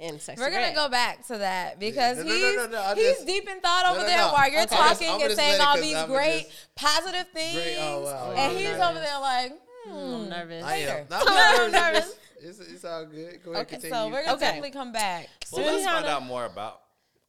and 0.00 0.20
Sexy 0.20 0.42
We're 0.42 0.50
gonna 0.50 0.74
go 0.74 0.88
back 0.88 1.26
to 1.28 1.38
that 1.38 1.78
because 1.78 2.16
No, 2.18 2.24
no, 2.24 2.28
no, 2.28 2.34
he's 2.34 2.56
no, 2.56 2.66
no, 2.66 2.94
he's 2.94 3.04
just- 3.16 3.26
deep 3.26 3.48
in 3.48 3.60
thought 3.60 3.82
No, 3.84 3.92
over 3.92 4.00
no, 4.00 4.06
there 4.06 4.18
while 4.28 4.50
you're 4.50 4.62
Okay. 4.62 4.76
I'm 4.76 4.88
just- 4.90 5.02
talking 5.02 5.22
and 5.26 5.32
saying 5.34 5.58
letting 5.58 5.60
it 5.60 5.66
all 5.66 5.74
'cause 5.74 5.82
these 5.82 5.94
I'm 5.96 6.08
great 6.08 6.46
just- 6.48 6.74
positive 6.74 7.26
things. 7.32 7.54
Great- 7.54 7.76
oh, 7.80 8.00
wow. 8.00 8.32
And 8.36 8.52
Oh, 8.52 8.56
he's 8.58 8.78
no, 8.78 8.88
over 8.90 9.00
there 9.00 9.18
like, 9.18 9.52
hmm. 9.84 9.90
i'm 9.92 10.28
nervous 10.28 10.64
I 10.64 10.68
Later. 10.70 10.90
am. 10.98 11.06
Not 11.10 11.24
I'm 11.28 11.70
nervous. 11.70 11.72
nervous. 11.72 12.16
It's, 12.42 12.58
it's, 12.60 12.70
it's 12.72 12.84
all 12.84 13.04
good. 13.04 13.42
Go 13.44 13.52
ahead, 13.52 13.66
Okay, 13.66 13.74
continue. 13.76 13.94
so 13.96 14.08
we're 14.08 14.22
gonna 14.22 14.32
Okay. 14.36 14.44
definitely 14.46 14.70
come 14.70 14.92
back. 14.92 15.28
Well, 15.52 15.64
let's 15.66 15.84
find 15.84 16.06
out 16.06 16.22
more 16.22 16.46
about 16.46 16.80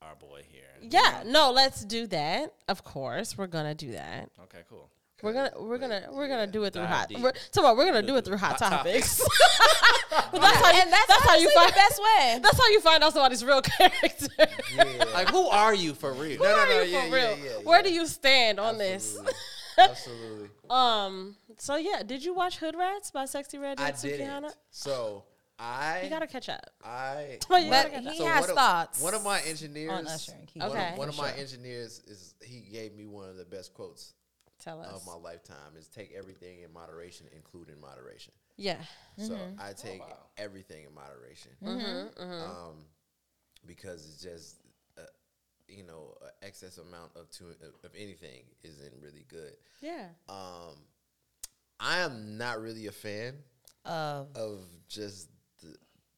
our 0.01 0.15
boy 0.15 0.43
here. 0.49 0.63
yeah 0.81 1.21
no 1.27 1.51
let's 1.51 1.85
do 1.85 2.07
that 2.07 2.51
of 2.67 2.83
course 2.83 3.37
we're 3.37 3.45
gonna 3.45 3.75
do 3.75 3.91
that 3.91 4.29
Okay, 4.45 4.61
cool. 4.67 4.89
We're 5.23 5.33
gonna 5.33 5.51
we're 5.59 5.77
gonna 5.77 6.07
we're 6.11 6.27
gonna 6.27 6.47
do 6.47 6.63
it 6.63 6.73
through 6.73 6.85
hot. 6.85 7.09
deep. 7.09 7.19
We're, 7.19 7.31
talk 7.51 7.63
about, 7.63 7.77
we're 7.77 7.85
gonna 7.85 8.01
do 8.05 8.15
it 8.17 8.25
through 8.25 8.37
hot, 8.37 8.59
Hot 8.59 8.69
topics. 8.71 9.21
But 10.31 10.41
that's 10.41 10.57
how 10.57 10.71
you, 10.71 10.81
and 10.81 10.91
that's, 10.91 11.07
that's 11.07 11.23
how 11.25 11.35
you 11.37 11.49
find 11.53 11.69
the 11.69 11.73
best 11.75 12.01
way. 12.01 12.39
That's 12.41 12.57
how 12.57 12.67
you 12.69 12.81
find 12.81 13.01
out 13.03 13.13
somebody's 13.13 13.43
real 13.45 13.61
character. 13.77 14.27
Yeah. 14.75 15.05
Like, 15.13 15.29
who 15.29 15.47
are 15.47 15.73
you 15.73 15.93
for 15.93 16.13
real? 16.13 16.37
No, 16.41 16.45
no, 16.49 16.57
Are 16.57 16.65
no, 16.67 16.81
you 16.81 16.91
yeah, 16.91 17.05
for 17.09 17.15
real? 17.15 17.37
yeah, 17.37 17.43
yeah, 17.45 17.51
Where 17.63 17.81
do 17.81 17.93
you 17.93 18.05
stand 18.05 18.59
on 18.59 18.77
this? 18.77 19.17
Absolutely. 19.17 19.33
Absolutely. 19.77 20.49
Um. 20.69 21.35
So 21.57 21.75
yeah, 21.75 22.01
did 22.03 22.23
you 22.23 22.33
watch 22.33 22.57
Hood 22.59 22.75
Rats 22.77 23.11
by 23.11 23.23
Sexyy 23.25 23.61
Red 23.61 23.79
I 23.81 23.89
and 23.89 24.01
didn't. 24.01 24.25
Sukihana? 24.27 24.53
So 24.69 25.23
I 25.59 26.01
You 26.03 26.09
gotta 26.09 26.27
catch 26.27 26.47
up. 26.49 26.65
I 26.83 27.39
Well, 27.49 27.59
you 27.61 27.69
But 27.69 27.91
gotta 27.91 28.03
catch 28.03 28.13
he 28.13 28.23
up. 28.23 28.27
has 28.29 28.41
one 28.41 28.49
of, 28.51 28.55
thoughts 28.55 29.01
One 29.01 29.13
of 29.13 29.23
my 29.23 29.41
engineers 29.41 29.91
on 29.91 30.07
Usher 30.07 30.31
and 30.37 30.47
Keith. 30.47 30.61
One, 30.63 30.71
Okay. 30.71 30.91
of, 30.93 30.97
one 30.97 31.09
of 31.09 31.17
my 31.17 31.29
Sure. 31.31 31.39
engineers 31.39 31.99
is 32.07 32.35
he 32.41 32.61
gave 32.71 32.95
me 32.95 33.05
one 33.05 33.27
of 33.29 33.35
the 33.35 33.43
best 33.45 33.73
quotes 33.73 34.13
Tell 34.61 34.79
us. 34.81 34.93
of 34.93 35.05
my 35.05 35.15
lifetime 35.15 35.75
is 35.77 35.87
take 35.87 36.13
everything 36.17 36.61
in 36.61 36.71
moderation, 36.71 37.25
including 37.35 37.79
moderation. 37.81 38.33
yeah. 38.57 38.77
So 39.17 39.33
Mm-hmm. 39.33 39.59
I 39.59 39.73
take 39.73 39.99
wow. 40.01 40.17
everything 40.37 40.85
in 40.85 40.93
moderation. 40.93 41.51
Mm-hmm. 41.63 42.31
Um, 42.31 42.85
because 43.65 44.05
it's 44.07 44.21
just 44.21 44.57
uh, 44.97 45.01
you 45.67 45.83
know, 45.83 46.15
a 46.21 46.45
excess 46.45 46.77
amount 46.77 47.11
of 47.15 47.29
to 47.31 47.45
of 47.83 47.91
anything 47.97 48.43
isn't 48.63 48.93
really 49.01 49.25
good. 49.27 49.55
Yeah. 49.81 50.07
Um, 50.29 50.75
I 51.79 51.99
am 51.99 52.37
not 52.37 52.61
really 52.61 52.87
a 52.87 52.91
fan 52.91 53.35
Of 53.85 54.27
of 54.35 54.59
just 54.87 55.29
the, 55.61 55.75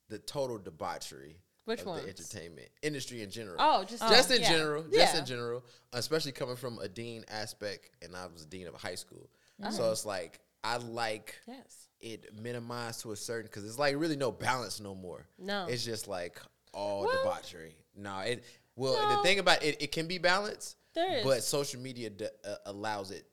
the 0.10 0.20
total 0.20 0.58
debauchery 0.58 1.38
Which 1.66 1.82
of 1.82 1.88
ones? 1.88 2.04
the 2.04 2.10
entertainment 2.10 2.70
industry 2.82 3.22
in 3.22 3.30
general. 3.30 3.56
Oh, 3.60 3.84
just 3.84 4.02
just 4.04 4.32
in 4.32 4.42
yeah. 4.42 4.50
general, 4.52 4.84
just 4.84 5.14
Yeah. 5.14 5.20
in 5.20 5.26
general, 5.26 5.64
especially 5.94 6.32
coming 6.34 6.56
from 6.56 6.80
a 6.80 6.88
dean 6.88 7.24
aspect, 7.30 7.90
and 8.02 8.16
I 8.16 8.26
was 8.28 8.44
a 8.44 8.46
dean 8.48 8.68
of 8.68 8.74
a 8.74 8.78
high 8.78 8.96
school, 8.96 9.30
Uh-huh. 9.62 9.72
so 9.72 9.92
it's 9.92 10.06
like 10.06 10.40
I 10.64 10.78
like 10.78 11.36
Yes. 11.48 11.88
it 12.00 12.34
minimized 12.34 13.02
to 13.02 13.12
a 13.12 13.16
certain 13.16 13.48
because 13.48 13.66
it's 13.66 13.78
like 13.78 13.96
really 13.98 14.16
no 14.16 14.32
balance 14.32 14.80
no 14.80 14.96
more. 14.96 15.28
No. 15.38 15.68
it's 15.68 15.84
just 15.84 16.08
like 16.08 16.40
all 16.74 17.04
Well- 17.06 17.18
debauchery. 17.24 17.76
No, 17.96 18.20
it 18.20 18.44
well 18.76 18.94
No. 18.94 19.18
the 19.18 19.24
thing 19.24 19.40
about 19.40 19.62
it, 19.64 19.82
it 19.82 19.92
can 19.92 20.08
be 20.08 20.18
balanced, 20.18 20.78
There 20.94 21.18
is. 21.18 21.24
but 21.24 21.44
social 21.44 21.80
media 21.82 22.10
d- 22.10 22.28
uh, 22.44 22.56
allows 22.66 23.12
it 23.12 23.26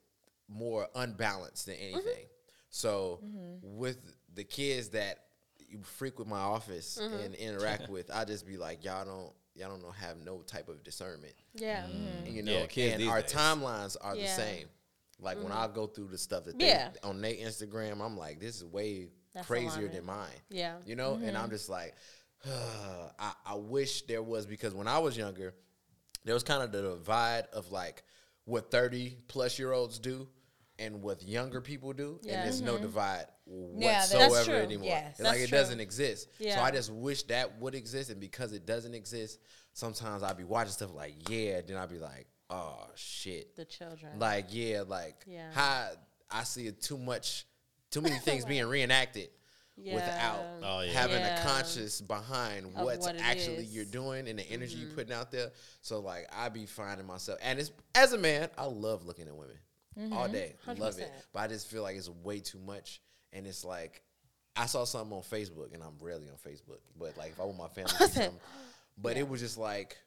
more 0.47 0.87
unbalanced 0.95 1.65
than 1.67 1.75
Mm-hmm. 1.75 1.95
anything. 1.97 2.27
So 2.69 3.19
with 3.61 3.97
the 4.33 4.43
kids 4.43 4.89
that 4.89 5.25
frequent 5.81 6.29
my 6.29 6.39
office 6.39 6.99
Mm-hmm. 7.01 7.15
and 7.23 7.35
interact 7.35 7.89
with, 7.89 8.09
I 8.11 8.25
just 8.25 8.45
be 8.47 8.57
like, 8.57 8.83
y'all 8.83 9.05
don't 9.05 9.31
y'all 9.55 9.69
don't 9.69 9.81
know 9.81 9.91
have 9.91 10.17
no 10.17 10.41
type 10.43 10.69
of 10.69 10.83
discernment. 10.83 11.33
Yeah. 11.55 11.83
And, 11.85 12.27
you 12.27 12.41
know, 12.41 12.51
Yeah, 12.53 12.65
kids 12.67 12.93
and 12.93 13.01
these 13.03 13.09
our 13.09 13.21
days. 13.21 13.33
timelines 13.33 13.97
are 13.99 14.15
Yeah. 14.15 14.23
Mm-hmm. 14.27 14.37
the 14.37 14.43
same. 14.43 14.67
Like 15.19 15.41
when 15.43 15.51
I 15.51 15.67
go 15.67 15.85
through 15.87 16.07
the 16.07 16.17
stuff 16.17 16.45
that 16.45 16.57
they 16.57 16.87
on 17.03 17.21
their 17.21 17.33
Instagram, 17.33 18.01
I'm 18.01 18.17
like, 18.17 18.39
this 18.39 18.55
is 18.55 18.65
way 18.65 19.09
That's 19.33 19.45
crazier 19.45 19.87
than 19.87 20.05
mine. 20.05 20.29
Yeah. 20.49 20.77
You 20.85 20.95
know, 20.95 21.19
and 21.23 21.37
I'm 21.37 21.49
just 21.49 21.69
like, 21.69 21.93
I, 23.19 23.33
I 23.45 23.55
wish 23.55 24.01
there 24.03 24.23
was 24.23 24.45
because 24.45 24.73
when 24.73 24.87
I 24.87 24.99
was 24.99 25.17
younger, 25.17 25.53
there 26.25 26.33
was 26.33 26.43
kind 26.43 26.63
of 26.63 26.71
the 26.71 26.81
divide 26.81 27.45
of 27.53 27.71
like 27.71 28.03
what 28.45 28.71
30 28.71 29.17
plus 29.27 29.59
year 29.59 29.71
olds 29.71 29.99
do 29.99 30.27
and 30.81 31.01
what 31.01 31.21
younger 31.23 31.61
people 31.61 31.93
do. 31.93 32.19
Yeah. 32.23 32.33
And 32.39 32.45
there's 32.45 32.61
no 32.61 32.77
divide 32.77 33.25
whatsoever 33.45 34.43
true. 34.43 34.53
anymore. 34.55 34.87
Yes. 34.87 35.19
It's 35.19 35.21
like 35.21 35.39
it 35.39 35.49
true. 35.49 35.57
doesn't 35.57 35.79
exist. 35.79 36.27
So 36.41 36.59
I 36.59 36.71
just 36.71 36.91
wish 36.91 37.23
that 37.23 37.59
would 37.59 37.75
exist. 37.75 38.09
And 38.09 38.19
because 38.19 38.51
it 38.53 38.65
doesn't 38.65 38.93
exist, 38.93 39.39
sometimes 39.73 40.23
I'd 40.23 40.37
be 40.37 40.43
watching 40.43 40.71
stuff 40.71 40.93
like, 40.93 41.29
yeah, 41.29 41.61
then 41.65 41.77
I'd 41.77 41.89
be 41.89 41.99
like, 41.99 42.27
oh 42.49 42.87
shit. 42.95 43.55
The 43.55 43.65
children. 43.65 44.19
Like, 44.19 44.47
yeah, 44.49 44.83
like 44.87 45.23
Yeah. 45.25 45.51
how 45.53 45.89
I 46.29 46.43
see 46.43 46.67
it 46.67 46.81
too 46.81 46.97
much, 46.97 47.45
too 47.91 48.01
many 48.01 48.15
things 48.19 48.45
being 48.45 48.65
reenacted 48.65 49.29
yeah. 49.77 49.95
without 49.95 50.39
Oh, 50.63 50.81
yeah. 50.81 50.91
having 50.91 51.19
Yeah. 51.21 51.41
a 51.41 51.47
conscious 51.47 52.01
behind 52.01 52.65
Of 52.65 52.73
what's 52.83 53.05
what 53.05 53.15
actually 53.19 53.55
is. 53.57 53.65
Mm-hmm. 53.67 53.75
you're 53.75 53.85
doing 53.85 54.27
and 54.27 54.39
the 54.39 54.49
energy 54.51 54.75
you're 54.75 54.89
putting 54.95 55.13
out 55.13 55.31
there. 55.31 55.51
So 55.81 55.99
like 55.99 56.27
I 56.35 56.49
be 56.49 56.65
finding 56.65 57.07
myself 57.07 57.39
and 57.41 57.59
it's 57.59 57.71
as 57.95 58.13
a 58.13 58.17
man, 58.17 58.49
I 58.57 58.65
love 58.65 59.05
looking 59.05 59.27
at 59.27 59.35
women 59.35 59.55
all 59.97 60.23
Mm-hmm. 60.25 60.31
day. 60.33 60.55
Love 60.77 60.97
it. 60.99 61.11
But 61.33 61.39
I 61.39 61.47
just 61.47 61.69
feel 61.69 61.83
like 61.83 61.95
it's 61.95 62.09
way 62.09 62.39
too 62.39 62.59
much. 62.59 63.01
And 63.33 63.45
it's 63.47 63.63
like 63.65 64.01
I 64.55 64.65
saw 64.65 64.83
something 64.85 65.15
on 65.15 65.23
Facebook 65.23 65.73
and 65.73 65.81
I'm 65.83 65.97
rarely 66.01 66.27
on 66.29 66.35
Facebook. 66.37 66.79
But 66.97 67.17
like 67.17 67.31
if 67.31 67.39
I 67.39 67.43
want 67.43 67.57
my 67.57 67.67
family 67.67 67.91
to 67.91 67.97
something. 68.07 68.39
But 68.97 69.17
it 69.17 69.27
was 69.27 69.41
just 69.41 69.57
like 69.57 69.97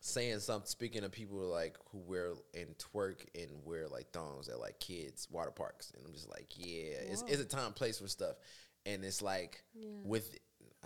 saying 0.00 0.38
something 0.38 0.66
speaking 0.66 1.00
to 1.02 1.08
people 1.08 1.38
like 1.38 1.76
who 1.90 1.98
wear 1.98 2.32
and 2.54 2.66
twerk 2.76 3.24
and 3.34 3.48
wear 3.64 3.88
like 3.88 4.10
thongs 4.12 4.48
at 4.48 4.60
like 4.60 4.78
kids 4.78 5.26
water 5.30 5.50
parks 5.50 5.92
and 5.96 6.04
i'm 6.06 6.12
just 6.12 6.28
like 6.28 6.46
yeah 6.58 6.92
it's, 7.10 7.22
it's 7.26 7.40
a 7.40 7.44
time 7.46 7.72
place 7.72 8.00
for 8.00 8.06
stuff 8.06 8.36
and 8.84 9.02
it's 9.02 9.22
like 9.22 9.64
with 10.04 10.36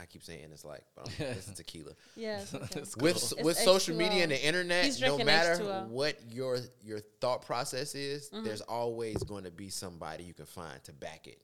i 0.00 0.06
keep 0.06 0.22
saying 0.22 0.46
it's 0.52 0.64
like 0.64 0.82
but 0.94 1.08
i'm 1.08 1.14
this 1.34 1.48
is 1.48 1.54
tequila 1.56 1.92
Yeah. 2.16 2.40
it's 2.40 2.54
okay. 2.54 2.80
It's 2.80 2.96
with 2.96 3.16
cool. 3.36 3.44
with 3.44 3.56
It's 3.56 3.64
social 3.64 3.94
H2O. 3.94 3.98
media 3.98 4.22
and 4.22 4.32
the 4.32 4.44
internet 4.46 5.00
no 5.00 5.18
matter 5.18 5.56
H2O. 5.62 5.88
what 5.88 6.18
your 6.30 6.58
your 6.82 7.00
thought 7.20 7.44
process 7.44 7.94
is 7.94 8.30
Mm-hmm. 8.30 8.44
there's 8.44 8.60
always 8.62 9.16
going 9.24 9.44
to 9.44 9.50
be 9.50 9.68
somebody 9.70 10.24
you 10.24 10.34
can 10.34 10.46
find 10.46 10.82
to 10.84 10.92
back 10.92 11.26
it 11.26 11.40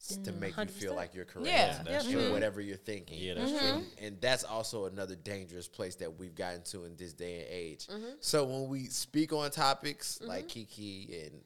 s- 0.00 0.16
to 0.24 0.32
make 0.32 0.56
you 0.56 0.66
feel 0.66 0.94
like 0.94 1.14
you're 1.14 1.24
correct 1.24 1.46
Yeah, 1.48 1.80
that's 1.84 2.06
in 2.06 2.12
true. 2.12 2.32
whatever 2.32 2.60
you're 2.60 2.76
thinking 2.76 3.18
Yeah, 3.20 3.34
that's 3.34 3.50
Mm-hmm. 3.52 3.78
true. 3.78 3.86
and 4.02 4.20
that's 4.20 4.44
also 4.44 4.86
another 4.86 5.14
dangerous 5.14 5.68
place 5.68 5.94
that 5.96 6.18
we've 6.18 6.34
gotten 6.34 6.62
to 6.72 6.84
in 6.84 6.96
this 6.96 7.12
day 7.12 7.40
and 7.40 7.46
age. 7.50 7.86
Mm-hmm. 7.86 8.14
So 8.20 8.44
when 8.44 8.68
we 8.68 8.86
speak 8.86 9.32
on 9.32 9.50
topics 9.50 10.18
like 10.22 10.48
Keke 10.48 11.26
and 11.26 11.40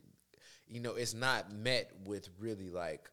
you 0.68 0.80
know, 0.80 0.94
it's 0.94 1.14
not 1.14 1.52
met 1.52 1.90
with 2.06 2.28
really 2.40 2.70
like 2.70 3.08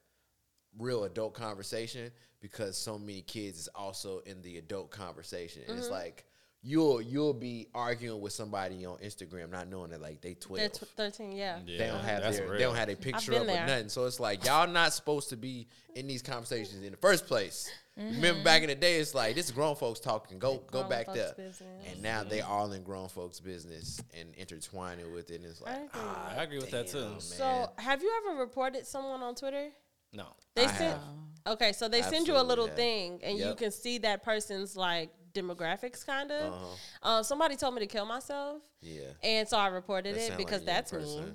real 0.80 1.04
adult 1.04 1.34
conversation 1.36 2.10
because 2.44 2.78
so 2.78 3.00
many 3.00 3.22
kids 3.22 3.58
is 3.58 3.68
also 3.74 4.20
in 4.28 4.40
the 4.44 4.58
adult 4.60 4.92
conversation. 4.92 5.64
Mm-hmm. 5.64 5.78
it's 5.80 5.90
like 5.90 6.26
you'll 6.62 7.02
you'll 7.02 7.34
be 7.34 7.68
arguing 7.74 8.22
with 8.22 8.34
somebody 8.34 8.86
on 8.86 8.98
Instagram 8.98 9.50
not 9.52 9.68
knowing 9.70 9.90
that 9.92 10.02
like 10.02 10.22
they 10.22 10.34
They're 10.34 10.70
twelve. 10.70 10.72
tw- 10.74 10.88
13, 10.98 11.32
yeah. 11.32 11.58
Yeah, 11.66 11.78
They 11.78 11.88
don't 11.88 12.00
have 12.04 12.22
that's 12.22 12.38
their, 12.38 12.48
real. 12.48 12.58
they 12.58 12.64
don't 12.66 12.76
have 12.76 12.88
their 12.88 12.96
picture 12.96 13.32
been 13.32 13.42
up 13.42 13.48
there. 13.48 13.64
or 13.64 13.68
nothing. 13.68 13.90
So 13.90 14.06
it's 14.06 14.20
like 14.20 14.46
y'all 14.46 14.68
not 14.68 14.94
supposed 14.94 15.30
to 15.30 15.38
be 15.38 15.68
in 15.96 16.06
these 16.08 16.22
conversations 16.22 16.84
in 16.84 16.92
the 16.92 16.98
first 16.98 17.26
place. 17.28 17.70
Mm-hmm. 18.00 18.16
Remember 18.16 18.44
back 18.44 18.62
in 18.64 18.70
the 18.70 18.76
day, 18.76 18.96
it's 19.00 19.14
like 19.14 19.36
this 19.36 19.46
is 19.46 19.52
grown 19.52 19.76
folks 19.76 20.00
talking. 20.00 20.40
Go 20.40 20.64
go 20.72 20.84
back 20.84 21.08
there. 21.14 21.34
business. 21.38 21.62
And 21.92 22.02
now 22.02 22.24
they 22.24 22.42
all 22.42 22.72
in 22.74 22.84
grown 22.84 23.08
folks' 23.08 23.40
business 23.40 24.02
and 24.20 24.34
intertwining 24.36 25.14
with 25.14 25.32
it. 25.32 25.36
And 25.42 25.46
it's 25.46 25.62
like 25.62 25.74
I 25.76 25.78
agree. 25.78 25.90
ah, 25.96 26.34
I 26.38 26.44
agree 26.44 26.58
with 26.60 26.72
that 26.72 26.88
too. 26.88 27.00
man. 27.10 27.20
So, 27.20 27.70
have 27.78 28.02
you 28.02 28.12
ever 28.26 28.40
reported 28.40 28.86
someone 28.88 29.22
on 29.22 29.36
Twitter? 29.36 29.70
No. 30.12 30.26
They 30.56 30.64
I 30.64 30.68
send 30.68 30.80
have. 30.94 31.02
Okay, 31.48 31.72
so 31.74 31.88
they 31.88 32.02
send 32.02 32.28
you 32.28 32.38
a 32.38 32.42
little 32.44 32.68
have. 32.68 32.76
thing, 32.76 33.20
and 33.24 33.38
you 33.38 33.56
can 33.56 33.72
see 33.72 33.98
that 34.00 34.24
person's 34.24 34.76
like 34.78 35.12
demographics, 35.34 36.06
kind 36.06 36.32
of. 36.32 36.54
Uh-huh. 36.54 36.66
Uh, 37.02 37.24
somebody 37.24 37.56
told 37.56 37.74
me 37.76 37.82
to 37.82 37.88
kill 37.88 38.06
myself, 38.06 38.62
yeah, 38.82 39.02
and 39.24 39.48
so 39.48 39.58
I 39.58 39.68
reported 39.68 40.16
That 40.16 40.34
it 40.34 40.38
because 40.38 40.62
like 40.62 40.66
that's 40.68 40.92
person. 40.92 41.26
me. 41.26 41.32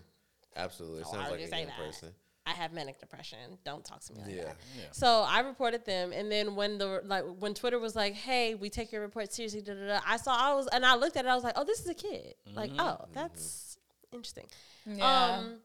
Absolutely, 0.56 1.00
it 1.00 1.06
Oh, 1.08 1.12
sounds 1.12 1.26
I 1.26 1.30
like 1.30 1.38
would 1.38 1.40
a 1.40 1.48
say 1.48 1.58
young 1.60 1.66
that. 1.68 1.76
person. 1.78 2.08
I 2.46 2.52
have 2.52 2.72
manic 2.72 2.98
depression. 2.98 3.58
Don't 3.62 3.84
talk 3.84 4.00
to 4.06 4.14
me 4.14 4.20
like 4.22 4.34
Yeah, 4.34 4.44
that. 4.44 4.56
Yeah. 4.74 4.84
So 4.92 5.26
I 5.28 5.40
reported 5.40 5.84
them, 5.84 6.12
and 6.12 6.32
then 6.32 6.56
when 6.56 6.78
the 6.78 7.02
like 7.04 7.24
when 7.38 7.52
Twitter 7.52 7.78
was 7.78 7.94
like, 7.94 8.14
"Hey, 8.14 8.54
we 8.54 8.70
take 8.70 8.90
your 8.90 9.02
report 9.02 9.30
seriously," 9.32 9.60
da, 9.60 9.74
da, 9.74 9.86
da, 9.86 10.00
I 10.06 10.16
saw 10.16 10.34
I 10.34 10.54
was 10.54 10.66
and 10.68 10.86
I 10.86 10.94
looked 10.96 11.16
at 11.18 11.26
it. 11.26 11.28
I 11.28 11.34
was 11.34 11.44
like, 11.44 11.52
"Oh, 11.56 11.64
this 11.64 11.80
is 11.80 11.88
a 11.88 11.94
kid." 11.94 12.34
Like, 12.54 12.70
oh, 12.78 13.04
that's 13.12 13.76
interesting. 14.12 14.46
Yeah, 14.86 15.36
Um, 15.40 15.58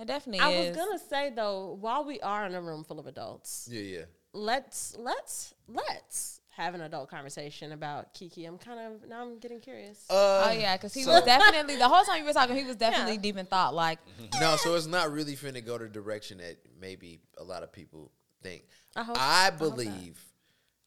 it 0.00 0.06
definitely 0.06 0.40
I 0.40 0.50
is. 0.50 0.68
was 0.68 0.76
gonna 0.76 0.98
say 0.98 1.30
though, 1.34 1.76
while 1.80 2.04
we 2.04 2.20
are 2.20 2.46
in 2.46 2.54
a 2.54 2.60
room 2.60 2.84
full 2.84 2.98
of 2.98 3.06
adults, 3.06 3.68
yeah, 3.70 3.80
yeah. 3.82 4.04
let's 4.32 4.96
let's 4.98 5.54
let's 5.68 6.40
have 6.56 6.74
an 6.74 6.80
adult 6.82 7.08
conversation 7.08 7.72
about 7.72 8.12
Keke. 8.12 8.46
I'm 8.46 8.58
kind 8.58 8.80
of 8.80 9.08
now 9.08 9.22
I'm 9.22 9.38
getting 9.38 9.60
curious. 9.60 10.04
Uh, 10.10 10.46
Oh 10.48 10.52
yeah, 10.52 10.76
because 10.76 10.92
he 10.92 11.02
so- 11.04 11.12
was 11.12 11.24
definitely 11.24 11.76
the 11.76 11.88
whole 11.88 12.04
time 12.04 12.18
you 12.18 12.24
were 12.24 12.32
talking, 12.32 12.56
he 12.56 12.64
was 12.64 12.76
definitely 12.76 13.14
Yeah. 13.14 13.20
deep 13.20 13.36
in 13.38 13.46
thought. 13.46 13.74
Like, 13.74 13.98
no, 14.40 14.56
so 14.56 14.74
it's 14.74 14.86
not 14.86 15.10
really 15.12 15.36
finna 15.36 15.64
go 15.64 15.78
the 15.78 15.88
direction 15.88 16.38
that 16.38 16.56
maybe 16.80 17.20
a 17.38 17.44
lot 17.44 17.62
of 17.62 17.72
people 17.72 18.10
think. 18.42 18.64
I 18.96 19.04
hope- 19.04 19.16
I 19.18 19.46
I 19.46 19.50
hope 19.50 19.58
believe 19.58 20.20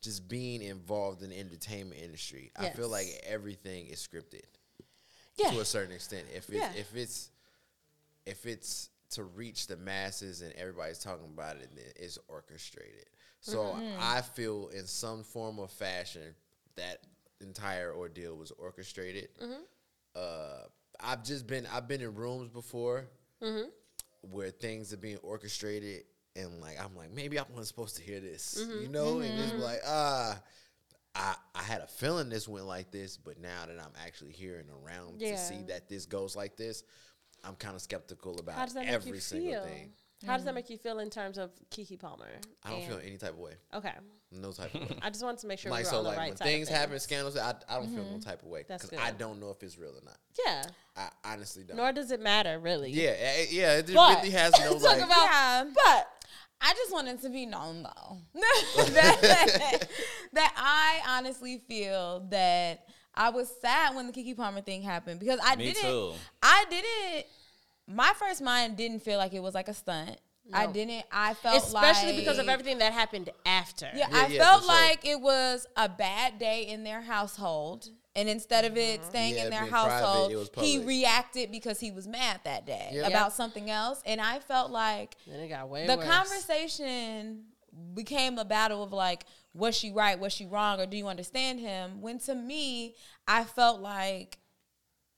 just 0.02 0.28
being 0.28 0.62
involved 0.62 1.24
in 1.24 1.30
the 1.30 1.40
entertainment 1.40 2.02
industry, 2.02 2.52
I 2.58 2.70
feel 2.72 2.90
like 2.90 3.08
everything 3.26 3.88
is 3.88 4.06
scripted 4.06 4.42
yeah, 5.38 5.50
to 5.52 5.62
a 5.62 5.66
certain 5.66 5.94
extent. 5.96 6.26
If 6.36 6.50
it's, 6.50 6.58
Yeah. 6.58 6.74
if 6.76 6.96
it's 6.96 7.30
if 8.26 8.46
it's 8.46 8.90
to 9.16 9.24
reach 9.24 9.68
the 9.68 9.78
masses 9.78 10.42
and 10.42 10.54
everybody's 10.54 11.00
talking 11.00 11.28
about 11.34 11.58
it, 11.58 11.70
then 11.76 11.86
it's 11.96 12.18
orchestrated. 12.28 13.06
So 13.42 13.60
Mm-hmm. 13.60 13.98
I 14.00 14.22
feel 14.22 14.70
in 14.70 14.86
some 14.86 15.24
form 15.24 15.60
or 15.60 15.68
fashion 15.68 16.34
that 16.76 17.00
entire 17.42 17.94
ordeal 17.94 18.36
was 18.38 18.52
orchestrated. 18.52 19.30
Mm-hmm. 19.42 19.62
Uh, 20.16 20.64
I've 21.00 21.24
just 21.24 21.48
been 21.48 21.66
I've 21.74 21.88
been 21.88 22.02
in 22.02 22.14
rooms 22.16 22.50
before 22.50 23.06
Mm-hmm. 23.42 23.68
where 24.22 24.52
things 24.52 24.94
are 24.94 24.98
being 24.98 25.18
orchestrated 25.18 26.04
and 26.36 26.62
like 26.62 26.84
I'm 26.84 26.96
like 26.96 27.12
maybe 27.12 27.38
I 27.38 27.44
wasn't 27.50 27.68
supposed 27.68 27.98
to 27.98 28.02
hear 28.04 28.20
this, 28.22 28.60
Mm-hmm. 28.64 28.82
you 28.84 28.88
know, 28.90 29.20
and 29.20 29.38
just 29.38 29.56
like 29.56 29.80
ah. 29.86 30.40
I, 31.16 31.36
I 31.54 31.62
had 31.62 31.82
a 31.82 31.86
feeling 31.88 32.28
this 32.30 32.48
went 32.48 32.66
like 32.66 32.90
this, 32.90 33.18
but 33.18 33.40
now 33.40 33.68
that 33.68 33.78
I'm 33.80 33.92
actually 34.04 34.32
hearing 34.32 34.66
around 34.84 35.22
Yeah. 35.22 35.34
to 35.34 35.38
see 35.38 35.62
that 35.68 35.88
this 35.88 36.08
goes 36.08 36.36
like 36.36 36.58
this, 36.58 36.84
I'm 37.44 37.56
kind 37.56 37.76
of 37.76 37.82
skeptical 37.82 38.34
How 38.34 38.40
about 38.40 38.66
does 38.66 38.74
that 38.76 38.86
make 38.86 38.94
every 38.94 39.12
you 39.12 39.20
single 39.20 39.52
feel? 39.52 39.64
thing. 39.64 39.92
How 40.26 40.38
does 40.38 40.46
that 40.46 40.52
mm. 40.52 40.56
make 40.56 40.70
you 40.70 40.78
feel 40.78 41.00
in 41.00 41.10
terms 41.10 41.38
of 41.38 41.52
Keke 41.70 42.00
Palmer? 42.00 42.28
I 42.64 42.70
don't 42.70 42.86
feel 42.86 43.00
any 43.06 43.18
type 43.18 43.32
of 43.32 43.40
way. 43.40 43.54
Okay, 43.74 43.92
No 44.32 44.52
type 44.52 44.74
of 44.74 44.82
way. 44.82 44.98
I 45.02 45.10
just 45.10 45.24
wanted 45.24 45.40
to 45.42 45.48
make 45.48 45.60
sure 45.60 45.70
like 45.70 45.80
we 45.80 45.84
were 45.84 45.90
so, 45.90 45.98
on 45.98 46.04
the 46.04 46.10
like 46.10 46.18
right 46.18 46.30
when 46.30 46.38
side. 46.38 46.46
of 46.46 46.52
things 46.54 46.70
happen, 46.70 47.00
scandals, 47.00 47.38
I, 47.38 47.54
I 47.68 47.76
don't 47.76 47.88
feel 47.88 48.04
no 48.04 48.12
mm-hmm. 48.12 48.20
type 48.20 48.42
of 48.42 48.48
way 48.48 48.64
That's 48.68 48.86
because 48.86 49.06
I 49.06 49.12
don't 49.12 49.40
know 49.42 49.50
if 49.50 49.62
it's 49.62 49.78
real 49.78 49.92
or 49.92 50.04
not. 50.06 50.18
Yeah, 50.46 50.64
I 50.96 51.34
honestly 51.34 51.64
don't. 51.64 51.78
nor 51.78 51.92
does 51.92 52.12
it 52.12 52.22
matter 52.22 52.58
really. 52.60 52.92
yeah, 52.92 53.10
eh, 53.10 53.34
eh 53.38 53.46
yeah, 53.50 53.78
it 53.78 53.92
But- 53.94 54.18
really 54.20 54.32
has 54.32 54.54
no 54.60 54.74
Talk 54.80 54.84
like. 54.84 54.98
about- 55.04 55.10
yeah. 55.10 55.64
but 55.74 56.08
I 56.62 56.74
just 56.74 56.94
wanted 56.94 57.22
to 57.22 57.30
be 57.30 57.46
known 57.46 57.84
though 57.84 58.18
that, 58.34 59.88
that 60.32 60.54
I 60.56 61.18
honestly 61.18 61.62
feel 61.68 62.26
that 62.30 62.86
I 63.16 63.30
was 63.30 63.52
sad 63.62 63.96
when 63.96 64.08
the 64.08 64.14
Keke 64.14 64.36
Palmer 64.36 64.62
thing 64.62 64.82
happened 64.82 65.20
because 65.20 65.40
I 65.44 65.56
Me 65.56 65.66
didn't. 65.66 65.84
too. 65.84 66.14
I 66.42 66.66
didn't. 66.70 67.26
My 67.88 68.14
first 68.18 68.42
mind 68.42 68.78
didn't 68.78 69.02
feel 69.02 69.18
like 69.18 69.34
it 69.34 69.42
was 69.42 69.54
like 69.54 69.68
a 69.68 69.74
stunt. 69.74 70.18
I 70.52 70.68
didn't. 70.68 71.06
I 71.12 71.34
felt 71.36 71.64
especially 71.64 72.18
because 72.18 72.38
of 72.38 72.50
everything 72.50 72.80
that 72.80 72.92
happened 72.92 73.30
after. 73.46 73.90
Yeah, 73.96 74.08
Yeah, 74.12 74.18
I 74.18 74.28
yeah, 74.28 74.40
felt 74.44 74.62
for 74.64 74.68
sure. 74.72 74.76
like 74.76 75.06
it 75.06 75.22
was 75.22 75.66
a 75.78 75.88
bad 75.88 76.38
day 76.38 76.64
in 76.68 76.84
their 76.84 77.02
household. 77.02 77.90
And 78.16 78.30
instead 78.30 78.66
of 78.66 78.78
it 78.78 79.00
mm-hmm. 79.00 79.10
staying 79.10 79.36
Yeah, 79.36 79.46
in 79.46 79.50
their 79.50 79.62
being 79.62 79.72
private, 79.72 79.92
household, 79.92 80.50
he 80.58 80.80
reacted 80.80 81.52
because 81.52 81.80
he 81.80 81.92
was 81.92 82.08
mad 82.08 82.42
that 82.44 82.66
day 82.66 82.90
Yeah. 82.94 83.08
about 83.08 83.28
Yep. 83.28 83.32
something 83.32 83.70
else. 83.72 84.02
And 84.06 84.20
I 84.22 84.40
felt 84.40 84.70
like 84.70 85.16
Then 85.26 85.40
it 85.40 85.48
got 85.48 85.68
way 85.70 85.88
the 85.88 85.98
worse. 85.98 86.06
conversation 86.08 87.46
became 87.96 88.38
a 88.38 88.46
battle 88.46 88.84
of 88.84 88.94
like, 88.94 89.26
was 89.54 89.76
she 89.78 89.92
right? 89.92 90.20
Was 90.20 90.34
she 90.34 90.46
wrong? 90.46 90.80
Or 90.80 90.86
do 90.86 90.98
you 90.98 91.08
understand 91.08 91.60
him? 91.60 92.02
When 92.02 92.20
to 92.20 92.36
me, 92.36 92.96
I 93.28 93.44
felt 93.44 93.82
like 93.82 94.40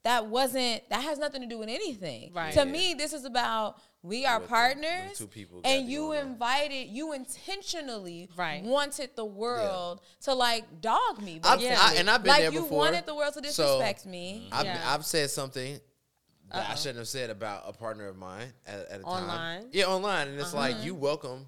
that 0.03 0.27
wasn't 0.27 0.87
that 0.89 1.01
has 1.01 1.17
nothing 1.17 1.41
to 1.41 1.47
do 1.47 1.57
with 1.57 1.69
anything. 1.69 2.31
Right. 2.33 2.53
To 2.53 2.59
Yeah. 2.59 2.65
me, 2.65 2.93
this 2.93 3.13
is 3.13 3.25
about 3.25 3.81
we 4.03 4.23
are 4.23 4.33
When- 4.33 4.41
when 4.41 4.49
partners, 4.49 5.17
two 5.17 5.27
people 5.27 5.61
and 5.63 5.89
you 5.89 6.11
invited, 6.11 6.89
you 6.89 7.13
intentionally 7.13 8.29
Right. 8.35 8.61
wanted 8.63 9.15
the 9.15 9.25
world 9.25 10.01
to 10.21 10.35
like 10.35 10.79
dog 10.79 11.23
me. 11.23 11.39
I've, 11.43 11.59
basically. 11.59 11.75
I, 11.75 11.93
and 11.95 12.09
I've 12.09 12.21
been 12.21 12.29
like 12.29 12.41
there 12.41 12.51
you 12.51 12.61
before. 12.61 12.77
wanted 12.77 13.05
the 13.07 13.15
world 13.15 13.33
to 13.33 13.39
So, 13.51 13.63
disrespect 13.79 14.05
me. 14.05 14.47
I've, 14.51 14.65
Yeah. 14.65 14.93
I've 14.93 15.05
said 15.05 15.31
something 15.31 15.79
that 16.51 16.69
I 16.69 16.75
shouldn't 16.75 16.99
have 16.99 17.07
said 17.07 17.31
about 17.31 17.63
a 17.65 17.73
partner 17.73 18.07
of 18.07 18.15
mine 18.15 18.53
at, 18.67 18.79
at 18.87 18.99
a 18.99 19.03
time. 19.03 19.05
Online? 19.05 19.69
Yeah, 19.71 19.85
online, 19.85 20.27
and 20.27 20.39
it's 20.39 20.49
uh-huh. 20.53 20.57
like 20.57 20.83
you 20.83 20.93
welcome 20.93 21.47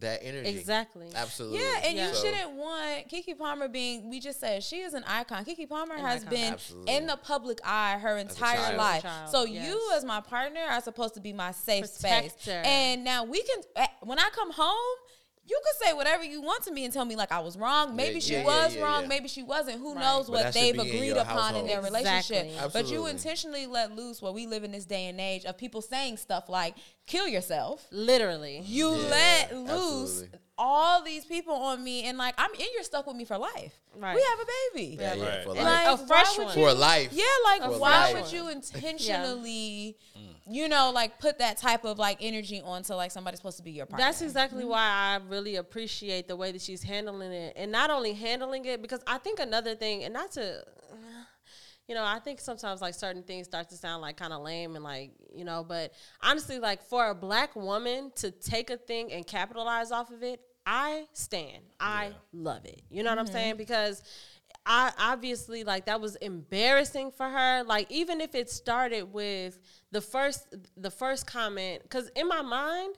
that 0.00 0.20
energy. 0.22 0.48
Exactly. 0.48 1.08
Absolutely. 1.14 1.60
Yeah, 1.60 1.80
and 1.84 1.96
Yeah. 1.96 2.08
you 2.08 2.14
So- 2.14 2.24
shouldn't 2.24 2.52
want 2.52 3.08
Keke 3.08 3.38
Palmer 3.38 3.68
being. 3.68 4.10
We 4.10 4.18
just 4.20 4.40
said 4.40 4.62
she 4.64 4.80
is 4.80 4.94
an 4.94 5.04
icon. 5.06 5.44
Keke 5.44 5.68
Palmer 5.68 5.96
has 5.98 6.22
icon. 6.22 6.30
been 6.30 6.52
Absolutely. 6.54 6.94
in 6.94 7.06
the 7.06 7.16
public 7.16 7.60
eye 7.64 7.98
her 7.98 8.16
entire 8.18 8.76
life. 8.76 9.04
So 9.30 9.44
yes. 9.44 9.66
you, 9.68 9.92
as 9.94 10.04
my 10.04 10.20
partner, 10.20 10.60
are 10.60 10.80
supposed 10.80 11.14
to 11.14 11.20
be 11.20 11.32
my 11.32 11.52
safe 11.52 11.84
Protector. 12.00 12.30
space. 12.30 12.48
And 12.66 13.04
now 13.04 13.24
we 13.24 13.42
can. 13.42 13.60
eh, 13.76 13.86
When 14.00 14.18
I 14.18 14.28
come 14.30 14.50
home. 14.52 14.96
You 15.44 15.60
could 15.64 15.86
say 15.86 15.92
whatever 15.92 16.22
you 16.22 16.40
want 16.40 16.62
to 16.64 16.72
me 16.72 16.84
and 16.84 16.94
tell 16.94 17.04
me 17.04 17.16
like 17.16 17.32
I 17.32 17.40
was 17.40 17.56
wrong. 17.58 17.96
Maybe 17.96 18.20
she 18.20 18.34
yeah, 18.34 18.44
was 18.44 18.76
yeah, 18.76 18.82
wrong. 18.84 19.02
yeah. 19.02 19.08
Maybe 19.08 19.26
she 19.28 19.42
wasn't. 19.42 19.80
Who 19.80 19.94
Right. 19.94 20.00
knows 20.00 20.26
But 20.26 20.32
what 20.44 20.54
they've 20.54 20.72
be 20.74 20.80
in 20.80 20.86
agreed 20.86 21.06
your 21.08 21.18
upon 21.18 21.56
in 21.56 21.66
their 21.66 21.82
household. 21.82 21.94
relationship. 22.04 22.46
Exactly. 22.46 22.70
But 22.82 22.90
you 22.90 23.06
intentionally 23.08 23.66
let 23.66 23.94
loose 23.96 24.22
where 24.22 24.32
we 24.32 24.46
live 24.46 24.62
in 24.62 24.70
this 24.70 24.84
day 24.84 25.06
and 25.08 25.20
age 25.20 25.44
of 25.44 25.58
people 25.58 25.82
saying 25.82 26.18
stuff 26.18 26.48
like 26.48 26.76
"kill 27.06 27.26
yourself." 27.26 27.86
Literally. 27.90 28.60
you 28.64 28.90
Yeah, 28.94 29.08
let 29.08 29.56
loose 29.56 30.22
absolutely. 30.22 30.38
All 30.64 31.02
these 31.02 31.24
people 31.24 31.54
on 31.54 31.82
me 31.82 32.04
and 32.04 32.16
like 32.16 32.34
I'm 32.38 32.52
in 32.54 32.66
you're 32.74 32.84
stuck 32.84 33.06
with 33.08 33.16
me 33.16 33.24
for 33.24 33.36
life. 33.36 33.74
Right. 33.96 34.14
We 34.14 34.22
have 34.30 34.38
a 34.40 34.46
baby. 34.78 34.96
Yeah, 35.00 35.14
yeah, 35.14 35.24
Right. 35.28 35.44
for 35.44 35.50
And, 35.56 35.58
life. 35.64 35.86
like, 35.86 36.00
A 36.00 36.06
fresh 36.06 36.38
why 36.38 36.44
one. 36.44 36.56
you- 36.58 36.62
for 36.64 36.72
life. 36.72 37.08
Yeah, 37.12 37.24
like 37.44 37.62
A 37.64 37.78
why 37.78 38.10
fresh 38.12 38.22
would 38.22 38.32
you 38.32 38.44
one. 38.44 38.52
intentionally 38.52 39.96
you 40.50 40.68
know, 40.68 40.90
like 40.92 41.18
put 41.20 41.38
that 41.38 41.56
type 41.56 41.84
of 41.84 41.98
like 42.00 42.18
energy 42.20 42.60
onto 42.64 42.94
like 42.94 43.10
somebody's 43.12 43.38
supposed 43.38 43.56
to 43.58 43.62
be 43.62 43.70
your 43.70 43.86
partner. 43.86 44.04
That's 44.06 44.22
exactly 44.22 44.64
why 44.64 44.80
I 44.82 45.20
really 45.28 45.54
appreciate 45.56 46.26
the 46.26 46.34
way 46.36 46.50
that 46.52 46.60
she's 46.60 46.82
handling 46.82 47.32
it, 47.32 47.52
and 47.56 47.70
not 47.70 47.90
only 47.90 48.12
handling 48.12 48.64
it 48.64 48.82
because 48.82 49.02
I 49.06 49.18
think 49.18 49.38
another 49.38 49.76
thing, 49.76 50.02
and 50.04 50.12
not 50.12 50.32
to, 50.32 50.64
you 51.86 51.94
know, 51.94 52.04
I 52.04 52.18
think 52.18 52.40
sometimes 52.40 52.80
like 52.80 52.94
certain 52.94 53.22
things 53.22 53.46
start 53.46 53.68
to 53.70 53.76
sound 53.76 54.02
like 54.02 54.16
kind 54.16 54.32
of 54.32 54.42
lame 54.42 54.74
and 54.74 54.82
like 54.84 55.12
you 55.34 55.44
know, 55.44 55.64
but 55.66 55.92
honestly, 56.22 56.58
like 56.58 56.82
for 56.82 57.08
a 57.10 57.14
black 57.14 57.54
woman 57.54 58.10
to 58.16 58.30
take 58.32 58.70
a 58.70 58.76
thing 58.76 59.12
and 59.12 59.24
capitalize 59.26 59.92
off 59.92 60.10
of 60.10 60.22
it, 60.24 60.40
I 60.66 61.06
stand, 61.12 61.62
I 61.80 62.06
Yeah. 62.06 62.12
love 62.32 62.64
it. 62.64 62.82
You 62.88 63.02
know 63.02 63.10
what 63.10 63.18
I'm 63.18 63.24
mm-hmm. 63.26 63.34
saying? 63.34 63.56
Because 63.56 64.02
I 64.64 64.92
obviously 64.98 65.64
like 65.64 65.86
that 65.86 66.00
was 66.00 66.16
embarrassing 66.16 67.10
for 67.10 67.28
her. 67.28 67.64
Like 67.64 67.90
even 67.90 68.20
if 68.20 68.34
it 68.34 68.48
started 68.48 69.12
with 69.12 69.58
the 69.90 70.00
first 70.00 70.54
the 70.76 70.90
first 70.90 71.26
comment, 71.26 71.82
because 71.82 72.08
in 72.14 72.28
my 72.28 72.42
mind, 72.42 72.96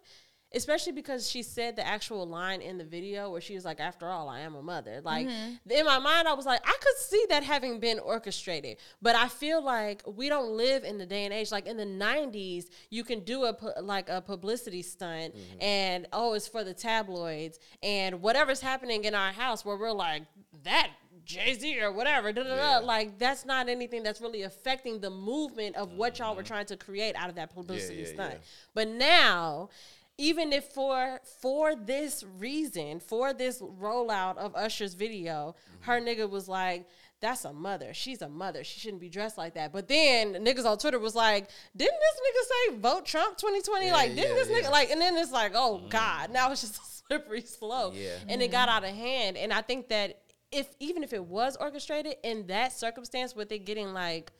especially 0.54 0.92
because 0.92 1.28
she 1.28 1.42
said 1.42 1.76
the 1.76 1.86
actual 1.86 2.26
line 2.26 2.60
in 2.60 2.78
the 2.78 2.84
video 2.84 3.30
where 3.30 3.40
she 3.40 3.54
was 3.54 3.64
like, 3.64 3.80
"After 3.80 4.08
all, 4.08 4.28
I 4.28 4.40
am 4.40 4.54
a 4.54 4.62
mother." 4.62 5.00
Like 5.02 5.26
mm-hmm. 5.26 5.70
in 5.70 5.84
my 5.84 5.98
mind, 5.98 6.28
I 6.28 6.34
was 6.34 6.46
like, 6.46 6.60
I 6.64 6.76
could 6.80 6.96
see 6.98 7.24
that 7.30 7.42
having 7.42 7.80
been 7.80 7.98
orchestrated, 7.98 8.78
but 9.02 9.16
I 9.16 9.28
feel 9.28 9.62
like 9.62 10.02
we 10.06 10.28
don't 10.28 10.56
live 10.56 10.84
in 10.84 10.98
the 10.98 11.06
day 11.06 11.24
and 11.24 11.32
age. 11.32 11.50
Like 11.50 11.66
in 11.66 11.76
the 11.76 11.84
'90s, 11.84 12.66
you 12.90 13.04
can 13.04 13.20
do 13.20 13.44
a 13.44 13.56
like 13.82 14.08
a 14.08 14.20
publicity 14.20 14.82
stunt, 14.82 15.34
mm-hmm. 15.34 15.62
and 15.62 16.06
oh, 16.12 16.34
it's 16.34 16.48
for 16.48 16.64
the 16.64 16.74
tabloids, 16.74 17.58
and 17.82 18.22
whatever's 18.22 18.60
happening 18.60 19.04
in 19.04 19.14
our 19.14 19.32
house, 19.32 19.64
where 19.64 19.76
we're 19.76 19.92
like 19.92 20.22
that. 20.64 20.90
Jay 21.24 21.54
Z 21.54 21.80
or 21.80 21.90
whatever, 21.90 22.32
da, 22.32 22.42
da, 22.42 22.48
Yeah. 22.50 22.80
da. 22.80 22.86
like 22.86 23.18
that's 23.18 23.46
not 23.46 23.68
anything 23.68 24.02
that's 24.02 24.20
really 24.20 24.42
affecting 24.42 25.00
the 25.00 25.08
movement 25.08 25.74
of 25.76 25.92
what 25.92 26.18
y'all 26.18 26.34
were 26.34 26.42
mm-hmm. 26.42 26.48
trying 26.48 26.66
to 26.66 26.76
create 26.76 27.16
out 27.16 27.30
of 27.30 27.36
that 27.36 27.54
publicity 27.54 28.02
yeah, 28.02 28.12
stunt. 28.12 28.34
yeah. 28.34 28.46
But 28.74 28.88
now, 28.88 29.70
even 30.18 30.52
if 30.52 30.64
for 30.66 31.20
for 31.40 31.74
this 31.74 32.24
reason, 32.38 33.00
for 33.00 33.32
this 33.32 33.60
rollout 33.60 34.36
of 34.36 34.54
Usher's 34.54 34.94
video, 34.94 35.54
mm-hmm. 35.56 35.90
her 35.90 36.00
nigga 36.00 36.28
was 36.30 36.48
like, 36.48 36.88
"That's 37.20 37.44
a 37.44 37.52
mother. 37.52 37.92
She's 37.94 38.22
a 38.22 38.28
mother. 38.28 38.62
She 38.62 38.78
shouldn't 38.78 39.00
be 39.00 39.08
dressed 39.08 39.36
like 39.36 39.54
that." 39.54 39.72
But 39.72 39.88
then 39.88 40.34
niggas 40.34 40.64
on 40.64 40.78
Twitter 40.78 40.98
was 40.98 41.14
like, 41.14 41.50
"Didn't 41.76 41.98
this 41.98 42.20
nigga 42.20 42.72
say 42.72 42.76
vote 42.78 43.06
Trump 43.06 43.36
2020? 43.38 43.86
Yeah, 43.86 43.92
like, 43.92 44.14
didn't 44.14 44.36
yeah, 44.36 44.42
this 44.42 44.50
yeah. 44.50 44.60
nigga 44.60 44.70
like?" 44.70 44.90
And 44.90 45.00
then 45.00 45.16
it's 45.16 45.32
like, 45.32 45.52
"Oh 45.54 45.82
mm. 45.84 45.90
God!" 45.90 46.30
Now 46.30 46.52
it's 46.52 46.60
just 46.60 46.76
a 46.82 46.84
slippery 46.84 47.42
slope, 47.42 47.94
Yeah. 47.96 48.10
and 48.28 48.40
it 48.40 48.46
mm-hmm. 48.46 48.52
got 48.52 48.68
out 48.68 48.84
of 48.84 48.94
hand. 48.94 49.36
And 49.36 49.52
I 49.52 49.62
think 49.62 49.88
that 49.88 50.20
if 50.52 50.68
even 50.78 51.02
if 51.02 51.12
it 51.12 51.24
was 51.24 51.56
orchestrated 51.56 52.16
in 52.22 52.46
that 52.46 52.72
circumstance, 52.72 53.34
with 53.34 53.50
it 53.50 53.64
getting 53.64 53.92
like 53.92 54.32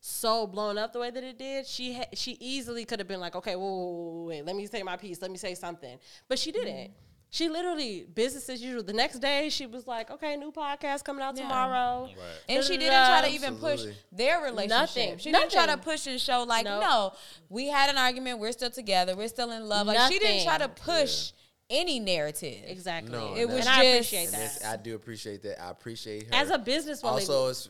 so 0.00 0.46
blown 0.46 0.78
up 0.78 0.92
the 0.92 0.98
way 1.00 1.10
that 1.10 1.22
it 1.24 1.38
did, 1.38 1.66
she 1.66 1.94
ha- 1.94 2.08
she 2.14 2.32
easily 2.40 2.84
could 2.84 2.98
have 3.00 3.08
been 3.08 3.20
like, 3.20 3.34
okay, 3.36 3.56
whoa, 3.56 3.62
whoa, 3.64 3.86
whoa, 3.86 4.24
wait, 4.28 4.44
let 4.44 4.54
me 4.56 4.66
say 4.66 4.82
my 4.82 4.96
piece, 4.96 5.20
let 5.22 5.30
me 5.30 5.36
say 5.38 5.54
something, 5.54 5.98
but 6.28 6.38
she 6.38 6.52
didn't. 6.52 6.90
Mm. 6.90 6.90
She 7.28 7.48
literally 7.48 8.06
business 8.14 8.48
as 8.48 8.62
usual. 8.62 8.84
The 8.84 8.92
next 8.92 9.18
day, 9.18 9.48
she 9.50 9.66
was 9.66 9.86
like, 9.86 10.10
okay, 10.12 10.36
new 10.36 10.52
podcast 10.52 11.02
coming 11.02 11.22
out 11.22 11.36
Yeah. 11.36 11.42
tomorrow. 11.42 12.04
Right. 12.04 12.14
And 12.48 12.64
she 12.64 12.76
didn't 12.78 12.92
try 12.94 13.22
to 13.28 13.30
even 13.34 13.56
push 13.56 13.82
their 14.12 14.40
relationship. 14.42 14.68
Nothing. 14.70 15.18
She 15.18 15.32
didn't 15.32 15.50
try 15.50 15.66
to 15.66 15.76
push 15.76 16.06
and 16.06 16.20
show 16.20 16.44
like, 16.44 16.64
Nope. 16.64 16.82
no, 16.82 17.12
we 17.48 17.66
had 17.66 17.90
an 17.90 17.98
argument. 17.98 18.38
We're 18.38 18.52
still 18.52 18.70
together. 18.70 19.16
We're 19.16 19.26
still 19.28 19.50
in 19.50 19.68
love. 19.68 19.88
Like 19.88 20.10
she 20.10 20.20
didn't 20.20 20.44
try 20.44 20.56
to 20.58 20.68
Nothing. 20.68 20.84
push 20.84 21.32
any 21.70 21.98
narrative. 22.00 22.62
Exactly. 22.66 23.12
No, 23.12 23.34
It 23.36 23.46
was 23.48 23.60
and 23.60 23.68
I 23.68 23.82
just- 23.98 24.12
appreciate 24.12 24.30
that. 24.30 24.64
I 24.64 24.76
do 24.76 24.94
appreciate 24.94 25.42
that. 25.42 25.60
I 25.62 25.70
appreciate 25.70 26.24
her. 26.28 26.34
As 26.34 26.50
a 26.50 26.58
businesswoman, 26.58 27.04
also, 27.04 27.48
it's 27.48 27.68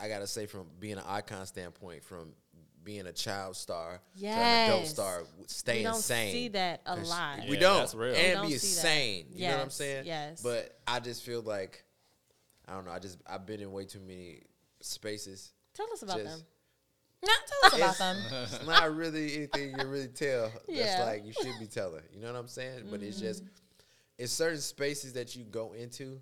I 0.00 0.08
gotta 0.08 0.26
say 0.26 0.46
from 0.46 0.66
being 0.80 0.98
an 0.98 1.04
icon 1.06 1.46
standpoint, 1.46 2.04
from 2.04 2.34
being 2.84 3.06
a 3.06 3.12
child 3.12 3.54
star 3.56 4.00
to 4.18 4.26
an 4.26 4.66
adult 4.68 4.80
Yes. 4.82 4.90
star, 4.90 5.22
staying 5.46 5.84
don't 5.84 6.00
sane. 6.00 6.32
see 6.32 6.48
that 6.48 6.80
a 6.86 6.96
lot. 6.96 7.40
We 7.48 7.56
don't. 7.58 7.78
that's 7.80 7.94
real. 7.94 8.12
We 8.14 8.18
And 8.18 8.34
don't 8.34 8.48
be 8.48 8.56
see 8.58 8.74
that. 8.76 8.80
sane. 8.80 9.26
You 9.34 9.48
know 9.48 9.56
what 9.56 9.62
I'm 9.64 9.70
saying? 9.70 10.06
yes. 10.06 10.40
But 10.42 10.78
I 10.86 11.00
just 11.00 11.22
feel 11.22 11.42
like 11.42 11.84
I 12.66 12.72
don't 12.72 12.84
know. 12.86 12.92
I 12.92 12.98
just 12.98 13.18
I've 13.26 13.44
been 13.46 13.60
in 13.60 13.72
way 13.72 13.84
too 13.84 14.00
many 14.00 14.42
spaces. 14.80 15.52
tell 15.74 15.90
us 15.92 16.02
about 16.02 16.18
just- 16.18 16.38
them. 16.38 16.46
Not 17.24 17.38
tell 17.46 17.66
us 17.66 17.76
about 17.76 17.98
them. 17.98 18.16
it's 18.44 18.66
not 18.66 18.94
really 18.94 19.34
anything 19.34 19.70
you 19.70 19.76
can 19.76 19.88
really 19.88 20.08
tell. 20.08 20.52
Yeah. 20.68 20.84
That's 20.84 21.00
like 21.00 21.26
you 21.26 21.32
should 21.32 21.58
be 21.58 21.66
telling. 21.66 22.02
You 22.12 22.20
know 22.20 22.32
what 22.32 22.38
I'm 22.38 22.48
saying? 22.48 22.84
But 22.90 23.02
it's 23.02 23.20
just 23.20 23.42
mm-hmm. 23.42 23.52
it's 24.18 24.32
certain 24.32 24.60
spaces 24.60 25.14
that 25.14 25.34
you 25.34 25.44
go 25.44 25.72
into. 25.72 26.20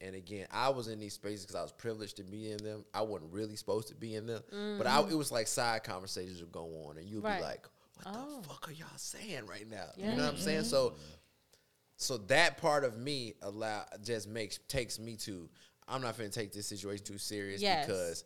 And 0.00 0.16
again, 0.16 0.46
I 0.50 0.68
was 0.68 0.88
in 0.88 0.98
these 0.98 1.14
spaces 1.14 1.46
because 1.46 1.54
I 1.54 1.62
was 1.62 1.72
privileged 1.72 2.16
to 2.16 2.24
be 2.24 2.50
in 2.50 2.58
them. 2.58 2.84
I 2.92 3.02
wasn't 3.02 3.32
really 3.32 3.56
supposed 3.56 3.88
to 3.88 3.94
be 3.94 4.16
in 4.16 4.26
them, 4.26 4.42
but 4.76 4.86
I, 4.86 4.98
mm-hmm. 4.98 5.12
it 5.12 5.14
was 5.14 5.32
like 5.32 5.46
side 5.46 5.84
conversations 5.84 6.40
would 6.40 6.52
go 6.52 6.64
on, 6.88 6.98
and 6.98 7.08
you'd 7.08 7.22
Right. 7.22 7.38
be 7.38 7.42
like, 7.44 7.66
"What 8.02 8.14
Oh. 8.14 8.40
the 8.42 8.48
fuck 8.48 8.68
are 8.68 8.72
y'all 8.72 8.88
saying 8.96 9.46
right 9.46 9.68
now?" 9.68 9.86
Yeah. 9.96 10.10
You 10.10 10.16
know 10.16 10.24
what 10.24 10.34
I'm 10.34 10.40
saying? 10.40 10.64
So, 10.64 10.96
so 11.96 12.18
that 12.18 12.58
part 12.58 12.84
of 12.84 12.98
me 12.98 13.34
allow 13.40 13.86
just 14.02 14.28
makes 14.28 14.58
takes 14.68 14.98
me 14.98 15.16
to 15.18 15.48
I'm 15.86 16.02
not 16.02 16.16
to 16.16 16.28
take 16.30 16.52
this 16.52 16.66
situation 16.66 17.04
too 17.04 17.18
serious 17.18 17.60
Yes. 17.60 17.86
because 17.86 18.24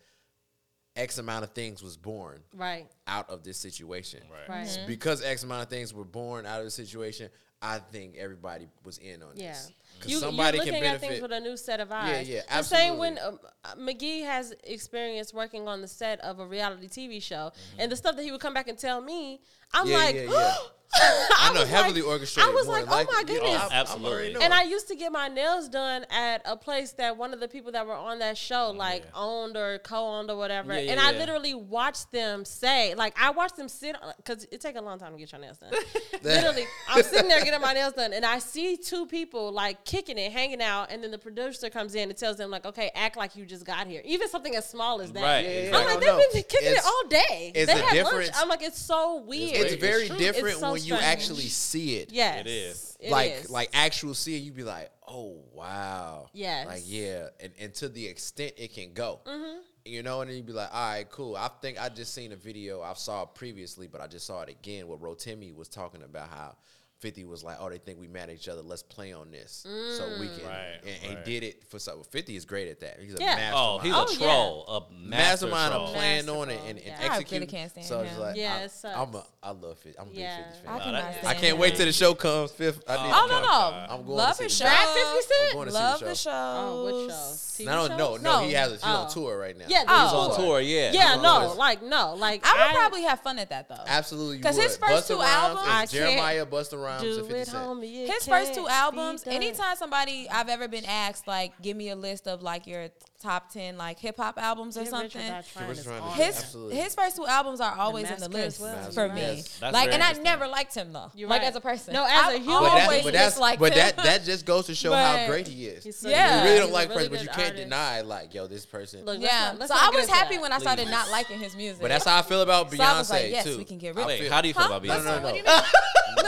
X 0.99 1.19
amount 1.19 1.45
of 1.45 1.51
things 1.53 1.83
was 1.83 1.97
born 1.97 2.43
Right. 2.55 2.87
out 3.07 3.31
of 3.31 3.43
this 3.45 3.57
situation. 3.57 4.21
Right. 4.31 4.49
Right. 4.49 4.67
S- 4.67 4.79
Because 4.87 5.23
X 5.23 5.45
amount 5.45 5.63
of 5.63 5.69
things 5.71 5.95
were 5.95 6.05
born 6.05 6.45
out 6.45 6.59
of 6.59 6.65
the 6.65 6.71
situation, 6.71 7.31
I 7.63 7.79
think 7.79 8.17
everybody 8.17 8.69
was 8.85 8.99
in 8.99 9.23
on 9.23 9.31
this. 9.35 9.43
Yeah. 9.43 9.53
this. 9.53 9.73
'Cause 10.01 10.11
You, 10.13 10.19
somebody 10.21 10.59
you're 10.59 10.65
can 10.67 10.75
looking 10.75 10.89
at 10.89 11.01
things 11.01 11.21
with 11.21 11.33
a 11.33 11.41
new 11.41 11.57
set 11.57 11.81
of 11.81 11.91
eyes. 11.91 12.29
yeah, 12.29 12.37
yeah, 12.37 12.43
absolutely. 12.49 12.87
The 12.87 12.91
same 12.93 12.99
when 12.99 13.19
um, 13.19 13.41
uh, 13.65 13.75
McGee 13.75 14.23
has 14.25 14.53
experience 14.63 15.35
working 15.35 15.67
on 15.67 15.81
the 15.81 15.89
set 15.89 16.21
of 16.21 16.39
a 16.39 16.47
reality 16.47 16.87
TV 16.89 17.21
show, 17.21 17.53
and 17.79 17.91
the 17.91 17.97
stuff 17.97 18.15
that 18.17 18.23
he 18.23 18.31
would 18.31 18.41
come 18.41 18.55
back 18.55 18.69
and 18.69 18.79
tell 18.79 19.01
me, 19.01 19.41
I'm 19.73 19.87
Mm-hmm. 19.87 19.91
Yeah, 19.93 19.99
like, 20.05 20.15
yeah, 20.15 20.23
yeah. 20.31 20.57
I, 20.95 21.51
I 21.51 21.55
know 21.55 21.65
heavily 21.65 22.03
like, 22.03 22.11
orchestrated. 22.11 22.51
I 22.51 22.55
was 22.55 22.67
more 22.67 22.77
like, 22.77 22.85
than 22.85 22.95
oh 22.95 23.13
my 23.13 23.19
likely. 23.19 23.35
goodness. 23.35 23.63
Oh, 23.63 23.69
absolutely. 23.71 24.13
already. 24.13 24.45
And 24.45 24.55
I 24.55 24.63
used 24.63 24.89
to 24.89 24.97
get 24.97 25.13
my 25.13 25.29
nails 25.29 25.69
done 25.69 26.07
at 26.11 26.43
a 26.45 26.57
place 26.57 26.93
that 26.93 27.17
one 27.17 27.33
of 27.33 27.41
the 27.41 27.49
people 27.49 27.73
that 27.73 27.87
were 27.87 27.95
on 27.95 28.19
that 28.21 28.39
show 28.39 28.71
like 28.71 29.05
yeah. 29.05 29.11
owned 29.15 29.57
or 29.57 29.79
co-owned 29.79 30.31
or 30.31 30.37
whatever. 30.37 30.75
Yeah, 30.75 30.81
yeah, 30.81 30.93
and 30.93 31.01
I 31.01 31.13
literally 31.13 31.55
watched 31.55 32.11
them 32.13 32.45
say, 32.45 32.95
like, 32.95 33.15
I 33.21 33.31
watched 33.31 33.57
them 33.57 33.69
sit 33.69 33.97
because 34.17 34.47
it 34.51 34.61
take 34.61 34.77
a 34.77 34.81
long 34.81 34.99
time 34.99 35.13
to 35.13 35.19
get 35.19 35.33
your 35.33 35.41
nails 35.41 35.59
done. 35.59 35.73
literally, 36.23 36.65
I'm 36.89 37.03
sitting 37.03 37.29
there 37.29 37.45
getting 37.45 37.61
my 37.61 37.73
nails 37.73 37.93
done, 37.93 38.13
and 38.13 38.25
I 38.25 38.39
see 38.39 38.77
two 38.77 39.07
people 39.07 39.53
like 39.53 39.85
kicking 39.85 40.19
it, 40.19 40.33
hanging 40.33 40.63
out, 40.63 40.91
and 40.91 41.03
then 41.03 41.11
the 41.11 41.19
producer 41.19 41.71
comes 41.71 41.95
in 41.95 42.09
and 42.09 42.19
tells 42.19 42.37
them 42.37 42.51
like, 42.51 42.65
okay, 42.65 42.91
act 42.95 43.17
like 43.17 43.37
you 43.37 43.45
just 43.45 43.65
got 43.65 43.87
here. 43.87 44.03
Even 44.05 44.29
something 44.29 44.55
as 44.57 44.69
small 44.69 45.01
as 45.01 45.13
that. 45.13 45.23
Right. 45.23 45.45
Yeah, 45.45 45.51
yeah, 45.51 45.67
I'm 45.67 45.73
yeah. 45.73 45.79
like, 45.79 46.01
they've 46.01 46.09
know. 46.09 46.23
been 46.33 46.43
kicking 46.43 46.73
it 46.73 46.85
all 46.85 47.09
day. 47.09 47.53
they 47.55 47.67
had 47.67 48.05
lunch. 48.05 48.29
I'm 48.35 48.49
like, 48.49 48.63
it's 48.63 48.79
so 48.79 49.21
weird. 49.21 49.55
It's 49.55 49.73
It's 49.75 49.83
very 49.83 50.07
true. 50.09 50.17
different 50.17 50.49
It's 50.49 50.61
so 50.61 50.78
when 50.79 50.89
you 50.89 50.97
strange. 50.97 51.05
actually 51.05 51.49
see 51.49 51.97
it. 51.97 52.13
Yes, 52.13 52.41
It 52.41 52.47
is. 52.47 52.97
It 53.01 53.11
like 53.11 53.33
is. 53.33 53.51
like 53.51 53.71
actual 53.73 54.15
seeing, 54.15 54.43
it, 54.43 54.47
you 54.47 54.53
be 54.53 54.65
like, 54.65 54.91
oh 55.07 55.41
wow. 55.53 56.29
Yes. 56.33 56.67
Like 56.67 56.83
yeah, 56.87 57.29
and, 57.41 57.53
and 57.61 57.75
to 57.75 57.89
the 57.89 58.07
extent 58.07 58.53
it 58.57 58.75
can 58.75 58.93
go. 58.93 59.21
Mm-hmm. 59.25 59.59
You 59.85 60.03
know, 60.03 60.21
and 60.21 60.29
then 60.29 60.37
you'd 60.37 60.47
be 60.47 60.53
like, 60.53 60.69
all 60.73 60.91
right, 60.91 61.09
cool. 61.09 61.35
I 61.37 61.49
think 61.63 61.81
I 61.81 61.89
just 61.89 62.13
seen 62.13 62.33
a 62.33 62.37
video 62.37 62.83
I 62.83 62.93
saw 62.93 63.25
previously, 63.25 63.87
but 63.87 64.03
I 64.03 64.07
just 64.07 64.27
saw 64.27 64.43
it 64.43 64.51
again 64.51 64.87
where 64.87 64.99
Rotimi 64.99 65.55
was 65.55 65.69
talking 65.69 66.03
about 66.03 66.29
how 66.29 66.57
50 67.01 67.25
was 67.27 67.45
like, 67.45 67.57
oh, 67.61 67.69
they 67.71 67.79
think 67.79 68.01
we 68.01 68.09
mad 68.09 68.29
at 68.29 68.35
each 68.35 68.49
other. 68.49 68.61
Let's 68.63 68.83
play 68.83 69.13
on 69.13 69.31
this. 69.31 69.65
So 69.65 70.09
we 70.19 70.27
mm. 70.27 70.39
can. 70.39 70.47
Right, 70.49 70.79
and, 70.83 70.97
and 71.05 71.15
right. 71.17 71.27
he 71.27 71.33
did 71.41 71.47
it 71.47 71.65
for 71.71 71.79
so 71.79 72.03
50 72.11 72.35
is 72.37 72.45
great 72.45 72.69
at 72.69 72.81
that. 72.81 72.99
He's 73.01 73.15
a 73.15 73.19
Yeah. 73.21 73.53
Oh, 73.55 73.79
mastermind. 73.79 73.83
he's 73.83 73.95
Oh, 73.95 74.05
a 74.05 74.13
yeah. 74.13 74.33
troll, 74.35 74.67
a 74.67 74.93
mastermind 75.09 75.73
troll. 75.73 75.87
of 75.89 75.95
playing 75.95 76.29
on 76.29 76.51
it 76.51 76.61
and, 76.67 76.79
and 76.79 76.87
yeah. 76.87 76.95
I 76.99 77.03
really 77.03 77.15
executing. 77.17 77.49
can't 77.49 77.71
stand 77.71 77.87
so 77.87 78.01
it's 78.01 78.13
him. 78.13 78.21
like, 78.21 78.37
Yeah, 78.37 78.57
I, 78.57 78.65
it 78.65 78.71
sucks. 78.73 78.97
I'm 78.97 79.15
a, 79.15 79.25
I 79.43 79.51
love 79.51 79.79
it. 79.85 79.97
I'm 79.99 80.07
a 80.09 80.11
big 80.11 80.19
Yeah. 80.19 80.37
50 80.37 80.51
I 80.51 80.53
fan. 80.71 80.81
cannot 80.81 80.93
that- 81.03 81.13
stand 81.15 81.27
I 81.29 81.33
can't 81.35 81.45
him. 81.55 81.59
wait 81.59 81.77
till 81.77 81.87
the 81.87 81.93
show 81.93 82.15
comes. 82.15 82.51
Fifth. 82.51 82.83
I 82.89 82.93
need 83.07 83.13
Oh 83.15 83.27
to 83.29 83.33
no 83.33 83.41
come. 83.41 83.75
no! 83.75 83.87
I'm 83.95 84.03
going 84.05 84.09
Love 84.19 84.37
to 84.39 84.43
the 84.45 84.49
see 84.51 84.57
show. 84.57 84.65
the 84.65 84.71
Brad 84.71 84.89
50 84.89 85.23
Cent? 85.23 85.49
I'm 85.51 85.53
going 85.55 85.67
to 85.67 85.73
see 85.73 85.79
Love 85.79 86.01
the 86.01 86.05
the 86.07 86.15
show. 86.15 86.31
show. 86.31 86.31
Oh, 86.31 86.85
what 86.85 87.11
show? 87.11 87.17
TV 87.17 87.65
No, 87.67 87.87
show? 87.89 87.97
no, 87.97 88.17
no, 88.17 88.41
No. 88.41 88.47
He 88.47 88.53
has. 88.53 88.73
He's 88.73 88.81
Oh. 88.85 88.89
on 88.89 89.11
tour 89.11 89.39
right 89.39 89.57
now. 89.57 89.65
Yeah, 89.69 89.85
Oh. 89.89 90.03
He's 90.05 90.13
on 90.13 90.37
tour, 90.45 90.61
yeah. 90.61 90.93
Yeah, 90.93 91.15
Oh, 91.19 91.23
no, 91.23 91.55
like 91.55 91.83
no, 91.83 92.15
like 92.15 92.45
I 92.45 92.67
would 92.73 92.77
probably 92.77 93.03
have 93.03 93.21
fun 93.21 93.39
at 93.39 93.51
that 93.51 93.69
though. 93.69 93.83
Absolutely, 93.87 94.39
because 94.39 94.57
his 94.57 94.77
first 94.77 95.09
two 95.09 95.21
albums- 95.21 95.63
is 95.63 95.69
I 95.69 95.79
can't 95.87 95.91
Jeremiah 95.91 96.47
Busta 96.47 96.83
Rhymes 96.89 97.03
do 97.03 97.19
and 97.19 97.27
50 97.29 97.41
it, 97.41 97.49
homie. 97.55 98.03
It 98.05 98.11
His 98.11 98.27
first 98.27 98.55
two 98.55 98.67
albums. 98.69 99.27
Anytime 99.27 99.77
somebody 99.77 100.29
I've 100.31 100.49
ever 100.49 100.69
been 100.69 100.85
asked, 100.85 101.27
like, 101.27 101.61
give 101.63 101.77
me 101.77 101.91
a 101.91 101.97
list 101.97 102.27
of 102.29 102.43
like 102.43 102.67
your 102.67 102.89
top 103.21 103.51
ten 103.53 103.77
like 103.77 103.99
hip 103.99 104.17
hop 104.17 104.39
albums 104.39 104.77
or 104.77 104.83
Get 104.83 104.91
something. 104.91 105.21
Die 105.21 105.43
Trying 105.53 105.69
Rich 105.69 105.79
is 105.79 105.87
or 105.87 105.91
Die 105.91 105.99
on 105.99 106.15
Trying. 106.17 106.27
His 106.27 106.57
his 106.85 106.95
first 106.95 107.17
two 107.17 107.27
albums 107.27 107.61
are 107.61 107.75
always 107.77 108.09
in 108.11 108.19
the 108.21 108.29
list 108.29 108.61
well. 108.61 108.91
for 108.93 109.07
You're 109.07 109.15
me. 109.15 109.23
right. 109.23 109.57
That's 109.61 109.75
Like, 109.75 109.93
and 109.93 110.03
I 110.03 110.13
never 110.13 110.47
liked 110.47 110.75
him 110.75 110.93
though. 110.93 111.11
You're 111.17 111.29
like 111.29 111.43
right. 111.43 111.49
as 111.49 111.57
a 111.57 111.61
person. 111.61 111.95
No, 111.95 112.05
as 112.05 112.11
a 112.11 112.37
I've 112.37 112.43
human. 112.43 112.63
But, 112.63 112.71
always 112.83 112.89
that's, 112.89 113.05
but, 113.05 113.13
that's, 113.13 113.59
but 113.59 113.73
him. 113.73 113.79
that 113.79 113.97
that 114.05 114.25
just 114.25 114.47
goes 114.47 114.67
to 114.67 114.75
show 114.75 114.93
how 114.93 115.27
great 115.27 115.49
he 115.49 115.67
is. 115.67 115.83
He's 115.85 115.97
so 115.99 116.09
Yeah. 116.09 116.43
You 116.45 116.49
really 116.49 116.59
don't 116.61 116.73
like 116.73 116.91
a 116.91 116.95
person, 116.95 117.11
but 117.11 117.21
you 117.23 117.27
can't 117.29 117.41
artist. 117.41 117.63
deny 117.65 118.01
like, 118.03 118.35
yo, 118.35 118.47
this 118.47 118.65
person. 118.67 119.01
Look, 119.01 119.19
let's 119.19 119.23
yeah, 119.33 119.47
not- 119.49 119.59
let's 119.59 119.73
so 119.73 119.79
I 119.81 119.91
was 119.93 120.09
happy 120.09 120.37
that. 120.37 120.43
when 120.43 120.53
I 120.53 120.59
started 120.59 120.85
Please. 120.87 120.93
not 120.93 121.11
liking 121.11 121.39
his 121.41 121.57
music. 121.57 121.83
But 121.83 121.89
that's 121.89 122.05
how 122.05 122.19
I 122.19 122.23
feel 122.23 122.43
about 122.43 122.71
Beyonce 122.71 122.77
So 122.77 122.83
I 122.85 122.99
was 122.99 123.11
like, 123.11 123.31
yes, 123.31 123.45
too. 123.45 123.59
we 123.59 123.65
can 123.65 123.79
get 123.79 123.97
I 123.97 123.99
rid 123.99 124.03
of 124.03 124.07
Wait, 124.07 124.31
how 124.31 124.41
do 124.41 124.49
you 124.49 124.55
feel 124.55 124.67
about 124.67 124.85
No, 124.85 124.93
Beyonce? 124.95 125.43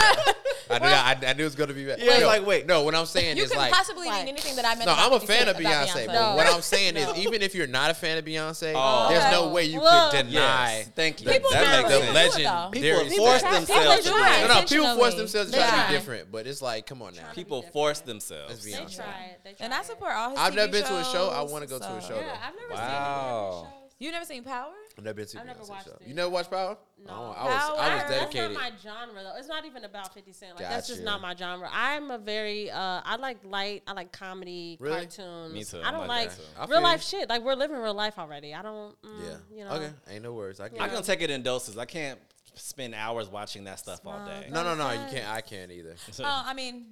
no, 0.00 0.06
no. 0.06 0.22
What 0.68 0.82
do 0.82 0.88
you 0.88 0.94
mean? 0.94 1.00
I 1.04 1.14
knew 1.14 1.26
I, 1.26 1.30
I 1.30 1.32
knew 1.34 1.42
it 1.42 1.44
was 1.46 1.54
gonna 1.56 1.72
be 1.74 1.84
bad. 1.84 1.98
Yeah, 1.98 2.12
it's 2.12 2.20
no, 2.20 2.26
like, 2.28 2.46
wait. 2.46 2.66
no. 2.66 2.82
What 2.84 2.94
I'm 2.94 3.04
saying 3.06 3.36
you 3.36 3.42
is 3.42 3.54
like, 3.54 3.72
possibly 3.72 4.08
mean 4.08 4.28
anything 4.28 4.54
that 4.56 4.64
I 4.64 4.74
meant. 4.76 4.86
no, 4.86 4.94
I'm 4.96 5.12
a 5.12 5.18
fan 5.20 5.48
of 5.48 5.58
about 5.58 5.88
Beyonce. 5.88 6.06
But 6.06 6.12
No. 6.14 6.36
what 6.36 6.46
I'm 6.46 6.62
saying 6.74 6.94
No. 6.94 7.12
is, 7.12 7.18
even 7.18 7.42
if 7.42 7.54
you're 7.56 7.66
not 7.66 7.90
a 7.90 7.94
fan 7.94 8.18
of 8.18 8.24
Beyonce, 8.24 8.72
Oh. 8.76 9.08
there's 9.08 9.32
no 9.32 9.48
way 9.48 9.64
you 9.64 9.80
Well, 9.80 10.10
could 10.12 10.28
deny. 10.28 10.76
Yes, 10.78 10.88
thank 10.94 11.20
you. 11.20 11.26
the- 11.26 11.32
People 11.32 11.50
that 11.50 11.64
try 11.64 11.76
makes 11.78 11.88
the 11.90 12.00
sense. 12.00 12.14
legend. 12.14 12.44
though. 12.46 12.70
People 12.70 13.16
force 13.16 13.42
themselves 13.42 14.04
to 14.04 14.10
try. 14.10 14.40
No, 14.46 14.54
no, 14.54 14.62
people 14.66 14.96
force 14.96 15.14
themselves 15.16 15.50
to 15.50 15.56
They 15.56 15.62
try 15.66 15.82
to 15.82 15.88
be 15.88 15.94
different, 15.94 16.30
but 16.32 16.46
it's 16.46 16.62
like, 16.62 16.86
come 16.86 17.02
on 17.02 17.14
now. 17.16 17.32
People 17.34 17.62
force 17.62 18.00
themselves. 18.00 18.50
Let's 18.52 18.64
They 18.64 18.74
honest. 18.74 18.96
tried. 18.96 19.36
They 19.44 19.54
And 19.58 19.74
I 19.74 19.82
support 19.82 20.12
all 20.14 20.30
his 20.30 20.38
I've 20.38 20.52
TV 20.52 20.56
never 20.56 20.72
been 20.72 20.84
to 20.84 20.96
a 20.98 21.04
show. 21.04 21.30
I 21.30 21.42
wanna 21.42 21.66
go 21.66 21.78
to 21.80 21.84
a 21.84 22.00
show. 22.00 22.14
Yeah, 22.16 22.36
I've 22.46 22.54
never 22.54 22.76
seen 22.76 22.90
any 22.90 22.94
of. 22.94 23.66
You 23.98 24.10
never 24.12 24.24
seen 24.24 24.44
Power? 24.44 24.72
I've 25.00 25.04
never 25.04 25.14
been 25.16 25.26
to 25.26 25.36
a 25.36 25.40
I've 25.40 25.46
never 25.46 25.60
Beyonce 25.60 25.68
watched 25.70 25.84
show. 25.86 25.92
it. 25.92 26.06
You 26.06 26.14
never 26.14 26.30
watched 26.30 26.50
Power? 26.50 26.78
No. 27.06 27.12
I, 27.12 27.16
was, 27.16 27.36
I 27.36 27.44
was 27.44 28.02
Power. 28.02 28.10
dedicated. 28.10 28.34
That's 28.34 28.34
not 28.34 28.52
my 28.54 28.70
genre 28.82 29.22
though. 29.22 29.38
It's 29.38 29.48
not 29.48 29.64
even 29.66 29.84
about 29.84 30.14
Fifty 30.14 30.32
Cent. 30.32 30.56
Like 30.56 30.68
that's 30.68 30.86
just 30.88 31.00
Gotcha. 31.04 31.10
not 31.10 31.20
my 31.22 31.34
genre. 31.34 31.68
I'm 31.72 32.10
a 32.10 32.18
very 32.18 32.70
uh 32.70 33.00
I 33.04 33.16
like 33.16 33.38
light. 33.44 33.82
I 33.86 33.92
like 33.92 34.12
comedy, 34.12 34.76
Really? 34.80 35.06
cartoons. 35.06 35.52
Me 35.54 35.64
too. 35.64 35.78
I 35.78 35.88
I'm 35.88 35.94
don't 35.94 36.06
like 36.06 36.28
like 36.28 36.30
that 36.30 36.36
too. 36.36 36.42
I 36.58 36.66
feel 36.66 36.74
real 36.76 36.82
life 36.82 37.02
shit. 37.02 37.28
Like 37.28 37.42
we're 37.42 37.54
living 37.54 37.76
real 37.78 37.94
life 37.94 38.18
already. 38.18 38.54
I 38.54 38.62
don't. 38.62 39.00
Mm, 39.02 39.24
Yeah. 39.24 39.36
You 39.58 39.64
know. 39.64 39.70
Okay. 39.72 39.90
Ain't 40.10 40.22
no 40.22 40.32
words. 40.34 40.60
I 40.60 40.68
get 40.68 40.76
Yeah. 40.76 40.84
I 40.84 40.88
can 40.88 41.02
take 41.02 41.22
it 41.22 41.30
in 41.30 41.42
doses. 41.42 41.78
I 41.78 41.84
can't 41.86 42.18
spend 42.54 42.94
hours 42.94 43.28
watching 43.28 43.64
that 43.64 43.78
stuff 43.78 44.00
all 44.04 44.24
day. 44.26 44.48
No, 44.50 44.62
no, 44.62 44.74
no. 44.74 44.90
You 44.90 45.00
can't. 45.10 45.28
I 45.28 45.40
can't 45.40 45.70
either. 45.70 45.94
Oh, 46.20 46.42
I 46.46 46.52
mean, 46.52 46.86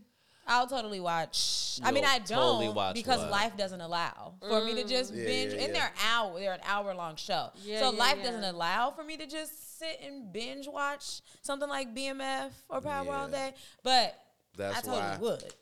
I'll 0.49 0.67
totally 0.67 0.99
watch. 1.01 1.79
I 1.85 1.93
mean, 1.93 2.03
You'll 2.03 2.13
I 2.13 2.19
don't 2.19 2.29
totally 2.39 2.69
watch 2.71 2.95
because 2.95 3.19
what? 3.21 3.31
life 3.31 3.57
doesn't 3.57 3.81
allow 3.81 4.35
for 4.41 4.65
me 4.65 4.75
to 4.83 4.85
just 4.89 5.15
Yeah, 5.15 5.25
binge. 5.25 5.53
yeah, 5.53 5.61
And 5.61 5.75
yeah. 5.75 5.81
they're 5.81 5.93
hour, 6.11 6.39
they're 6.41 6.55
an 6.55 6.61
hour 6.67 6.95
long 6.95 7.17
show, 7.17 7.51
Yeah, 7.63 7.81
so 7.81 7.93
yeah, 7.93 7.99
life 7.99 8.17
yeah. 8.19 8.25
doesn't 8.25 8.45
allow 8.45 8.91
for 8.91 9.05
me 9.05 9.17
to 9.19 9.27
just 9.27 9.79
sit 9.79 10.01
and 10.05 10.33
binge 10.33 10.67
watch 10.67 11.21
something 11.43 11.69
like 11.69 11.95
BMF 11.95 12.51
or 12.69 12.81
Power 12.81 13.15
all 13.15 13.29
day. 13.29 13.53
But 13.85 14.19
That's 14.57 14.79
I 14.79 14.81
totally 14.81 15.03
why. 15.03 15.17
would. 15.21 15.55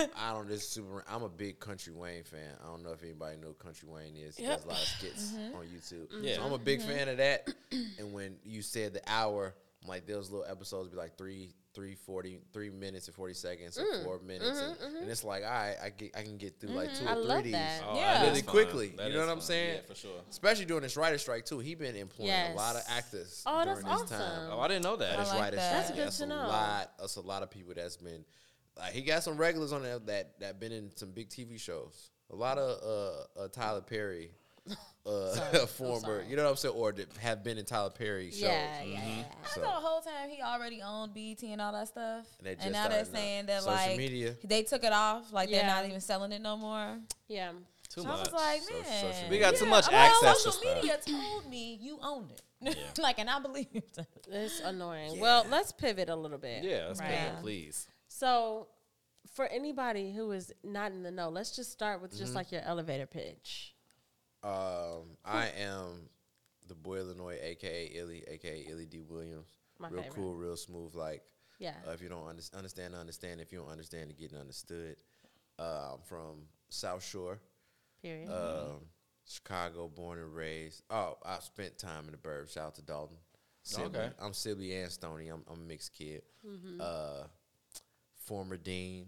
I'm, 0.00 0.10
I 0.16 0.32
don't. 0.32 0.46
This 0.48 0.62
is 0.62 0.68
super. 0.68 1.02
I'm 1.08 1.22
a 1.24 1.28
big 1.28 1.58
Country 1.58 1.92
Wayne 1.92 2.22
fan. 2.22 2.52
I 2.62 2.66
don't 2.68 2.84
know 2.84 2.92
if 2.92 3.02
anybody 3.02 3.36
know 3.38 3.52
Country 3.54 3.88
Wayne 3.88 4.14
is. 4.16 4.36
He 4.36 4.44
Yep. 4.44 4.56
does 4.58 4.64
a 4.64 4.68
lot 4.68 4.76
of 4.76 4.86
skits 4.88 5.32
Mm-hmm. 5.32 5.56
on 5.56 5.66
YouTube. 5.66 6.06
Yeah. 6.22 6.36
So 6.36 6.42
I'm 6.44 6.52
a 6.52 6.58
big 6.58 6.80
fan 6.82 7.08
of 7.08 7.16
that. 7.16 7.48
and 7.72 8.12
when 8.12 8.36
you 8.44 8.62
said 8.62 8.92
the 8.94 9.02
hour, 9.08 9.54
I'm 9.82 9.88
like 9.88 10.06
those 10.06 10.30
little 10.30 10.46
episodes 10.48 10.88
be 10.90 10.96
like 10.96 11.18
three, 11.18 11.52
three 11.74 11.94
forty, 11.94 12.38
three 12.52 12.70
minutes 12.70 13.06
and 13.08 13.14
forty 13.16 13.34
seconds, 13.34 13.78
or 13.78 14.04
four 14.04 14.20
minutes, 14.20 14.60
and, 14.60 14.96
and 15.02 15.10
it's 15.10 15.24
like, 15.24 15.42
all 15.42 15.50
right, 15.50 15.76
I 15.82 15.90
get, 15.90 16.16
I 16.16 16.22
can 16.22 16.36
get 16.36 16.60
through 16.60 16.70
like 16.70 16.94
two 16.94 17.04
I 17.06 17.12
or 17.12 17.14
three 17.16 17.24
love 17.24 17.38
of 17.38 17.44
these. 17.44 17.54
Oh, 17.86 17.96
Yeah. 17.96 18.26
Really 18.26 18.42
quickly. 18.42 18.88
That 18.96 19.08
You 19.08 19.14
know 19.14 19.20
is 19.22 19.26
what 19.26 19.32
I'm 19.32 19.38
fun. 19.38 19.46
saying? 19.46 19.74
Yeah, 19.74 19.80
for 19.86 19.94
sure. 19.94 20.20
Especially 20.30 20.64
during 20.64 20.82
this 20.82 20.96
writer 20.96 21.18
strike 21.18 21.44
too. 21.44 21.58
He 21.58 21.74
been 21.74 21.96
employing 21.96 22.30
a 22.30 22.54
lot 22.54 22.76
of 22.76 22.82
actors 22.88 23.42
Oh, 23.46 23.64
during 23.64 23.84
that's 23.84 24.02
this 24.02 24.10
time. 24.10 24.48
Oh, 24.50 24.60
I 24.60 24.68
didn't 24.68 24.84
know 24.84 24.96
that. 24.96 25.14
I 25.18 25.22
This 25.22 25.30
like 25.30 25.40
writer 25.40 25.56
that. 25.56 25.68
strike. 25.68 25.82
That's 25.82 25.90
good 25.98 26.06
That's 26.06 26.18
to 26.18 26.24
a 26.24 26.26
know. 26.28 26.48
lot. 26.48 26.92
That's 26.98 27.16
a 27.16 27.20
lot 27.20 27.42
of 27.42 27.50
people 27.50 27.72
that's 27.74 27.96
been. 27.96 28.24
Like 28.78 28.92
he 28.92 29.02
got 29.02 29.22
some 29.22 29.36
regulars 29.36 29.72
on 29.72 29.82
there 29.82 29.98
that 30.00 30.40
that 30.40 30.58
been 30.60 30.72
in 30.72 30.90
some 30.96 31.10
big 31.12 31.28
TV 31.28 31.60
shows. 31.60 32.10
A 32.30 32.36
lot 32.36 32.58
of 32.58 32.82
uh, 33.38 33.40
uh 33.44 33.48
Tyler 33.48 33.80
Perry, 33.82 34.30
uh, 35.06 35.66
former, 35.66 36.22
you 36.28 36.36
know 36.36 36.44
what 36.44 36.50
I'm 36.50 36.56
saying, 36.56 36.74
or 36.74 36.92
that 36.92 37.14
have 37.18 37.42
been 37.44 37.58
in 37.58 37.64
Tyler 37.64 37.90
Perry 37.90 38.30
shows. 38.30 38.40
Yeah, 38.42 38.82
yeah, 38.82 38.92
yeah. 38.94 39.24
I 39.44 39.48
So- 39.54 39.60
thought 39.60 39.80
the 39.80 39.86
whole 39.86 40.00
time 40.00 40.30
he 40.30 40.40
already 40.42 40.80
owned 40.82 41.14
BET 41.14 41.42
and 41.42 41.60
all 41.60 41.72
that 41.72 41.88
stuff. 41.88 42.26
And 42.38 42.46
they 42.46 42.56
And, 42.60 42.72
now 42.72 42.88
they're 42.88 43.04
saying 43.04 43.46
that 43.46 43.62
Social 43.62 43.74
like 43.74 43.96
media. 43.98 44.36
they 44.44 44.62
took 44.62 44.84
it 44.84 44.92
off, 44.92 45.32
like 45.32 45.50
they're 45.50 45.66
not 45.66 45.84
even 45.86 46.00
selling 46.00 46.32
it 46.32 46.40
no 46.42 46.56
more. 46.56 46.98
Yeah. 47.28 47.52
Too 47.90 48.00
So 48.00 48.08
much. 48.08 48.18
I 48.18 48.22
was 48.22 48.32
like, 48.32 48.62
So- 48.62 48.72
man, 48.90 49.12
social 49.12 49.28
We 49.30 49.38
got 49.38 49.52
media. 49.52 49.58
too 49.66 49.70
much 49.70 49.88
well, 49.90 49.96
access 50.00 50.36
to 50.44 50.50
Social 50.50 50.52
stuff. 50.52 50.74
media 50.82 50.98
told 51.06 51.48
me 51.50 51.78
you 51.80 51.98
owned 52.02 52.30
it, 52.32 52.42
Yeah. 52.60 52.74
like, 53.02 53.18
and 53.18 53.28
I 53.30 53.38
believed 53.40 53.74
it. 53.76 54.06
It's 54.28 54.60
annoying. 54.60 55.20
Well, 55.20 55.46
let's 55.50 55.70
pivot 55.72 56.08
a 56.08 56.16
little 56.16 56.38
bit. 56.38 56.64
yeah, 56.64 56.86
that's 56.86 57.00
right? 57.00 57.30
good. 57.34 57.42
Please. 57.42 57.86
So, 58.08 58.68
for 59.34 59.46
anybody 59.46 60.12
who 60.12 60.30
is 60.32 60.52
not 60.62 60.92
in 60.92 61.02
the 61.02 61.10
know, 61.10 61.28
let's 61.28 61.54
just 61.54 61.72
start 61.72 62.00
with 62.00 62.12
Mm-hmm. 62.12 62.20
just 62.20 62.34
like 62.34 62.50
your 62.52 62.62
elevator 62.62 63.06
pitch. 63.06 63.73
Um, 64.44 65.16
I 65.24 65.46
am 65.58 66.08
the 66.68 66.74
boy 66.74 66.98
Illinois, 66.98 67.38
aka 67.42 67.90
Illi, 67.94 68.24
aka 68.28 68.66
Illi 68.70 68.86
D 68.86 69.00
Williams. 69.00 69.48
My 69.78 69.88
real 69.88 70.02
favorite. 70.02 70.14
cool, 70.16 70.34
real 70.34 70.56
smooth. 70.56 70.94
Like 70.94 71.22
Yeah. 71.58 71.74
uh, 71.88 71.92
if 71.92 72.02
you 72.02 72.08
don't 72.08 72.26
under- 72.26 72.42
understand, 72.56 72.94
understand. 72.94 73.40
If 73.40 73.52
you 73.52 73.58
don't 73.58 73.70
understand, 73.70 74.10
to 74.10 74.14
get 74.16 74.32
understood. 74.34 74.96
Uh, 75.58 75.94
I'm 75.94 76.02
from 76.02 76.46
South 76.68 77.02
Shore. 77.02 77.40
Period. 78.02 78.30
Um, 78.30 78.80
Chicago, 79.26 79.88
born 79.88 80.18
and 80.18 80.34
raised. 80.34 80.82
Oh, 80.90 81.16
I 81.24 81.38
spent 81.38 81.78
time 81.78 82.04
in 82.04 82.10
the 82.12 82.18
burbs. 82.18 82.52
Shout 82.52 82.66
out 82.66 82.74
to 82.74 82.82
Dolton. 82.82 83.16
Sibley. 83.62 83.98
Okay. 83.98 84.10
I'm 84.20 84.34
Sibley 84.34 84.74
and 84.74 84.92
Stony. 84.92 85.28
I'm, 85.28 85.42
I'm 85.50 85.60
a 85.60 85.64
mixed 85.64 85.94
kid. 85.94 86.22
Mm-hmm. 86.46 86.80
Uh, 86.80 87.24
former 88.26 88.58
dean, 88.58 89.06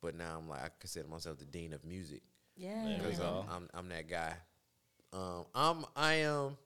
but 0.00 0.16
now 0.16 0.36
I'm 0.38 0.48
like 0.48 0.62
I 0.62 0.68
consider 0.80 1.06
myself 1.08 1.38
the 1.38 1.44
dean 1.44 1.72
of 1.72 1.84
music 1.84 2.22
yeah. 2.56 2.98
Because. 2.98 3.20
I'm, 3.20 3.44
I'm 3.50 3.68
I'm 3.74 3.88
that 3.88 4.08
guy. 4.08 4.34
Um, 5.14 5.44
I'm 5.54 5.84
I 5.96 6.14
am. 6.14 6.56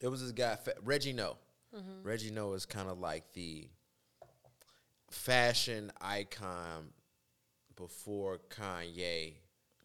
It 0.00 0.08
was 0.08 0.20
this 0.22 0.32
guy 0.32 0.56
Reggie 0.84 1.12
No. 1.12 1.36
Mm-hmm. 1.74 2.02
Reggie 2.06 2.30
No 2.30 2.52
is 2.52 2.66
kind 2.66 2.88
of 2.88 2.98
like 2.98 3.32
the 3.32 3.68
fashion 5.10 5.90
icon 6.00 6.88
before 7.76 8.38
Kanye 8.50 9.34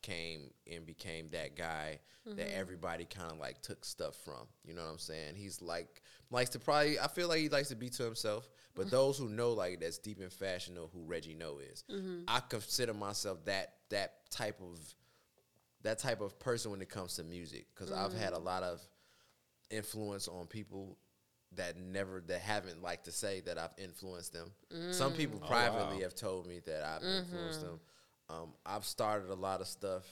came 0.01 0.51
and 0.71 0.85
became 0.85 1.29
that 1.31 1.55
guy 1.55 1.99
Mm-hmm. 2.25 2.37
that 2.37 2.55
everybody 2.55 3.03
kind 3.03 3.29
of 3.33 3.37
like 3.37 3.61
took 3.61 3.83
stuff 3.83 4.15
from. 4.23 4.47
You 4.63 4.73
know 4.73 4.81
what 4.81 4.91
I'm 4.91 4.97
saying? 4.97 5.35
He's 5.35 5.61
like 5.61 6.01
likes 6.31 6.51
to 6.51 6.59
probably. 6.59 6.97
I 6.97 7.09
feel 7.09 7.27
like 7.27 7.39
he 7.39 7.49
likes 7.49 7.67
to 7.67 7.75
be 7.75 7.89
to 7.89 8.03
himself. 8.03 8.47
But 8.75 8.83
Mm-hmm. 8.85 8.95
those 8.95 9.17
who 9.17 9.27
know 9.27 9.51
like 9.51 9.81
that's 9.81 9.97
deep 9.97 10.21
in 10.21 10.29
fashion 10.29 10.73
know 10.73 10.89
who 10.93 11.03
Reggie 11.03 11.35
No 11.35 11.57
is. 11.59 11.83
Mm-hmm. 11.91 12.21
I 12.29 12.39
consider 12.47 12.93
myself 12.93 13.43
that 13.43 13.73
that 13.89 14.29
type 14.31 14.61
of 14.61 14.79
that 15.83 15.99
type 15.99 16.21
of 16.21 16.39
person 16.39 16.71
when 16.71 16.81
it 16.81 16.89
comes 16.89 17.15
to 17.15 17.23
music 17.23 17.67
because 17.73 17.91
I've 17.91 18.13
had 18.13 18.33
a 18.33 18.37
Mm. 18.37 18.45
lot 18.45 18.63
of 18.63 18.81
influence 19.69 20.27
on 20.27 20.47
people 20.47 20.97
that 21.53 21.77
never 21.77 22.21
that 22.27 22.39
haven't 22.41 22.81
liked 22.81 23.05
to 23.05 23.11
say 23.11 23.41
that 23.41 23.57
I've 23.57 23.73
influenced 23.77 24.33
them. 24.33 24.51
Some 24.91 25.13
people 25.13 25.39
Mm. 25.39 25.43
Oh, 25.43 25.47
privately 25.47 25.97
wow. 25.97 26.01
have 26.03 26.15
told 26.15 26.47
me 26.47 26.59
that 26.65 26.83
I've 26.83 27.03
influenced 27.03 27.59
Mm-hmm. 27.61 27.67
them. 27.69 27.79
Um, 28.29 28.53
I've 28.65 28.85
started 28.85 29.29
a 29.29 29.35
lot 29.35 29.61
of 29.61 29.67
stuff, 29.67 30.05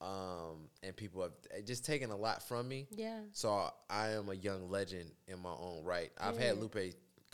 um, 0.00 0.68
and 0.82 0.94
people 0.96 1.22
have 1.22 1.32
uh, 1.56 1.60
just 1.62 1.84
taken 1.84 2.10
a 2.10 2.16
lot 2.16 2.42
from 2.46 2.68
me. 2.68 2.86
Yeah. 2.90 3.20
So 3.32 3.70
I 3.88 4.08
am 4.10 4.28
a 4.28 4.34
young 4.34 4.68
legend 4.68 5.10
in 5.28 5.38
my 5.40 5.52
own 5.52 5.82
right. 5.84 6.10
I've 6.18 6.36
had 6.36 6.58
Lupe 6.58 6.76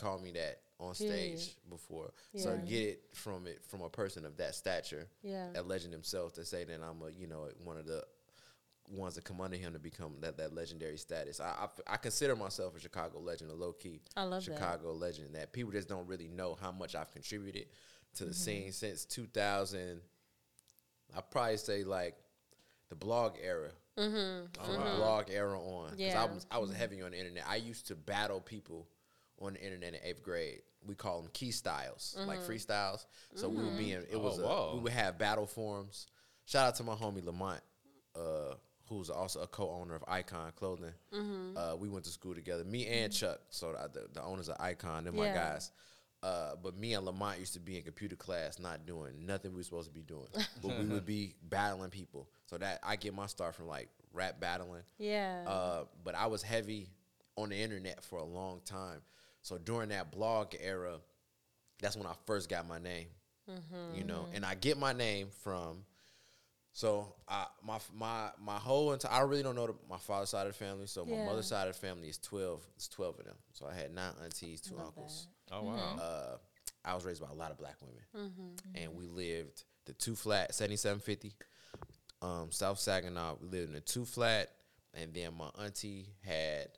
call 0.00 0.18
me 0.18 0.32
that 0.32 0.60
on 0.78 0.94
stage 0.94 1.56
before. 1.68 2.12
So 2.36 2.54
Yeah. 2.54 2.60
get 2.62 2.82
it 2.88 3.02
from 3.14 3.46
it 3.46 3.62
from 3.66 3.82
a 3.82 3.90
person 3.90 4.24
of 4.24 4.36
that 4.38 4.54
stature 4.54 5.06
Yeah. 5.22 5.50
a 5.54 5.62
legend 5.62 5.92
himself 5.92 6.32
to 6.34 6.44
say 6.44 6.64
that 6.64 6.80
I'm 6.82 7.02
a 7.02 7.10
you 7.10 7.26
know 7.26 7.48
one 7.62 7.76
of 7.76 7.86
the 7.86 8.04
ones 8.88 9.14
that 9.14 9.24
come 9.24 9.40
under 9.40 9.56
him 9.56 9.72
to 9.74 9.78
become 9.78 10.16
that, 10.20 10.36
that 10.38 10.52
legendary 10.52 10.96
status. 10.98 11.38
I 11.40 11.68
I 11.86 11.96
consider 11.96 12.34
myself 12.34 12.74
a 12.76 12.80
Chicago 12.80 13.20
legend, 13.20 13.50
a 13.50 13.54
low 13.54 13.72
key 13.72 14.00
I 14.16 14.24
love 14.24 14.44
that. 14.44 14.52
Chicago 14.54 14.92
legend. 14.92 15.34
That 15.36 15.52
people 15.52 15.70
just 15.72 15.88
don't 15.88 16.06
really 16.08 16.28
know 16.28 16.56
how 16.60 16.72
much 16.72 16.94
I've 16.94 17.10
contributed 17.12 17.66
to 18.16 18.24
Mm-hmm. 18.24 18.28
the 18.28 18.34
scene 18.34 18.72
since 18.72 19.04
2000. 19.04 20.00
I 21.16 21.20
probably 21.20 21.56
say 21.58 21.84
like 21.84 22.16
the 22.88 22.96
blog 22.96 23.36
era. 23.42 23.70
Mm-hmm. 23.98 24.64
From 24.64 24.74
the 24.84 24.94
blog 24.96 25.26
era 25.30 25.60
on, 25.60 25.94
because 25.96 26.14
I 26.14 26.24
was 26.24 26.46
I 26.50 26.58
was 26.58 26.72
heavy 26.72 27.02
on 27.02 27.10
the 27.10 27.18
internet. 27.18 27.44
I 27.46 27.56
used 27.56 27.86
to 27.88 27.94
battle 27.94 28.40
people 28.40 28.88
on 29.40 29.54
the 29.54 29.60
internet 29.62 29.94
in 29.94 30.00
eighth 30.04 30.22
grade. 30.22 30.60
We 30.86 30.94
call 30.94 31.20
them 31.22 31.30
key 31.32 31.50
styles, 31.50 32.16
like 32.26 32.40
Mm-hmm. 32.40 32.50
freestyles. 32.52 33.04
So 33.34 33.48
we 33.48 33.62
would 33.62 33.76
be 33.76 33.92
in. 33.92 34.00
It 34.02 34.10
Oh, 34.14 34.18
was 34.20 34.38
a, 34.38 34.74
we 34.76 34.80
would 34.82 34.92
have 34.92 35.18
battle 35.18 35.46
forums. 35.46 36.06
Shout 36.46 36.66
out 36.68 36.74
to 36.76 36.84
my 36.84 36.94
homie 36.94 37.24
Lamont, 37.24 37.60
uh, 38.16 38.54
who's 38.88 39.10
also 39.10 39.40
a 39.42 39.46
co-owner 39.46 39.94
of 39.94 40.02
Icon 40.08 40.52
Clothing. 40.56 40.92
Mm-hmm. 41.14 41.56
Uh, 41.56 41.76
we 41.76 41.88
went 41.88 42.04
to 42.06 42.10
school 42.10 42.34
together. 42.34 42.64
Me 42.64 42.86
and 42.86 43.12
Chuck, 43.12 43.40
so 43.50 43.72
the, 43.72 44.00
the, 44.00 44.06
the 44.14 44.22
owners 44.22 44.48
of 44.48 44.56
Icon, 44.58 45.04
they're 45.04 45.12
my 45.12 45.26
Yeah. 45.26 45.34
guys. 45.34 45.70
Uh, 46.22 46.54
but 46.62 46.76
me 46.76 46.92
and 46.94 47.04
Lamont 47.06 47.38
used 47.38 47.54
to 47.54 47.60
be 47.60 47.76
in 47.78 47.82
computer 47.82 48.16
class, 48.16 48.58
not 48.58 48.84
doing 48.86 49.24
nothing 49.24 49.52
we 49.52 49.58
were 49.58 49.62
supposed 49.62 49.88
to 49.88 49.94
be 49.94 50.02
doing. 50.02 50.26
but 50.62 50.78
we 50.78 50.84
would 50.86 51.06
be 51.06 51.34
battling 51.48 51.88
people. 51.90 52.28
So 52.46 52.58
that 52.58 52.80
I 52.82 52.96
get 52.96 53.14
my 53.14 53.26
start 53.26 53.54
from 53.54 53.66
like 53.68 53.88
rap 54.12 54.40
battling. 54.40 54.82
Yeah. 54.98 55.44
Uh, 55.46 55.84
but 56.04 56.14
I 56.14 56.26
was 56.26 56.42
heavy 56.42 56.88
on 57.36 57.50
the 57.50 57.56
internet 57.56 58.02
for 58.02 58.18
a 58.18 58.24
long 58.24 58.60
time. 58.64 59.00
So 59.42 59.58
during 59.58 59.88
that 59.90 60.10
blog 60.12 60.54
era, 60.60 60.98
that's 61.80 61.96
when 61.96 62.06
I 62.06 62.12
first 62.26 62.48
got 62.48 62.66
my 62.68 62.78
name. 62.78 63.06
You 63.94 64.04
know, 64.04 64.28
and 64.32 64.44
I 64.44 64.54
get 64.54 64.78
my 64.78 64.92
name 64.92 65.28
from. 65.42 65.84
So 66.72 67.14
I 67.28 67.46
my 67.64 67.78
my 67.92 68.30
my 68.40 68.58
whole 68.58 68.92
entire 68.92 69.10
I 69.12 69.20
really 69.22 69.42
don't 69.42 69.56
know 69.56 69.66
the, 69.66 69.74
my 69.88 69.96
father's 69.98 70.28
side 70.30 70.46
of 70.46 70.52
the 70.56 70.64
family. 70.64 70.86
So 70.86 71.04
my 71.04 71.16
Yeah. 71.16 71.24
mother's 71.24 71.46
side 71.48 71.66
of 71.66 71.74
the 71.74 71.80
family 71.86 72.08
is 72.08 72.18
twelve. 72.18 72.60
It's 72.76 72.86
twelve 72.86 73.18
of 73.18 73.24
them. 73.24 73.34
So 73.52 73.66
I 73.66 73.74
had 73.74 73.92
nine 73.92 74.12
aunties, 74.22 74.60
two 74.60 74.76
Love 74.76 74.86
uncles. 74.86 75.26
Oh 75.50 75.64
wow. 75.64 75.96
Uh, 76.00 76.36
I 76.84 76.94
was 76.94 77.04
raised 77.04 77.20
by 77.20 77.28
a 77.28 77.34
lot 77.34 77.50
of 77.50 77.58
black 77.58 77.74
women, 77.80 78.04
Mm-hmm. 78.30 78.76
and 78.76 78.94
we 78.94 79.06
lived 79.08 79.64
the 79.86 79.94
two 79.94 80.14
flat 80.14 80.54
seventy 80.54 80.76
seven 80.76 81.00
fifty, 81.00 81.34
um, 82.22 82.52
South 82.52 82.78
Saginaw. 82.78 83.38
We 83.42 83.48
lived 83.48 83.70
in 83.70 83.76
a 83.76 83.80
two 83.80 84.04
flat, 84.04 84.50
and 84.94 85.12
then 85.12 85.34
my 85.36 85.50
auntie 85.60 86.06
had 86.24 86.68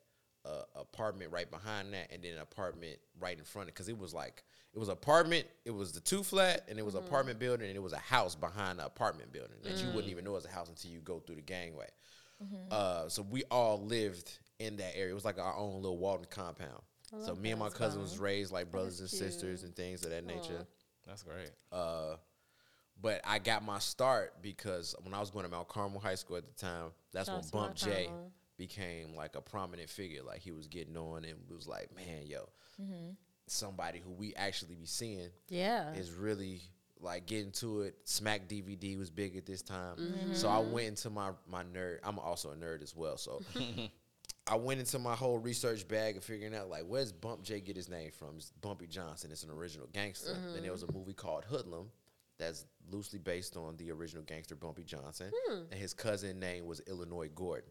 a 0.44 0.80
apartment 0.80 1.30
right 1.32 1.50
behind 1.50 1.92
that, 1.94 2.10
and 2.12 2.22
then 2.22 2.32
an 2.32 2.40
apartment 2.40 2.98
right 3.20 3.38
in 3.38 3.44
front. 3.44 3.64
Of. 3.66 3.68
It 3.68 3.74
because 3.74 3.88
it 3.88 3.98
was 3.98 4.12
like 4.14 4.44
it 4.74 4.78
was 4.78 4.88
apartment, 4.88 5.46
it 5.64 5.70
was 5.70 5.92
the 5.92 6.00
two 6.00 6.22
flat, 6.22 6.64
and 6.68 6.78
it 6.78 6.84
was 6.84 6.94
apartment 6.94 7.38
building, 7.38 7.66
and 7.66 7.76
it 7.76 7.82
was 7.82 7.92
a 7.92 7.98
house 7.98 8.34
behind 8.34 8.78
the 8.78 8.86
apartment 8.86 9.32
building 9.32 9.56
that 9.62 9.76
you 9.78 9.86
wouldn't 9.88 10.10
even 10.10 10.24
know 10.24 10.32
was 10.32 10.46
a 10.46 10.50
house 10.50 10.68
until 10.68 10.90
you 10.90 11.00
go 11.00 11.20
through 11.20 11.36
the 11.36 11.42
gangway. 11.42 11.88
Uh, 12.70 13.08
so 13.08 13.22
we 13.22 13.44
all 13.50 13.80
lived 13.84 14.38
in 14.58 14.76
that 14.76 14.96
area. 14.96 15.12
It 15.12 15.14
was 15.14 15.24
like 15.24 15.38
our 15.38 15.56
own 15.56 15.76
little 15.76 15.98
Walton 15.98 16.26
compound. 16.30 16.82
So 17.20 17.34
me 17.34 17.50
and 17.50 17.60
my 17.60 17.68
cousin 17.68 18.00
was 18.00 18.18
raised 18.18 18.52
like 18.52 18.70
brothers 18.70 19.00
and 19.00 19.12
is 19.12 19.18
sisters 19.18 19.64
and 19.64 19.76
things 19.76 20.02
of 20.02 20.10
that 20.10 20.24
nature. 20.24 20.66
That's 21.06 21.22
great. 21.22 21.50
Uh, 21.70 22.16
but 23.00 23.20
I 23.24 23.38
got 23.38 23.64
my 23.64 23.78
start 23.78 24.34
because 24.40 24.94
when 25.02 25.12
I 25.12 25.20
was 25.20 25.30
going 25.30 25.44
to 25.44 25.50
Mount 25.50 25.68
Carmel 25.68 26.00
High 26.00 26.14
School 26.14 26.36
at 26.36 26.46
the 26.46 26.54
time, 26.54 26.90
that's 27.12 27.28
Shout 27.28 27.36
when 27.36 27.38
out 27.38 27.46
to 27.46 27.52
Bump 27.52 27.66
Mount 27.66 27.76
J 27.76 28.04
Carmel. 28.06 28.32
Became 28.62 29.16
like 29.16 29.34
a 29.34 29.40
prominent 29.40 29.90
figure. 29.90 30.22
Like 30.22 30.40
he 30.40 30.52
was 30.52 30.68
getting 30.68 30.96
on 30.96 31.24
and 31.24 31.34
was 31.50 31.66
like, 31.66 31.94
man, 31.96 32.26
yo, 32.26 32.48
mm-hmm. 32.80 33.10
somebody 33.48 33.98
who 33.98 34.12
we 34.12 34.34
actually 34.36 34.76
be 34.76 34.86
seeing 34.86 35.30
yeah. 35.48 35.92
is 35.94 36.12
really 36.12 36.60
like 37.00 37.26
getting 37.26 37.50
to 37.52 37.82
it. 37.82 37.96
Smack 38.04 38.48
DVD 38.48 38.96
was 38.96 39.10
big 39.10 39.36
at 39.36 39.46
this 39.46 39.62
time, 39.62 39.96
Mm-hmm. 39.96 40.34
so 40.34 40.48
I 40.48 40.60
went 40.60 40.88
into 40.88 41.10
my 41.10 41.30
my 41.50 41.64
nerd. 41.64 41.98
I'm 42.04 42.20
also 42.20 42.52
a 42.52 42.54
nerd 42.54 42.82
as 42.82 42.94
well, 42.94 43.16
so 43.16 43.42
I 44.46 44.54
went 44.54 44.78
into 44.78 45.00
my 45.00 45.16
whole 45.16 45.38
research 45.38 45.88
bag 45.88 46.16
of 46.16 46.22
figuring 46.22 46.54
out 46.54 46.70
like 46.70 46.84
where's 46.86 47.10
Bump 47.10 47.42
J 47.42 47.60
get 47.60 47.74
his 47.74 47.88
name 47.88 48.12
from? 48.12 48.36
It's 48.36 48.52
Bumpy 48.60 48.86
Johnson. 48.86 49.32
It's 49.32 49.42
an 49.42 49.50
original 49.50 49.88
gangster. 49.92 50.34
Mm-hmm. 50.34 50.54
Then 50.54 50.62
there 50.62 50.72
was 50.72 50.84
a 50.84 50.92
movie 50.92 51.14
called 51.14 51.44
Hoodlum. 51.50 51.86
That's 52.38 52.64
loosely 52.90 53.18
based 53.18 53.56
on 53.56 53.76
the 53.76 53.90
original 53.90 54.22
gangster 54.22 54.54
Bumpy 54.54 54.84
Johnson, 54.84 55.32
hmm. 55.48 55.62
and 55.70 55.80
his 55.80 55.94
cousin 55.94 56.38
name 56.38 56.66
was 56.66 56.80
Illinois 56.86 57.28
Gordon. 57.34 57.70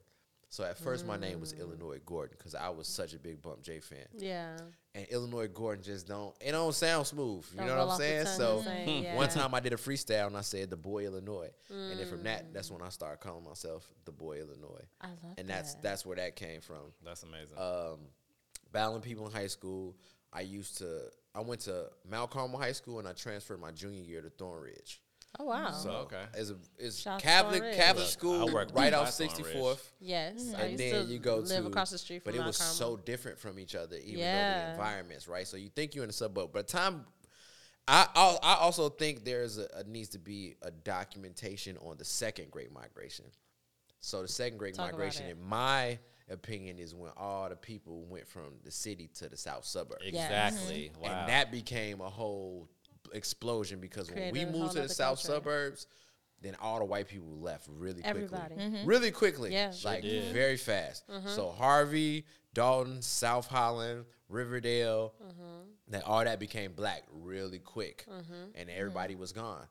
So 0.51 0.65
at 0.65 0.77
first, 0.77 1.07
my 1.07 1.15
name 1.15 1.39
was 1.39 1.53
Illinois 1.53 2.01
Gordon 2.05 2.35
because 2.37 2.55
I 2.55 2.67
was 2.67 2.85
such 2.85 3.13
a 3.13 3.17
big 3.19 3.41
Bump 3.41 3.61
J 3.61 3.79
fan 3.79 4.05
yeah. 4.17 4.57
and 4.93 5.07
Illinois 5.07 5.47
Gordon 5.47 5.81
just 5.81 6.09
don't 6.09 6.35
it 6.41 6.51
don't 6.51 6.75
sound 6.75 7.07
smooth. 7.07 7.45
You 7.53 7.59
Don't 7.59 7.67
know 7.67 7.85
what 7.85 7.93
I'm 7.93 7.97
saying? 7.97 8.25
So 8.25 8.61
the 8.61 8.91
yeah. 8.91 9.15
one 9.15 9.29
time 9.29 9.55
I 9.55 9.61
did 9.61 9.71
a 9.71 9.77
freestyle 9.77 10.27
and 10.27 10.35
I 10.35 10.41
said 10.41 10.69
the 10.69 10.75
boy 10.75 11.05
Illinois. 11.05 11.51
And 11.69 11.97
then 11.97 12.05
from 12.05 12.23
that 12.23 12.53
that's 12.53 12.69
when 12.69 12.81
I 12.81 12.89
started 12.89 13.21
calling 13.21 13.45
myself 13.45 13.89
the 14.03 14.11
boy 14.11 14.39
Illinois. 14.39 14.83
I 14.99 15.07
love 15.07 15.35
And 15.37 15.47
that's 15.47 15.75
that. 15.75 15.83
that's 15.83 16.05
where 16.05 16.17
that 16.17 16.35
came 16.35 16.59
from. 16.59 16.91
That's 17.01 17.23
amazing. 17.23 17.57
Um 17.57 17.99
battling 18.73 19.01
people 19.01 19.25
in 19.27 19.31
high 19.31 19.47
school. 19.47 19.95
I 20.33 20.41
used 20.41 20.79
to 20.79 21.03
I 21.33 21.39
went 21.39 21.61
to 21.61 21.85
Mount 22.09 22.29
Carmel 22.29 22.59
High 22.59 22.73
School 22.73 22.99
and 22.99 23.07
I 23.07 23.13
transferred 23.13 23.61
my 23.61 23.71
junior 23.71 24.03
year 24.03 24.21
to 24.21 24.29
Thornridge. 24.29 24.97
Oh 25.39 25.45
wow. 25.45 25.71
So 25.71 25.91
oh. 25.91 25.93
okay. 26.03 26.23
it's 26.33 26.49
a 26.49 26.55
it's 26.77 26.99
Shout 26.99 27.21
Catholic 27.21 27.63
Thornridge. 27.63 27.75
Catholic 27.75 28.03
Look, 28.03 28.11
school 28.11 28.49
I 28.49 28.53
worked 28.53 28.75
right 28.75 28.93
off 28.93 29.09
64th. 29.09 29.79
yes. 29.99 30.53
I 30.57 30.61
and 30.63 30.71
used 30.71 30.83
then 30.83 31.09
you 31.09 31.19
go 31.19 31.37
live 31.37 31.63
to 31.63 31.67
across 31.67 31.91
the 31.91 31.97
street 31.97 32.23
from 32.23 32.33
but 32.33 32.39
it 32.39 32.45
was 32.45 32.57
Carmel. 32.57 32.73
so 32.73 32.97
different 32.97 33.39
from 33.39 33.57
each 33.57 33.75
other 33.75 33.95
even 33.97 34.19
though 34.19 34.25
the 34.25 34.71
environments 34.71 35.27
right 35.27 35.47
so 35.47 35.57
you 35.57 35.69
think 35.69 35.95
you're 35.95 36.03
in 36.03 36.09
the 36.09 36.13
suburb 36.13 36.49
but 36.51 36.67
time 36.67 37.05
I, 37.87 38.07
I 38.13 38.37
I 38.43 38.53
also 38.55 38.89
think 38.89 39.23
there's 39.23 39.57
a, 39.57 39.67
a 39.75 39.83
needs 39.85 40.09
to 40.09 40.19
be 40.19 40.55
a 40.61 40.71
documentation 40.71 41.77
on 41.77 41.97
the 41.97 42.05
second 42.05 42.51
great 42.51 42.73
migration 42.73 43.25
so 44.01 44.21
the 44.21 44.27
second 44.27 44.57
great 44.57 44.75
Talk 44.75 44.91
migration 44.91 45.27
it. 45.27 45.31
in 45.31 45.41
my 45.41 45.97
opinion 46.29 46.77
is 46.77 46.93
when 46.93 47.11
all 47.17 47.49
the 47.49 47.55
people 47.55 48.05
went 48.05 48.27
from 48.27 48.53
the 48.63 48.71
city 48.71 49.09
to 49.15 49.29
the 49.29 49.37
south 49.37 49.65
suburb 49.65 49.99
exactly. 50.01 50.91
Mm-hmm. 50.93 51.01
Wow. 51.01 51.19
and 51.19 51.29
that 51.29 51.51
became 51.51 52.01
a 52.01 52.09
whole 52.09 52.69
explosion 53.13 53.79
because 53.79 54.09
when 54.11 54.31
we 54.33 54.45
moved 54.45 54.73
to 54.73 54.81
the 54.81 54.89
south 54.89 55.21
culture. 55.21 55.39
suburrbs 55.39 55.87
then 56.41 56.55
all 56.59 56.79
the 56.79 56.85
white 56.85 57.07
people 57.07 57.37
left 57.39 57.67
really 57.69 58.01
quickly 58.01 58.23
Everybody. 58.23 58.55
really 58.85 59.11
quickly 59.11 59.53
Yeah. 59.53 59.71
Like 59.83 60.01
did. 60.01 60.33
very 60.33 60.57
fast 60.57 61.07
Mm-hmm. 61.07 61.27
so 61.29 61.49
harvey 61.51 62.25
dolton 62.53 63.01
south 63.01 63.47
holland 63.47 64.05
riverdale 64.29 65.13
Mm-hmm. 65.23 65.61
that 65.89 66.03
all 66.03 66.23
that 66.23 66.39
became 66.39 66.73
black 66.73 67.03
really 67.11 67.59
quick 67.59 68.05
and 68.55 68.69
everybody 68.69 69.15
was 69.15 69.31
gone 69.31 69.65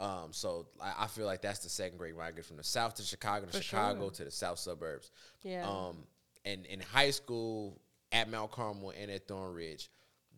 um, 0.00 0.32
so 0.32 0.66
I, 0.82 1.04
I 1.04 1.06
feel 1.06 1.24
like 1.26 1.40
that's 1.40 1.60
the 1.60 1.68
second 1.68 1.98
great 1.98 2.16
migration 2.16 2.42
from 2.48 2.56
the 2.56 2.64
south 2.64 2.94
to 2.96 3.02
chicago 3.02 3.46
to 3.46 3.52
For 3.52 3.62
chicago 3.62 4.00
sure. 4.00 4.10
to 4.10 4.24
the 4.24 4.30
south 4.30 4.58
suburbs 4.58 5.10
Yeah. 5.42 5.68
um, 5.68 5.98
and 6.44 6.66
in 6.66 6.80
high 6.80 7.10
school 7.10 7.80
at 8.12 8.30
Mount 8.30 8.50
Carmel 8.52 8.92
and 9.00 9.10
at 9.10 9.26
Thornridge, 9.26 9.88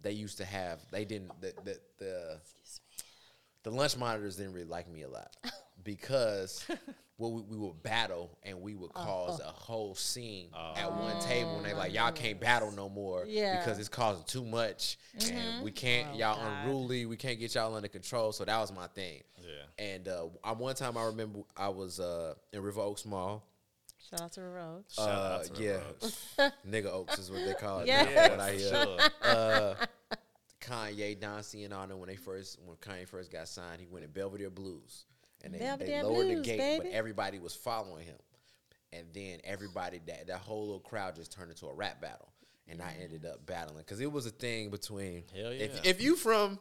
they 0.06 0.12
used 0.12 0.38
to 0.38 0.44
have 0.44 0.78
they 0.92 1.04
didn't 1.04 1.32
the 1.40 1.52
the 1.64 1.78
the, 1.98 2.40
the 3.64 3.70
lunch 3.70 3.96
monitors 3.96 4.36
didn't 4.36 4.52
really 4.52 4.68
like 4.68 4.88
me 4.88 5.02
a 5.02 5.08
lot 5.08 5.36
because 5.84 6.64
well, 7.18 7.32
we, 7.32 7.42
we 7.42 7.56
would 7.56 7.82
battle 7.82 8.30
and 8.44 8.60
we 8.60 8.74
would 8.76 8.92
cause 8.92 9.40
a 9.40 9.44
whole 9.44 9.96
scene 9.96 10.48
at 10.76 10.92
one 10.92 11.20
table 11.20 11.56
and 11.56 11.66
they 11.66 11.74
like 11.74 11.92
y'all 11.92 12.12
can't 12.12 12.38
battle 12.38 12.70
no 12.70 12.88
more 12.88 13.24
Yeah. 13.26 13.58
because 13.58 13.80
it's 13.80 13.88
causing 13.88 14.22
too 14.26 14.44
much 14.44 14.96
and 15.28 15.64
we 15.64 15.72
can't 15.72 16.08
Oh, 16.12 16.16
y'all 16.16 16.36
God. 16.36 16.66
unruly 16.66 17.06
we 17.06 17.16
can't 17.16 17.40
get 17.40 17.54
y'all 17.56 17.74
under 17.74 17.88
control 17.88 18.30
so 18.30 18.44
that 18.44 18.58
was 18.58 18.72
my 18.72 18.86
thing 18.88 19.22
Yeah. 19.42 19.84
and 19.84 20.06
uh, 20.06 20.26
I, 20.44 20.52
one 20.52 20.76
time 20.76 20.96
I 20.96 21.04
remember 21.06 21.40
I 21.56 21.68
was 21.70 21.98
uh, 21.98 22.34
in 22.52 22.62
River 22.62 22.80
Oaks 22.80 23.04
Mall 23.04 23.42
Shout 24.08 24.20
out 24.20 24.32
to 24.34 24.40
the 24.40 24.46
road. 24.46 24.84
Shout 24.88 25.08
uh, 25.08 25.10
out 25.40 25.44
to 25.52 25.60
yeah, 25.62 25.70
River 25.72 25.84
Oaks. 26.00 26.26
nigga 26.70 26.86
Oaks 26.92 27.18
is 27.18 27.28
what 27.28 27.44
they 27.44 27.54
call 27.54 27.80
it. 27.80 27.88
Yeah. 27.88 28.04
now, 28.04 28.10
Yeah, 28.12 28.30
what 28.30 28.40
I 28.40 28.52
hear. 28.52 28.70
sure. 28.70 28.98
Uh, 29.20 29.74
Kanye, 30.66 31.18
Don 31.18 31.42
C, 31.42 31.64
and 31.64 31.72
all 31.72 31.86
them 31.86 31.98
when 31.98 32.08
they 32.08 32.16
first 32.16 32.58
when 32.64 32.76
Kanye 32.78 33.08
first 33.08 33.30
got 33.30 33.48
signed, 33.48 33.80
he 33.80 33.86
went 33.86 34.04
to 34.04 34.08
Belvedere 34.08 34.50
Blues, 34.50 35.04
and 35.44 35.54
they, 35.54 35.58
Velvet 35.58 35.86
they 35.86 35.92
Damn 35.92 36.06
lowered 36.06 36.28
the 36.28 36.34
Blues, 36.34 36.46
gate, 36.46 36.78
but 36.78 36.86
everybody 36.86 37.38
was 37.38 37.54
following 37.54 38.04
him, 38.04 38.18
and 38.92 39.06
then 39.14 39.38
everybody 39.44 40.00
that 40.06 40.26
that 40.26 40.38
whole 40.38 40.66
little 40.66 40.80
crowd 40.80 41.16
just 41.16 41.32
turned 41.32 41.50
into 41.50 41.66
a 41.66 41.74
rap 41.74 42.00
battle, 42.00 42.32
and 42.68 42.82
I 42.82 42.94
ended 43.02 43.24
up 43.24 43.46
battling 43.46 43.78
because 43.78 44.00
it 44.00 44.10
was 44.10 44.26
a 44.26 44.30
thing 44.30 44.70
between. 44.70 45.24
Hell 45.34 45.52
If 45.52 45.74
yeah. 45.74 45.90
if 45.90 46.02
you 46.02 46.16
from 46.16 46.58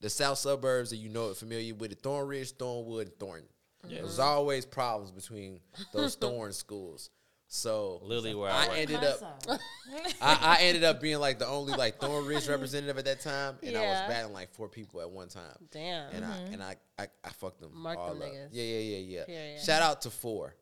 the 0.00 0.10
south 0.10 0.38
suburbs 0.38 0.92
and 0.92 1.00
you 1.00 1.08
know 1.08 1.30
it 1.30 1.36
familiar 1.36 1.74
with 1.74 1.92
it, 1.92 2.02
Thornridge, 2.02 2.54
Thornwood, 2.54 3.02
and 3.02 3.18
Thornton. 3.18 3.48
Yes. 3.88 4.00
There's 4.00 4.18
always 4.18 4.64
problems 4.64 5.10
between 5.10 5.60
those 5.92 6.14
Thorn 6.20 6.52
schools. 6.52 7.10
So 7.48 8.00
Literally 8.02 8.34
where 8.34 8.50
I 8.50 8.66
I 8.66 8.76
ended 8.78 9.04
up. 9.04 9.40
I, 10.20 10.56
I 10.58 10.58
ended 10.62 10.82
up 10.82 11.00
being 11.00 11.18
like 11.18 11.38
the 11.38 11.46
only 11.46 11.74
like 11.74 12.00
Thornridge 12.00 12.48
representative 12.50 12.98
at 12.98 13.04
that 13.04 13.20
time, 13.20 13.56
and 13.62 13.76
I 13.76 13.80
was 13.80 13.88
Yeah. 13.90 14.08
battling 14.08 14.34
like 14.34 14.52
four 14.52 14.68
people 14.68 15.00
at 15.00 15.10
one 15.10 15.28
time. 15.28 15.56
Damn. 15.70 16.10
And 16.12 16.24
I 16.24 16.28
mm-hmm. 16.28 16.52
and 16.54 16.62
I, 16.62 16.76
I 16.98 17.06
I 17.22 17.28
fucked 17.30 17.60
them 17.60 17.70
Mark 17.74 17.98
all 17.98 18.14
them 18.14 18.22
up. 18.22 18.28
niggas. 18.28 18.48
Yeah, 18.52 18.64
yeah, 18.64 18.78
yeah, 18.78 19.18
yeah. 19.18 19.24
Period. 19.24 19.60
Shout 19.60 19.82
out 19.82 20.00
to 20.02 20.10
four. 20.10 20.54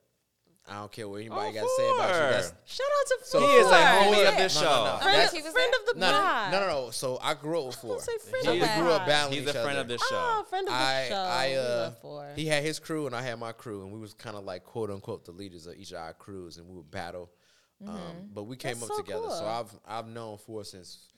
I 0.68 0.74
don't 0.76 0.92
care 0.92 1.08
what 1.08 1.16
anybody 1.20 1.50
Oh, 1.50 1.52
got 1.54 1.62
to 1.62 1.74
say 1.76 1.90
about 1.90 2.08
you. 2.14 2.30
That's 2.36 2.52
Shout 2.66 2.86
out 2.86 3.06
to 3.06 3.18
So 3.26 3.40
Four. 3.40 3.48
He 3.48 3.54
is 3.56 3.66
a 3.66 3.68
Four. 3.70 3.78
homie 3.78 4.22
Yeah. 4.22 4.28
of 4.30 4.36
this 4.36 4.54
No, 4.54 4.60
show. 4.60 4.66
no, 4.68 4.84
no. 4.84 4.98
Friend, 5.02 5.18
That's- 5.18 5.46
of, 5.46 5.52
friend 5.52 5.74
of 5.80 5.86
the 5.94 6.00
no, 6.00 6.10
no, 6.12 6.20
pod. 6.20 6.52
no, 6.52 6.60
no, 6.60 6.66
no. 6.66 6.90
So 6.92 7.18
I 7.20 7.34
grew 7.34 7.58
up 7.60 7.66
with 7.66 7.76
four. 7.76 7.90
Don't 7.96 8.00
say 8.00 8.18
friend 8.30 8.44
So 8.44 8.50
of 8.52 8.54
we 8.54 8.60
the 8.60 8.72
grew 8.76 8.90
up 8.92 8.98
pod. 9.00 9.08
battling 9.08 9.32
He's 9.40 9.42
each 9.42 9.48
a 9.48 9.52
friend 9.54 9.68
other. 9.70 9.80
of 9.80 9.88
this 9.88 10.00
show. 10.02 10.08
Oh, 10.12 10.44
friend 10.48 10.68
of 10.68 10.72
the 10.72 10.78
I, 10.80 11.06
show. 11.08 11.16
I, 11.16 11.48
We 11.48 11.56
uh, 11.56 11.62
love 11.62 11.98
Four. 11.98 12.32
he 12.36 12.46
had 12.46 12.62
his 12.62 12.78
crew 12.78 13.06
and 13.06 13.14
I 13.16 13.22
had 13.22 13.38
my 13.40 13.50
crew, 13.52 13.82
and 13.82 13.92
we 13.92 13.98
was 13.98 14.14
kind 14.14 14.36
of 14.36 14.44
like 14.44 14.64
quote 14.64 14.90
unquote 14.90 15.24
the 15.24 15.32
leaders 15.32 15.66
of 15.66 15.74
each 15.76 15.90
of 15.90 15.98
our 15.98 16.12
crews, 16.14 16.58
and 16.58 16.68
we 16.68 16.76
would 16.76 16.90
battle. 16.90 17.30
Um, 17.84 18.30
but 18.32 18.44
we 18.44 18.56
came 18.56 18.78
That's 18.78 18.84
up 18.90 18.96
so 18.96 19.02
together. 19.02 19.30
So. 19.30 19.44
I've 19.44 19.72
I've 19.84 20.06
known 20.06 20.38
Four 20.38 20.62
since 20.64 21.08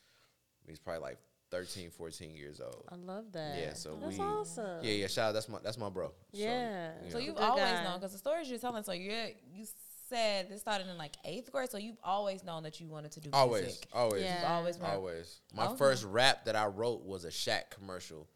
he's 0.67 0.79
probably 0.79 1.01
like 1.03 1.17
13, 1.55 1.89
14 1.91 2.35
years 2.35 2.59
old. 2.59 2.83
I 2.89 2.95
love 2.95 3.25
that. 3.31 3.57
Yeah, 3.57 3.73
so 3.73 3.97
that's 4.01 4.17
we- 4.17 4.23
awesome. 4.23 4.83
Yeah, 4.83 4.91
yeah. 4.91 5.07
Shout 5.07 5.29
out. 5.29 5.31
That's 5.33 5.47
my 5.49 5.59
that's 5.63 5.77
my 5.77 5.89
bro. 5.89 6.07
So, 6.07 6.13
Yeah. 6.33 6.91
you 7.03 7.11
So 7.11 7.17
know. 7.19 7.23
you've 7.25 7.35
Good 7.35 7.43
always 7.43 7.63
guy. 7.63 7.83
known 7.83 7.95
because 7.99 8.11
the 8.11 8.17
stories 8.17 8.49
you're 8.49 8.59
telling. 8.59 8.83
So 8.83 8.91
you 8.91 9.11
you 9.53 9.65
said 10.09 10.49
this 10.49 10.61
started 10.61 10.87
in 10.87 10.97
like 10.97 11.13
eighth 11.23 11.51
grade. 11.51 11.69
So 11.69 11.77
you've 11.77 11.97
always 12.03 12.43
known 12.43 12.63
that 12.63 12.79
you 12.79 12.87
wanted 12.87 13.11
to 13.13 13.21
do 13.21 13.29
always, 13.33 13.63
music. 13.63 13.87
always, 13.93 14.23
Yeah. 14.23 14.41
You've 14.41 14.49
always 14.51 14.77
wanted- 14.77 14.95
always. 14.95 15.41
My 15.53 15.67
Okay. 15.67 15.77
first 15.77 16.03
rap 16.03 16.45
that 16.45 16.55
I 16.55 16.67
wrote 16.67 17.01
was 17.03 17.25
a 17.25 17.29
Shaq 17.29 17.69
commercial. 17.71 18.27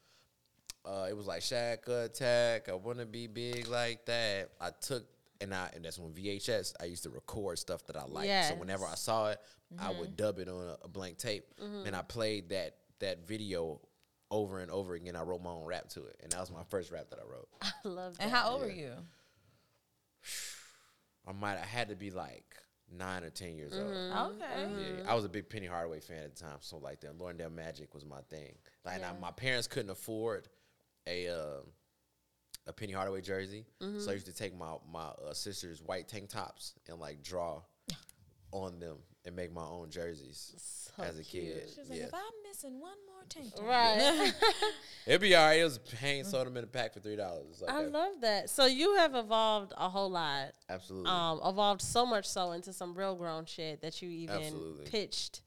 Uh, 0.86 1.08
it 1.10 1.14
was 1.16 1.28
like 1.28 1.42
Shaq 1.42 1.88
attack. 1.88 2.70
I 2.70 2.74
wanna 2.74 3.06
be 3.06 3.28
big 3.28 3.68
like 3.68 4.06
that. 4.06 4.50
I 4.62 4.72
took 4.72 5.06
and 5.42 5.54
I 5.54 5.70
and 5.74 5.86
that's 5.86 6.00
when 6.00 6.12
VHS. 6.14 6.74
I 6.82 6.86
used 6.86 7.04
to 7.04 7.10
record 7.10 7.60
stuff 7.60 7.86
that 7.88 7.96
I 7.96 8.04
liked. 8.06 8.48
So 8.50 8.56
whenever 8.56 8.86
I 8.86 8.96
saw 8.96 9.30
it, 9.30 9.40
I 9.78 9.92
would 9.92 10.18
dub 10.18 10.40
it 10.40 10.50
on 10.50 10.70
a, 10.70 10.78
a 10.84 10.88
blank 10.88 11.18
tape, 11.20 11.46
and 11.60 11.96
I 11.96 12.02
played 12.02 12.50
that 12.50 12.76
that 13.00 13.28
video 13.28 13.80
over 14.32 14.60
and 14.60 14.70
over 14.72 14.94
again. 14.94 15.16
I 15.16 15.24
wrote 15.24 15.42
my 15.42 15.50
own 15.52 15.66
rap 15.66 15.90
to 15.90 16.04
it, 16.06 16.18
and 16.22 16.32
that 16.32 16.40
was 16.40 16.52
my 16.52 16.64
first 16.70 16.92
rap 16.92 17.10
that 17.10 17.20
I 17.20 17.24
wrote. 17.30 17.48
I 17.62 17.72
love 17.88 18.18
that. 18.18 18.24
And 18.24 18.32
how 18.32 18.52
old 18.52 18.62
were 18.62 18.70
Yeah. 18.70 18.76
you? 18.84 18.92
I 21.28 21.32
might 21.32 21.58
I 21.58 21.66
had 21.66 21.90
to 21.90 21.96
be 21.96 22.12
like 22.12 22.44
nine 22.92 23.24
or 23.24 23.30
ten 23.30 23.56
years 23.56 23.74
old. 23.78 23.88
Okay. 24.34 24.68
Yeah, 25.00 25.12
I 25.12 25.14
was 25.16 25.26
a 25.26 25.30
big 25.30 25.50
Penny 25.50 25.68
Hardaway 25.68 26.00
fan 26.00 26.24
at 26.24 26.36
the 26.36 26.42
time, 26.44 26.58
so 26.62 26.78
like 26.78 27.02
the 27.02 27.10
Orlando 27.10 27.50
Magic 27.50 27.94
was 27.94 28.06
my 28.06 28.22
thing. 28.30 28.56
Like 28.86 29.02
now, 29.02 29.12
Yeah. 29.14 29.20
my 29.22 29.32
parents 29.32 29.68
couldn't 29.68 29.92
afford 29.92 30.48
a 31.08 31.28
uh, 31.28 31.62
a 32.68 32.74
Penny 32.74 32.94
Hardaway 32.94 33.22
jersey, 33.22 33.66
so 34.00 34.10
I 34.12 34.14
used 34.14 34.26
to 34.28 34.34
take 34.34 34.58
my 34.58 34.74
my 34.92 35.08
uh, 35.28 35.34
sister's 35.34 35.82
white 35.82 36.08
tank 36.08 36.30
tops 36.30 36.74
and 36.88 37.00
like 37.00 37.22
draw 37.24 37.62
on 38.52 38.80
them 38.80 38.98
and 39.30 39.36
make 39.36 39.54
my 39.54 39.64
own 39.64 39.90
jerseys 39.90 40.54
So 40.98 41.04
as 41.04 41.18
a 41.18 41.24
kid. 41.24 41.70
She 41.74 41.80
was 41.80 41.90
like, 41.90 42.00
Yeah, 42.00 42.06
if 42.06 42.14
I'm 42.14 42.22
missing 42.48 42.80
one 42.80 42.98
more 43.08 43.24
tank 43.30 43.56
top. 43.56 43.66
Right. 43.66 44.34
it'd 45.08 45.22
be 45.22 45.36
alright. 45.36 45.60
It 45.60 45.64
was 45.64 45.78
pain 45.78 46.24
sold 46.26 46.48
them 46.48 46.58
in 46.58 46.64
a 46.64 46.68
pack 46.68 46.94
for 46.94 47.00
three 47.00 47.16
dollars. 47.16 47.62
Like 47.62 47.72
I 47.74 47.84
that. 47.84 47.92
love 47.92 48.14
that. 48.22 48.50
So 48.50 48.66
you 48.66 48.96
have 48.96 49.16
evolved 49.16 49.72
a 49.78 49.88
whole 49.88 50.10
lot. 50.10 50.54
absolutely. 50.70 51.10
Um, 51.10 51.40
evolved 51.46 51.82
so 51.82 52.06
much 52.06 52.26
so 52.28 52.52
into 52.52 52.74
some 52.74 52.94
real 52.94 53.16
grown 53.16 53.46
shit 53.46 53.82
that 53.82 54.02
you 54.02 54.10
even 54.10 54.36
Absolutely. 54.36 54.86
pitched 54.86 55.42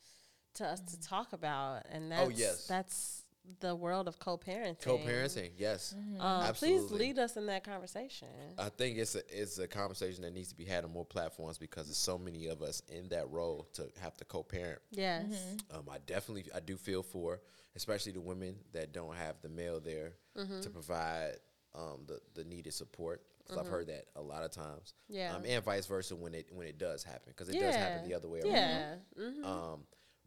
to 0.54 0.64
us 0.66 0.80
to 0.80 1.00
talk 1.00 1.32
about, 1.32 1.82
and 1.90 2.12
that's 2.12 2.26
Oh, 2.26 2.30
yes. 2.30 2.66
that's 2.66 3.21
the 3.60 3.74
world 3.74 4.06
of 4.08 4.18
co-parenting. 4.18 4.80
Co-parenting, 4.82 5.50
yes, 5.56 5.94
Um, 6.20 6.54
please 6.54 6.90
lead 6.90 7.18
us 7.18 7.36
in 7.36 7.46
that 7.46 7.64
conversation. 7.64 8.28
I 8.58 8.68
think 8.68 8.98
it's 8.98 9.14
a 9.14 9.22
it's 9.40 9.58
a 9.58 9.66
conversation 9.66 10.22
that 10.22 10.32
needs 10.32 10.48
to 10.50 10.56
be 10.56 10.64
had 10.64 10.84
on 10.84 10.92
more 10.92 11.04
platforms 11.04 11.58
because 11.58 11.86
there's 11.86 11.96
so 11.96 12.18
many 12.18 12.46
of 12.46 12.62
us 12.62 12.82
in 12.88 13.08
that 13.08 13.28
role 13.30 13.68
to 13.74 13.88
have 14.00 14.16
to 14.18 14.24
co-parent. 14.24 14.80
Yes. 14.90 15.24
Um, 15.70 15.88
I 15.90 15.98
definitely 16.06 16.44
I 16.54 16.60
do 16.60 16.76
feel 16.76 17.02
for 17.02 17.40
especially 17.74 18.12
the 18.12 18.20
women 18.20 18.54
that 18.72 18.92
don't 18.92 19.14
have 19.16 19.40
the 19.42 19.48
male 19.48 19.80
there 19.80 20.12
to 20.36 20.70
provide 20.70 21.34
um, 21.74 22.04
the 22.06 22.20
the 22.34 22.44
needed 22.44 22.74
support. 22.74 23.22
Because 23.44 23.58
I've 23.58 23.66
heard 23.66 23.88
that 23.88 24.04
a 24.14 24.22
lot 24.22 24.44
of 24.44 24.52
times. 24.52 24.94
Yeah. 25.08 25.34
Um, 25.34 25.42
and 25.44 25.64
vice 25.64 25.86
versa 25.86 26.14
when 26.14 26.32
it 26.32 26.46
when 26.52 26.68
it 26.68 26.78
does 26.78 27.02
happen 27.02 27.24
because 27.36 27.48
it 27.48 27.58
does 27.58 27.74
happen 27.74 28.08
the 28.08 28.14
other 28.14 28.28
way 28.28 28.40
around. 28.40 28.52
Yeah. 28.52 28.94
hmm 29.16 29.44
Um, 29.44 29.80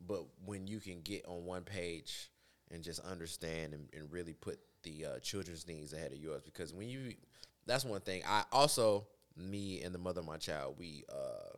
but 0.05 0.25
when 0.43 0.67
you 0.67 0.81
can 0.81 0.99
get 1.01 1.25
on 1.25 1.45
one 1.45 1.63
page 1.63 2.29
and 2.71 2.83
just 2.83 2.99
understand 3.01 3.73
and, 3.73 3.87
and 3.93 4.11
really 4.11 4.33
put 4.33 4.59
the 4.83 5.05
uh, 5.05 5.19
children's 5.19 5.67
needs 5.67 5.93
ahead 5.93 6.11
of 6.11 6.17
yours, 6.17 6.41
because 6.43 6.73
when 6.73 6.87
you, 6.87 7.13
that's 7.65 7.85
one 7.85 8.01
thing. 8.01 8.21
I 8.27 8.43
also, 8.51 9.07
me 9.37 9.81
and 9.81 9.93
the 9.93 9.99
mother 9.99 10.21
of 10.21 10.27
my 10.27 10.37
child, 10.37 10.75
we 10.77 11.03
uh, 11.11 11.55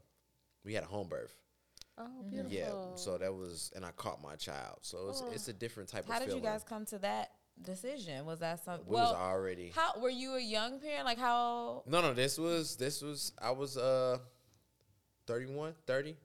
we 0.63 0.73
had 0.73 0.83
a 0.83 0.87
home 0.87 1.07
birth. 1.07 1.35
Oh, 1.97 2.23
beautiful. 2.29 2.51
Yeah, 2.51 2.95
so 2.95 3.17
that 3.17 3.33
was, 3.33 3.71
and 3.75 3.83
I 3.83 3.89
caught 3.91 4.21
my 4.21 4.35
child. 4.35 4.77
So 4.81 5.09
it's, 5.09 5.23
it's 5.33 5.47
a 5.47 5.53
different 5.53 5.89
type 5.89 6.01
of 6.01 6.07
decision. 6.07 6.13
How 6.13 6.19
did 6.19 6.29
feeling. 6.29 6.43
you 6.43 6.49
guys 6.49 6.63
come 6.63 6.85
to 6.85 6.99
that 6.99 7.31
decision? 7.61 8.25
Was 8.25 8.39
that 8.39 8.63
something? 8.63 8.85
we 8.87 8.95
well, 8.95 9.13
was 9.13 9.15
already. 9.15 9.71
how 9.75 9.99
were 9.99 10.09
you 10.09 10.35
a 10.35 10.41
young 10.41 10.79
parent? 10.79 11.05
Like 11.05 11.17
how? 11.17 11.83
No, 11.87 12.01
no, 12.01 12.13
this 12.13 12.37
was 12.37 12.75
this 12.75 13.01
was 13.01 13.31
I 13.41 13.51
was 13.51 13.77
uh 13.77 14.19
31, 15.25 15.73
30, 15.85 16.15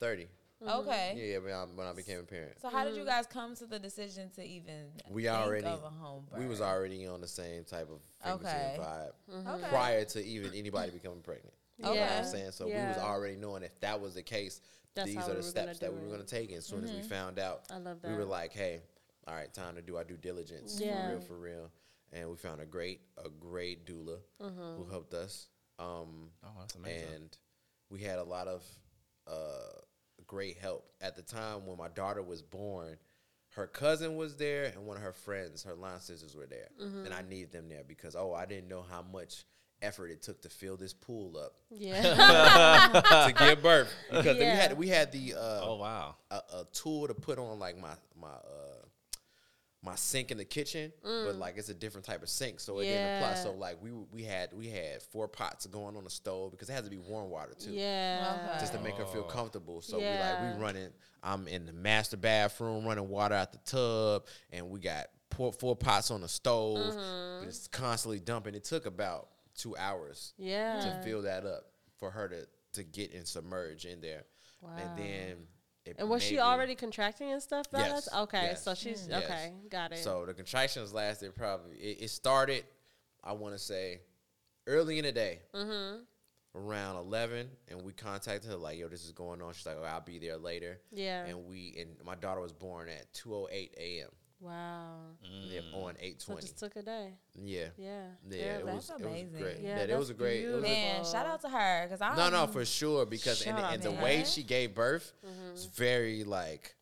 30. 0.00 0.28
Okay. 0.66 1.14
Yeah, 1.16 1.24
yeah, 1.24 1.38
when 1.38 1.52
I, 1.52 1.64
when 1.74 1.86
I 1.86 1.92
became 1.92 2.18
a 2.18 2.22
parent. 2.22 2.60
So 2.60 2.68
how 2.68 2.84
did 2.84 2.96
you 2.96 3.04
guys 3.04 3.26
come 3.26 3.54
to 3.56 3.66
the 3.66 3.78
decision 3.78 4.30
to 4.36 4.44
even 4.44 4.86
We 5.08 5.22
think 5.24 5.34
already- 5.36 5.66
of 5.66 5.84
a 5.84 5.88
home 5.90 6.24
birth? 6.30 6.40
We 6.40 6.46
was 6.46 6.60
already 6.60 7.06
on 7.06 7.20
the 7.20 7.28
same 7.28 7.64
type 7.64 7.88
of 7.90 8.00
Okay. 8.40 8.76
vibe 8.78 9.12
Mm-hmm. 9.30 9.48
okay. 9.48 9.68
prior 9.68 10.04
to 10.04 10.24
even 10.24 10.52
anybody 10.54 10.90
becoming 10.90 11.20
pregnant. 11.20 11.54
You 11.76 11.84
know 11.84 11.90
what 11.90 11.98
Yeah. 11.98 12.18
I'm 12.18 12.24
saying? 12.24 12.50
So 12.52 12.66
we 12.66 12.72
was 12.72 12.96
already 12.98 13.36
knowing 13.36 13.62
if 13.62 13.78
that 13.80 14.00
was 14.00 14.14
the 14.14 14.22
case, 14.22 14.60
That's 14.94 15.06
these 15.06 15.16
how 15.16 15.22
are 15.22 15.26
we 15.28 15.30
the 15.34 15.36
were 15.36 15.42
gonna 15.42 15.50
steps 15.74 15.78
that 15.78 15.92
we 15.92 16.00
were 16.00 16.06
it. 16.06 16.08
going 16.08 16.20
to 16.22 16.26
take. 16.26 16.48
And 16.50 16.58
as 16.58 16.66
soon 16.66 16.82
as 16.82 16.90
we 16.90 17.02
found 17.02 17.38
out, 17.38 17.62
I 17.70 17.78
love 17.78 18.02
that. 18.02 18.10
we 18.10 18.16
were 18.16 18.24
like, 18.24 18.52
hey, 18.52 18.80
all 19.28 19.34
right, 19.34 19.52
time 19.54 19.76
to 19.76 19.82
do 19.82 19.96
our 19.96 20.02
due 20.04 20.16
diligence 20.16 20.80
Yeah. 20.80 21.02
for 21.06 21.10
real, 21.12 21.20
for 21.20 21.38
real. 21.38 21.70
And 22.12 22.28
we 22.30 22.36
found 22.36 22.60
a 22.60 22.66
great, 22.66 23.02
a 23.24 23.28
great 23.28 23.86
doula 23.86 24.18
Mm-hmm. 24.42 24.76
who 24.76 24.86
helped 24.90 25.14
us. 25.14 25.46
Um, 25.78 26.30
Oh, 26.42 26.48
that's 26.58 26.74
amazing. 26.74 27.06
and 27.14 27.38
we 27.90 28.00
had 28.00 28.18
a 28.18 28.24
lot 28.24 28.48
of 28.48 28.64
uh, 29.28 29.78
great 30.28 30.58
help 30.58 30.88
at 31.00 31.16
the 31.16 31.22
time 31.22 31.66
when 31.66 31.76
my 31.76 31.88
daughter 31.88 32.22
was 32.22 32.40
born. 32.42 32.96
Her 33.56 33.66
cousin 33.66 34.14
was 34.14 34.36
there, 34.36 34.66
and 34.66 34.86
one 34.86 34.96
of 34.96 35.02
her 35.02 35.12
friends, 35.12 35.64
her 35.64 35.74
line 35.74 35.98
sisters, 36.00 36.36
were 36.36 36.46
there, 36.46 36.68
Mm-hmm. 36.80 37.06
and 37.06 37.12
I 37.14 37.22
needed 37.22 37.50
them 37.50 37.68
there 37.68 37.82
because 37.86 38.14
oh, 38.14 38.32
I 38.32 38.46
didn't 38.46 38.68
know 38.68 38.82
how 38.88 39.02
much 39.02 39.44
effort 39.82 40.08
it 40.10 40.22
took 40.22 40.42
to 40.42 40.48
fill 40.48 40.76
this 40.76 40.92
pool 40.92 41.36
up 41.38 41.52
Yeah. 41.70 42.02
to 43.28 43.32
give 43.32 43.62
birth 43.62 43.88
because 44.10 44.36
we 44.36 44.44
had 44.44 44.76
we 44.78 44.88
had 44.88 45.12
the 45.12 45.34
uh, 45.34 45.60
oh 45.62 45.76
wow. 45.76 46.16
a, 46.30 46.36
a 46.36 46.66
tool 46.72 47.06
to 47.08 47.14
put 47.14 47.38
on 47.38 47.58
like 47.60 47.78
my 47.78 47.94
my 48.20 48.28
uh 48.28 48.77
my 49.88 49.94
sink 49.96 50.30
in 50.30 50.36
the 50.36 50.44
kitchen, 50.44 50.92
but 51.02 51.36
like 51.36 51.56
it's 51.56 51.68
a 51.70 51.74
different 51.74 52.04
type 52.06 52.22
of 52.22 52.28
sink, 52.28 52.60
so 52.60 52.78
it 52.80 52.84
didn't 52.84 53.16
apply. 53.22 53.32
Mm. 53.34 53.42
So 53.42 53.52
like 53.52 53.82
we 53.82 53.90
we 54.12 54.22
had 54.22 54.50
we 54.52 54.68
had 54.68 55.02
four 55.02 55.28
pots 55.28 55.66
going 55.66 55.96
on 55.96 56.04
the 56.04 56.10
stove 56.10 56.50
because 56.52 56.68
it 56.68 56.72
has 56.74 56.84
to 56.84 56.90
be 56.90 56.98
warm 56.98 57.30
water 57.30 57.54
too 57.58 57.72
yeah. 57.72 58.36
Okay. 58.50 58.60
just 58.60 58.72
to 58.74 58.80
make 58.80 58.94
her 58.96 59.06
feel 59.06 59.24
Oh. 59.26 59.30
comfortable. 59.32 59.80
So 59.80 59.98
we 59.98 60.04
like 60.04 60.40
we 60.42 60.62
running. 60.62 60.90
I'm 61.22 61.48
in 61.48 61.66
the 61.66 61.72
master 61.72 62.16
bathroom 62.16 62.84
running 62.86 63.08
water 63.08 63.34
out 63.34 63.52
the 63.52 63.58
tub, 63.64 64.26
and 64.52 64.68
we 64.70 64.78
got 64.80 65.06
pour, 65.30 65.52
four 65.52 65.74
pots 65.74 66.10
on 66.10 66.20
the 66.20 66.28
stove. 66.28 66.94
Mm-hmm. 66.94 67.44
Just 67.46 67.72
constantly 67.72 68.20
dumping. 68.20 68.54
It 68.54 68.64
took 68.64 68.86
about 68.86 69.28
two 69.56 69.76
hours 69.76 70.34
Yeah. 70.38 70.80
to 70.80 71.02
fill 71.02 71.22
that 71.22 71.44
up 71.46 71.64
for 71.98 72.10
her 72.10 72.28
to 72.28 72.46
to 72.74 72.84
get 72.84 73.12
and 73.14 73.26
submerge 73.26 73.86
in 73.86 74.00
there, 74.00 74.24
Wow. 74.60 74.76
and 74.76 74.98
then. 74.98 75.36
And 75.98 76.08
was 76.08 76.22
she 76.22 76.38
already 76.38 76.74
contracting 76.74 77.32
and 77.32 77.42
stuff? 77.42 77.66
Yes, 77.72 78.08
Okay, 78.14 78.42
yes, 78.42 78.62
so 78.62 78.74
she's 78.74 79.06
yes. 79.08 79.24
okay. 79.24 79.52
Got 79.70 79.92
it. 79.92 79.98
So 79.98 80.24
the 80.26 80.34
contractions 80.34 80.92
lasted 80.92 81.34
probably. 81.34 81.76
It, 81.76 82.02
it 82.02 82.10
started, 82.10 82.64
I 83.22 83.32
want 83.32 83.54
to 83.54 83.58
say, 83.58 84.00
early 84.66 84.98
in 84.98 85.04
the 85.04 85.12
day, 85.12 85.40
mm-hmm. 85.54 86.00
around 86.54 86.96
eleven, 86.96 87.48
and 87.68 87.82
we 87.82 87.92
contacted 87.92 88.50
her 88.50 88.56
like, 88.56 88.78
"Yo, 88.78 88.88
this 88.88 89.04
is 89.04 89.12
going 89.12 89.40
on." 89.42 89.52
She's 89.54 89.66
like, 89.66 89.76
"Oh, 89.80 89.84
I'll 89.84 90.00
be 90.00 90.18
there 90.18 90.36
later." 90.36 90.80
Yeah. 90.92 91.24
And 91.24 91.46
we 91.46 91.76
and 91.78 91.90
my 92.04 92.14
daughter 92.14 92.40
was 92.40 92.52
born 92.52 92.88
at 92.88 93.12
two 93.12 93.34
oh 93.34 93.48
eight 93.50 93.74
a.m. 93.78 94.08
wow. 94.40 94.96
Yeah, 95.22 95.60
on 95.74 95.94
eight 96.00 96.20
So 96.22 96.36
it 96.36 96.42
just 96.42 96.58
took 96.58 96.76
a 96.76 96.82
day. 96.82 97.14
Yeah, 97.34 97.66
Yeah. 97.76 98.02
yeah, 98.28 98.36
it 98.58 98.66
that's 98.66 98.76
was 98.88 98.90
it 98.90 98.92
was 99.04 99.12
amazing. 99.12 99.40
great. 99.40 99.56
Yeah, 99.60 99.76
Yeah, 99.86 99.94
it 99.94 99.98
was 99.98 100.10
a 100.10 100.14
great. 100.14 100.44
It 100.44 100.48
was 100.48 100.58
a, 100.58 100.66
Man, 100.66 101.04
shout 101.04 101.26
out 101.26 101.40
to 101.42 101.48
her 101.48 101.86
because 101.86 102.00
I 102.00 102.16
no, 102.16 102.30
no, 102.30 102.46
for 102.46 102.64
sure 102.64 103.06
because 103.06 103.42
and, 103.46 103.58
Shout 103.58 103.74
and 103.74 103.82
the 103.82 103.92
way 103.92 104.24
she 104.24 104.42
gave 104.42 104.74
birth 104.74 105.12
Mm-hmm. 105.26 105.52
was 105.52 105.66
very 105.66 106.24
like 106.24 106.74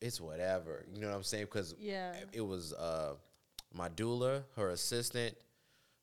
it's 0.00 0.20
whatever. 0.20 0.84
You 0.92 1.00
know 1.00 1.08
what 1.08 1.16
I'm 1.16 1.22
saying? 1.24 1.44
Because 1.46 1.74
Yeah. 1.78 2.14
it 2.32 2.40
was 2.40 2.72
uh 2.72 3.14
my 3.74 3.88
doula, 3.88 4.44
her 4.56 4.70
assistant, 4.70 5.36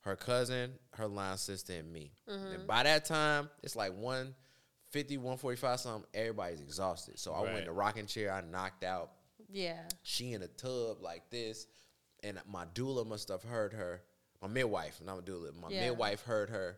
her 0.01 0.16
cousin, 0.16 0.74
her 0.93 1.07
line 1.07 1.38
sister, 1.38 1.74
and 1.74 1.91
me. 1.91 2.11
Mm-hmm. 2.30 2.47
And 2.53 2.68
by 2.68 2.84
that 2.84 3.05
time, 3.05 3.49
it's 3.63 3.76
like 3.76 3.91
150, 3.97 5.18
145 5.18 5.80
something. 5.80 6.05
Everybody's 6.13 6.61
exhausted. 6.61 7.18
So 7.18 7.34
I 7.34 7.41
went 7.41 7.59
in 7.59 7.66
the 7.66 7.72
rocking 7.72 8.05
chair. 8.05 8.32
I 8.32 8.41
knocked 8.41 8.84
out. 8.84 9.11
Yeah. 9.51 9.81
She 10.03 10.33
in 10.33 10.41
a 10.43 10.47
tub 10.47 11.01
like 11.01 11.29
this, 11.29 11.67
and 12.23 12.39
my 12.47 12.65
doula 12.73 13.05
must 13.05 13.29
have 13.29 13.43
heard 13.43 13.73
her. 13.73 14.01
My 14.41 14.47
midwife, 14.47 14.99
not 15.05 15.19
a 15.19 15.21
doula. 15.21 15.53
My 15.59 15.69
Yeah. 15.69 15.89
midwife 15.89 16.21
heard 16.23 16.49
her 16.49 16.77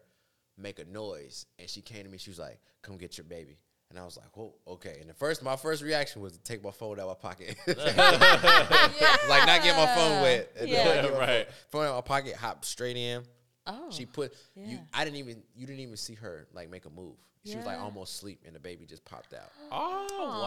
make 0.57 0.80
a 0.80 0.86
noise, 0.86 1.45
and 1.59 1.70
she 1.70 1.82
came 1.82 2.03
to 2.03 2.09
me. 2.09 2.18
She 2.18 2.30
was 2.30 2.39
like, 2.39 2.59
"Come 2.82 2.97
get 2.97 3.18
your 3.18 3.26
baby." 3.26 3.59
And 3.89 3.97
I 3.97 4.03
was 4.03 4.18
like, 4.18 4.36
"Whoa, 4.36 4.53
okay." 4.68 4.97
And 4.99 5.09
the 5.09 5.13
first, 5.13 5.41
my 5.41 5.55
first 5.55 5.82
reaction 5.82 6.22
was 6.22 6.34
to 6.34 6.39
take 6.39 6.63
my 6.63 6.72
phone 6.72 6.99
out 6.99 7.07
of 7.07 7.18
my 7.24 7.30
pocket, 7.30 7.55
like 7.68 9.45
not 9.47 9.63
get 9.63 9.76
my 9.78 9.86
phone 9.95 10.22
wet. 10.22 10.51
And 10.59 10.72
then, 10.72 11.05
Yeah. 11.05 11.09
like, 11.11 11.20
Right. 11.20 11.47
Phone 11.70 11.86
out 11.86 11.89
of 11.89 11.95
my 11.95 12.01
pocket, 12.07 12.36
hop 12.36 12.65
straight 12.65 12.97
in. 12.97 13.24
Oh. 13.65 13.89
She 13.91 14.05
put 14.05 14.34
you. 14.55 14.80
I 14.93 15.03
didn't 15.03 15.18
even. 15.18 15.43
You 15.55 15.68
didn't 15.68 15.82
even 15.82 15.97
see 15.97 16.13
her 16.15 16.47
like 16.53 16.70
make 16.70 16.86
a 16.86 16.89
move. 16.89 17.15
She 17.46 17.56
was 17.56 17.66
like 17.66 17.80
almost 17.80 18.16
asleep, 18.16 18.42
and 18.46 18.56
the 18.56 18.60
baby 18.60 18.86
just 18.86 19.06
popped 19.06 19.34
out. 19.34 19.52
Oh 19.72 20.42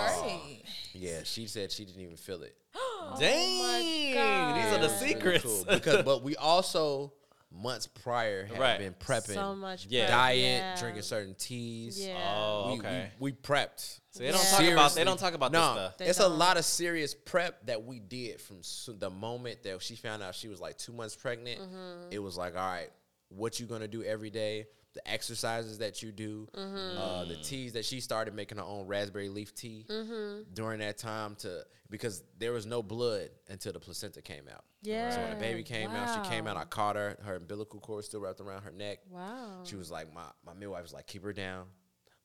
That's 0.00 0.16
wow! 0.18 0.22
great. 0.22 0.62
Yeah, 0.94 1.20
she 1.24 1.46
said 1.46 1.72
she 1.72 1.84
didn't 1.84 2.02
even 2.02 2.16
feel 2.16 2.42
it. 2.42 2.54
Dang, 3.18 4.14
God. 4.14 4.56
these 4.56 4.64
are 4.66 4.70
the 4.70 4.76
it 4.78 4.80
was 4.82 5.00
really 5.02 5.14
secrets. 5.14 5.44
cool. 5.44 5.64
because 5.68 6.04
but 6.04 6.22
we 6.22 6.36
also 6.36 7.12
months 7.54 7.86
prior 7.86 8.46
had 8.46 8.58
Right. 8.58 8.78
been 8.78 8.94
prepping 8.94 9.34
so 9.34 9.54
much. 9.54 9.86
Yeah. 9.88 10.06
prep, 10.06 10.10
diet, 10.16 10.38
yeah. 10.38 10.80
drinking 10.80 11.02
certain 11.02 11.34
teas. 11.34 12.02
Yeah. 12.04 12.32
Oh, 12.34 12.76
okay. 12.78 13.10
we, 13.18 13.30
we 13.32 13.36
prepped. 13.36 14.00
So 14.10 14.20
they 14.22 14.30
don't 14.32 14.42
Yeah. 14.42 14.50
talk 14.58 14.72
about 14.72 14.94
they 14.94 15.04
don't 15.04 15.18
talk 15.18 15.34
about 15.34 15.52
no, 15.52 15.60
this 15.60 15.72
stuff. 15.94 16.08
It's 16.08 16.18
don't. 16.18 16.30
a 16.32 16.34
lot 16.34 16.56
of 16.56 16.64
serious 16.64 17.14
prep 17.14 17.66
that 17.66 17.84
we 17.84 17.98
did 18.00 18.40
from 18.40 18.58
s- 18.60 18.88
the 18.98 19.10
moment 19.10 19.62
that 19.64 19.82
she 19.82 19.96
found 19.96 20.22
out 20.22 20.34
she 20.34 20.48
was 20.48 20.60
like 20.60 20.78
two 20.78 20.92
months 20.92 21.14
pregnant. 21.14 21.60
Mm-hmm. 21.60 22.08
It 22.12 22.20
was 22.20 22.36
like, 22.38 22.54
all 22.56 22.66
right, 22.66 22.90
what 23.28 23.58
you 23.60 23.66
gonna 23.66 23.88
do 23.88 24.02
every 24.02 24.30
day? 24.30 24.66
The 24.94 25.10
exercises 25.10 25.78
that 25.78 26.02
you 26.02 26.12
do, 26.12 26.48
Mm-hmm. 26.54 26.98
uh, 27.00 27.24
the 27.24 27.36
teas 27.36 27.72
that 27.72 27.84
she 27.84 28.00
started 28.00 28.34
making 28.34 28.58
her 28.58 28.64
own 28.64 28.86
raspberry 28.86 29.28
leaf 29.30 29.54
tea 29.54 29.86
Mm-hmm. 29.88 30.52
during 30.54 30.80
that 30.80 30.98
time 30.98 31.34
to 31.36 31.64
because 31.88 32.22
there 32.38 32.52
was 32.52 32.64
no 32.66 32.82
blood 32.82 33.28
until 33.48 33.72
the 33.72 33.80
placenta 33.80 34.20
came 34.22 34.44
out. 34.52 34.64
Yeah. 34.82 35.10
So 35.10 35.20
when 35.20 35.30
the 35.30 35.36
baby 35.36 35.62
came 35.62 35.90
out, 35.90 36.24
she 36.24 36.30
came 36.30 36.46
out. 36.46 36.56
I 36.56 36.64
caught 36.64 36.96
her. 36.96 37.16
Her 37.22 37.36
umbilical 37.36 37.80
cord 37.80 38.04
still 38.04 38.20
wrapped 38.20 38.40
around 38.40 38.62
her 38.62 38.72
neck. 38.72 38.98
Wow. 39.10 39.60
She 39.64 39.76
was 39.76 39.90
like, 39.90 40.12
my, 40.12 40.24
my 40.46 40.54
midwife 40.54 40.82
was 40.82 40.92
like, 40.94 41.06
keep 41.06 41.22
her 41.22 41.34
down, 41.34 41.66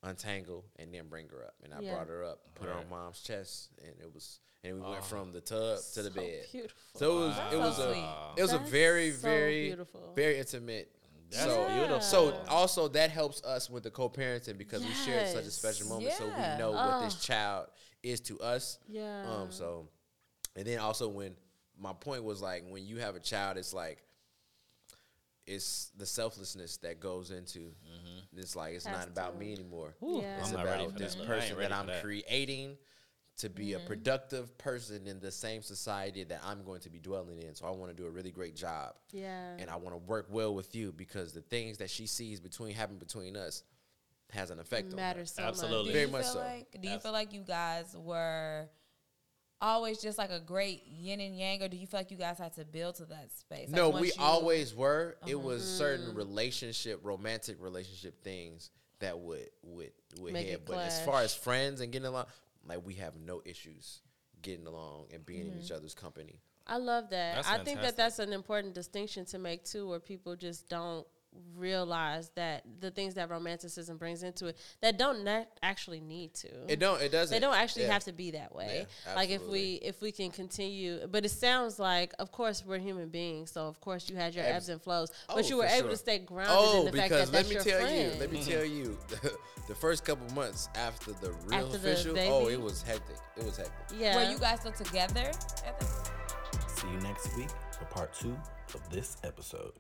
untangle, 0.03 0.65
and 0.78 0.93
then 0.93 1.07
bring 1.09 1.28
her 1.30 1.43
up. 1.43 1.55
And 1.63 1.74
I 1.74 1.82
Yeah. 1.82 1.93
brought 1.95 2.07
her 2.07 2.24
up, 2.24 2.39
put 2.55 2.68
her 2.68 2.74
on 2.74 2.89
mom's 2.89 3.20
chest, 3.22 3.70
and 3.84 3.93
it 3.99 4.13
was, 4.13 4.39
and 4.63 4.82
we 4.82 4.89
went 4.89 5.03
from 5.03 5.32
the 5.32 5.41
tub 5.41 5.80
to 5.93 6.03
the 6.03 6.09
So 6.09 6.15
bed. 6.15 6.45
Beautiful. 6.51 6.99
So 6.99 7.11
it 7.18 7.28
was, 7.28 7.36
That's 7.38 7.53
it 7.53 7.57
was 7.57 7.76
so 7.78 7.89
a, 7.89 7.93
sweet. 7.93 8.09
it 8.38 8.41
was 8.41 8.53
a 8.53 8.59
very, 8.59 9.11
so 9.11 9.18
very, 9.28 9.63
beautiful. 9.68 10.13
very 10.15 10.39
intimate. 10.39 10.91
That's 11.32 11.44
so, 11.44 11.68
beautiful. 11.68 12.02
so 12.02 12.40
also 12.48 12.88
that 12.90 13.12
helps 13.12 13.44
us 13.44 13.70
with 13.70 13.84
the 13.84 13.92
co-parenting 13.92 14.58
because 14.58 14.82
we 14.84 14.92
shared 14.94 15.28
such 15.28 15.46
a 15.46 15.52
special 15.52 15.88
moment, 15.88 16.14
so 16.14 16.26
we 16.26 16.58
know 16.58 16.72
what 16.72 17.04
this 17.04 17.16
child 17.16 17.68
is 18.04 18.20
to 18.22 18.40
us. 18.40 18.80
Yeah. 18.88 19.24
Um. 19.30 19.52
So, 19.52 19.90
and 20.56 20.66
then 20.66 20.80
also 20.80 21.10
when 21.10 21.36
my 21.80 21.94
point 21.94 22.24
was 22.24 22.42
like 22.42 22.64
when 22.70 22.86
you 22.86 22.98
have 22.98 23.16
a 23.16 23.20
child, 23.20 23.58
it's 23.58 23.74
like 23.74 24.04
it's 25.46 25.92
the 25.98 26.06
selflessness 26.06 26.78
that 26.78 27.00
goes 27.00 27.32
into. 27.32 27.72
It's 28.36 28.56
like 28.56 28.76
it's 28.76 28.86
Has 28.86 28.98
not 28.98 29.08
about 29.08 29.40
me 29.40 29.54
anymore. 29.54 29.96
Yeah. 30.02 30.40
It's 30.40 30.54
I'm 30.54 30.60
about 30.60 30.98
this 30.98 31.16
that. 31.16 31.26
Person 31.26 31.58
ready 31.58 31.70
that 31.70 31.78
I'm 31.78 31.88
that. 31.88 32.04
creating 32.04 32.78
to 33.38 33.50
be 33.50 33.74
a 33.74 33.80
productive 33.80 34.58
person 34.58 35.06
in 35.08 35.20
the 35.20 35.32
same 35.32 35.62
society 35.62 36.24
that 36.24 36.42
I'm 36.44 36.64
going 36.64 36.82
to 36.82 36.90
be 36.90 36.98
dwelling 37.00 37.40
in. 37.42 37.54
So 37.54 37.66
I 37.68 37.72
want 37.72 37.96
to 37.96 37.96
do 37.96 38.08
a 38.08 38.10
really 38.12 38.32
great 38.32 38.56
job 38.56 38.96
yeah. 39.12 39.52
and 39.60 39.70
I 39.70 39.76
want 39.76 39.94
to 39.94 39.98
work 39.98 40.26
well 40.30 40.56
with 40.56 40.74
you 40.76 40.92
because 40.92 41.34
the 41.34 41.42
things 41.42 41.78
that 41.78 41.90
she 41.92 42.08
sees 42.08 42.40
between 42.40 42.74
happen 42.76 42.98
between 42.98 43.36
us 43.38 43.64
has 44.34 44.50
an 44.50 44.60
effect 44.60 44.90
on 44.92 44.96
matters 44.98 45.32
so 45.32 45.44
Absolutely. 45.44 45.90
Do 45.90 45.94
Very 45.94 46.06
you 46.08 46.12
much 46.12 46.24
feel 46.24 46.34
so. 46.34 46.40
Like, 46.40 46.68
do 46.82 46.88
you 46.88 46.96
Abs- 46.96 47.04
feel 47.04 47.12
like 47.12 47.32
you 47.32 47.42
guys 47.42 47.96
were 47.96 48.68
always 49.62 50.00
just 50.00 50.18
like 50.18 50.32
a 50.32 50.40
great 50.40 50.84
yin 50.88 51.20
and 51.20 51.38
yang, 51.38 51.62
or 51.64 51.68
do 51.68 51.78
you 51.78 51.88
feel 51.88 52.00
like 52.00 52.12
you 52.12 52.18
guys 52.18 52.38
had 52.38 52.54
to 52.56 52.66
build 52.66 52.96
to 52.96 53.06
that 53.06 53.32
space? 53.32 53.68
on 53.68 53.72
Like. 53.72 53.76
No, 53.76 53.90
we 53.90 54.08
you- 54.08 54.14
always 54.20 54.74
were. 54.76 55.16
It 55.28 55.40
was 55.40 55.62
Mm-hmm. 55.62 55.78
certain 55.78 56.16
relationship, 56.16 57.00
romantic 57.04 57.58
relationship 57.62 58.24
things 58.24 58.72
that 59.00 59.18
would 59.20 59.50
would 59.64 59.92
would 60.20 60.34
Make 60.34 60.48
hit. 60.48 60.66
But 60.66 60.80
as 60.80 61.04
far 61.06 61.22
as 61.22 61.34
friends 61.36 61.82
and 61.82 61.92
getting 61.92 62.08
along, 62.08 62.26
like 62.68 62.86
we 62.86 62.95
have 62.95 63.15
no 63.15 63.41
issues 63.45 64.01
getting 64.41 64.68
along 64.68 65.07
and 65.13 65.26
being 65.26 65.45
Mm-hmm. 65.47 65.57
in 65.59 65.63
each 65.63 65.72
other's 65.72 65.93
company. 65.95 66.41
I 66.68 66.78
love 66.78 67.09
that. 67.11 67.36
That's 67.36 67.49
I 67.49 67.63
think 67.63 67.82
that 67.82 67.95
that's 67.95 68.20
an 68.20 68.34
important 68.34 68.74
distinction 68.76 69.24
to 69.28 69.39
make 69.39 69.63
too, 69.63 69.88
where 69.88 69.99
people 69.99 70.36
just 70.36 70.68
don't 70.70 71.07
realize 71.56 72.30
that 72.36 72.64
the 72.80 72.92
things 72.92 73.16
that 73.16 73.30
romanticism 73.30 73.98
brings 73.98 74.24
into 74.24 74.48
it 74.48 74.58
that 74.82 74.98
don't 74.98 75.24
not 75.24 75.48
actually 75.64 76.00
need 76.00 76.34
to. 76.36 76.48
It 76.68 76.80
don't. 76.80 77.02
It 77.02 77.12
doesn't. 77.12 77.36
they 77.36 77.40
don't 77.40 77.56
actually 77.56 77.84
yeah. 77.84 77.94
have 77.94 78.04
to 78.06 78.14
be 78.14 78.32
that 78.32 78.54
way. 78.54 78.86
Yeah, 79.06 79.14
like 79.16 79.30
if 79.30 79.44
we 79.48 79.76
if 79.84 80.02
we 80.02 80.12
can 80.12 80.32
continue, 80.32 81.08
but 81.12 81.26
it 81.26 81.30
sounds 81.30 81.80
like, 81.80 82.14
of 82.20 82.32
course, 82.32 82.64
we're 82.66 82.80
human 82.80 83.10
beings, 83.10 83.52
so 83.52 83.68
of 83.68 83.80
course 83.82 84.10
you 84.10 84.16
had 84.16 84.36
your 84.36 84.44
Abs- 84.46 84.56
ebbs 84.56 84.70
and 84.70 84.82
flows, 84.82 85.12
Oh, 85.30 85.36
but 85.36 85.50
you 85.50 85.58
were 85.58 85.66
able 85.66 85.82
sure. 85.82 85.90
to 85.92 85.98
stay 85.98 86.20
grounded 86.20 86.56
Oh, 86.58 86.80
in 86.80 86.86
the 86.92 86.98
fact 86.98 87.10
because 87.10 87.32
that 87.32 87.44
that's 87.44 87.50
let 87.50 87.50
me 87.50 87.56
your 87.56 87.64
tell 87.80 87.88
friend. 87.88 88.14
you, 88.14 88.20
let 88.20 88.32
me 88.32 88.44
tell 88.44 88.66
you, 88.66 88.98
the 89.68 89.76
first 89.76 90.06
couple 90.06 90.34
months 90.36 90.70
after 90.76 91.12
the 91.14 91.32
real 91.48 91.66
After 91.66 91.78
the 91.78 91.92
official, 91.92 92.16
oh, 92.20 92.48
it 92.48 92.62
was 92.62 92.82
hectic. 92.84 93.18
It 93.36 93.44
was 93.46 93.58
hectic. 93.58 93.74
yeah. 93.98 94.16
Were 94.16 94.32
you 94.32 94.38
guys 94.38 94.60
still 94.62 94.72
together? 94.72 95.32
At 95.66 95.80
the- 95.80 95.88
See 96.76 96.88
you 96.92 97.00
next 97.00 97.36
week 97.36 97.50
for 97.78 97.86
part 97.86 98.14
two 98.14 98.38
of 98.76 98.88
this 98.92 99.18
episode. 99.24 99.74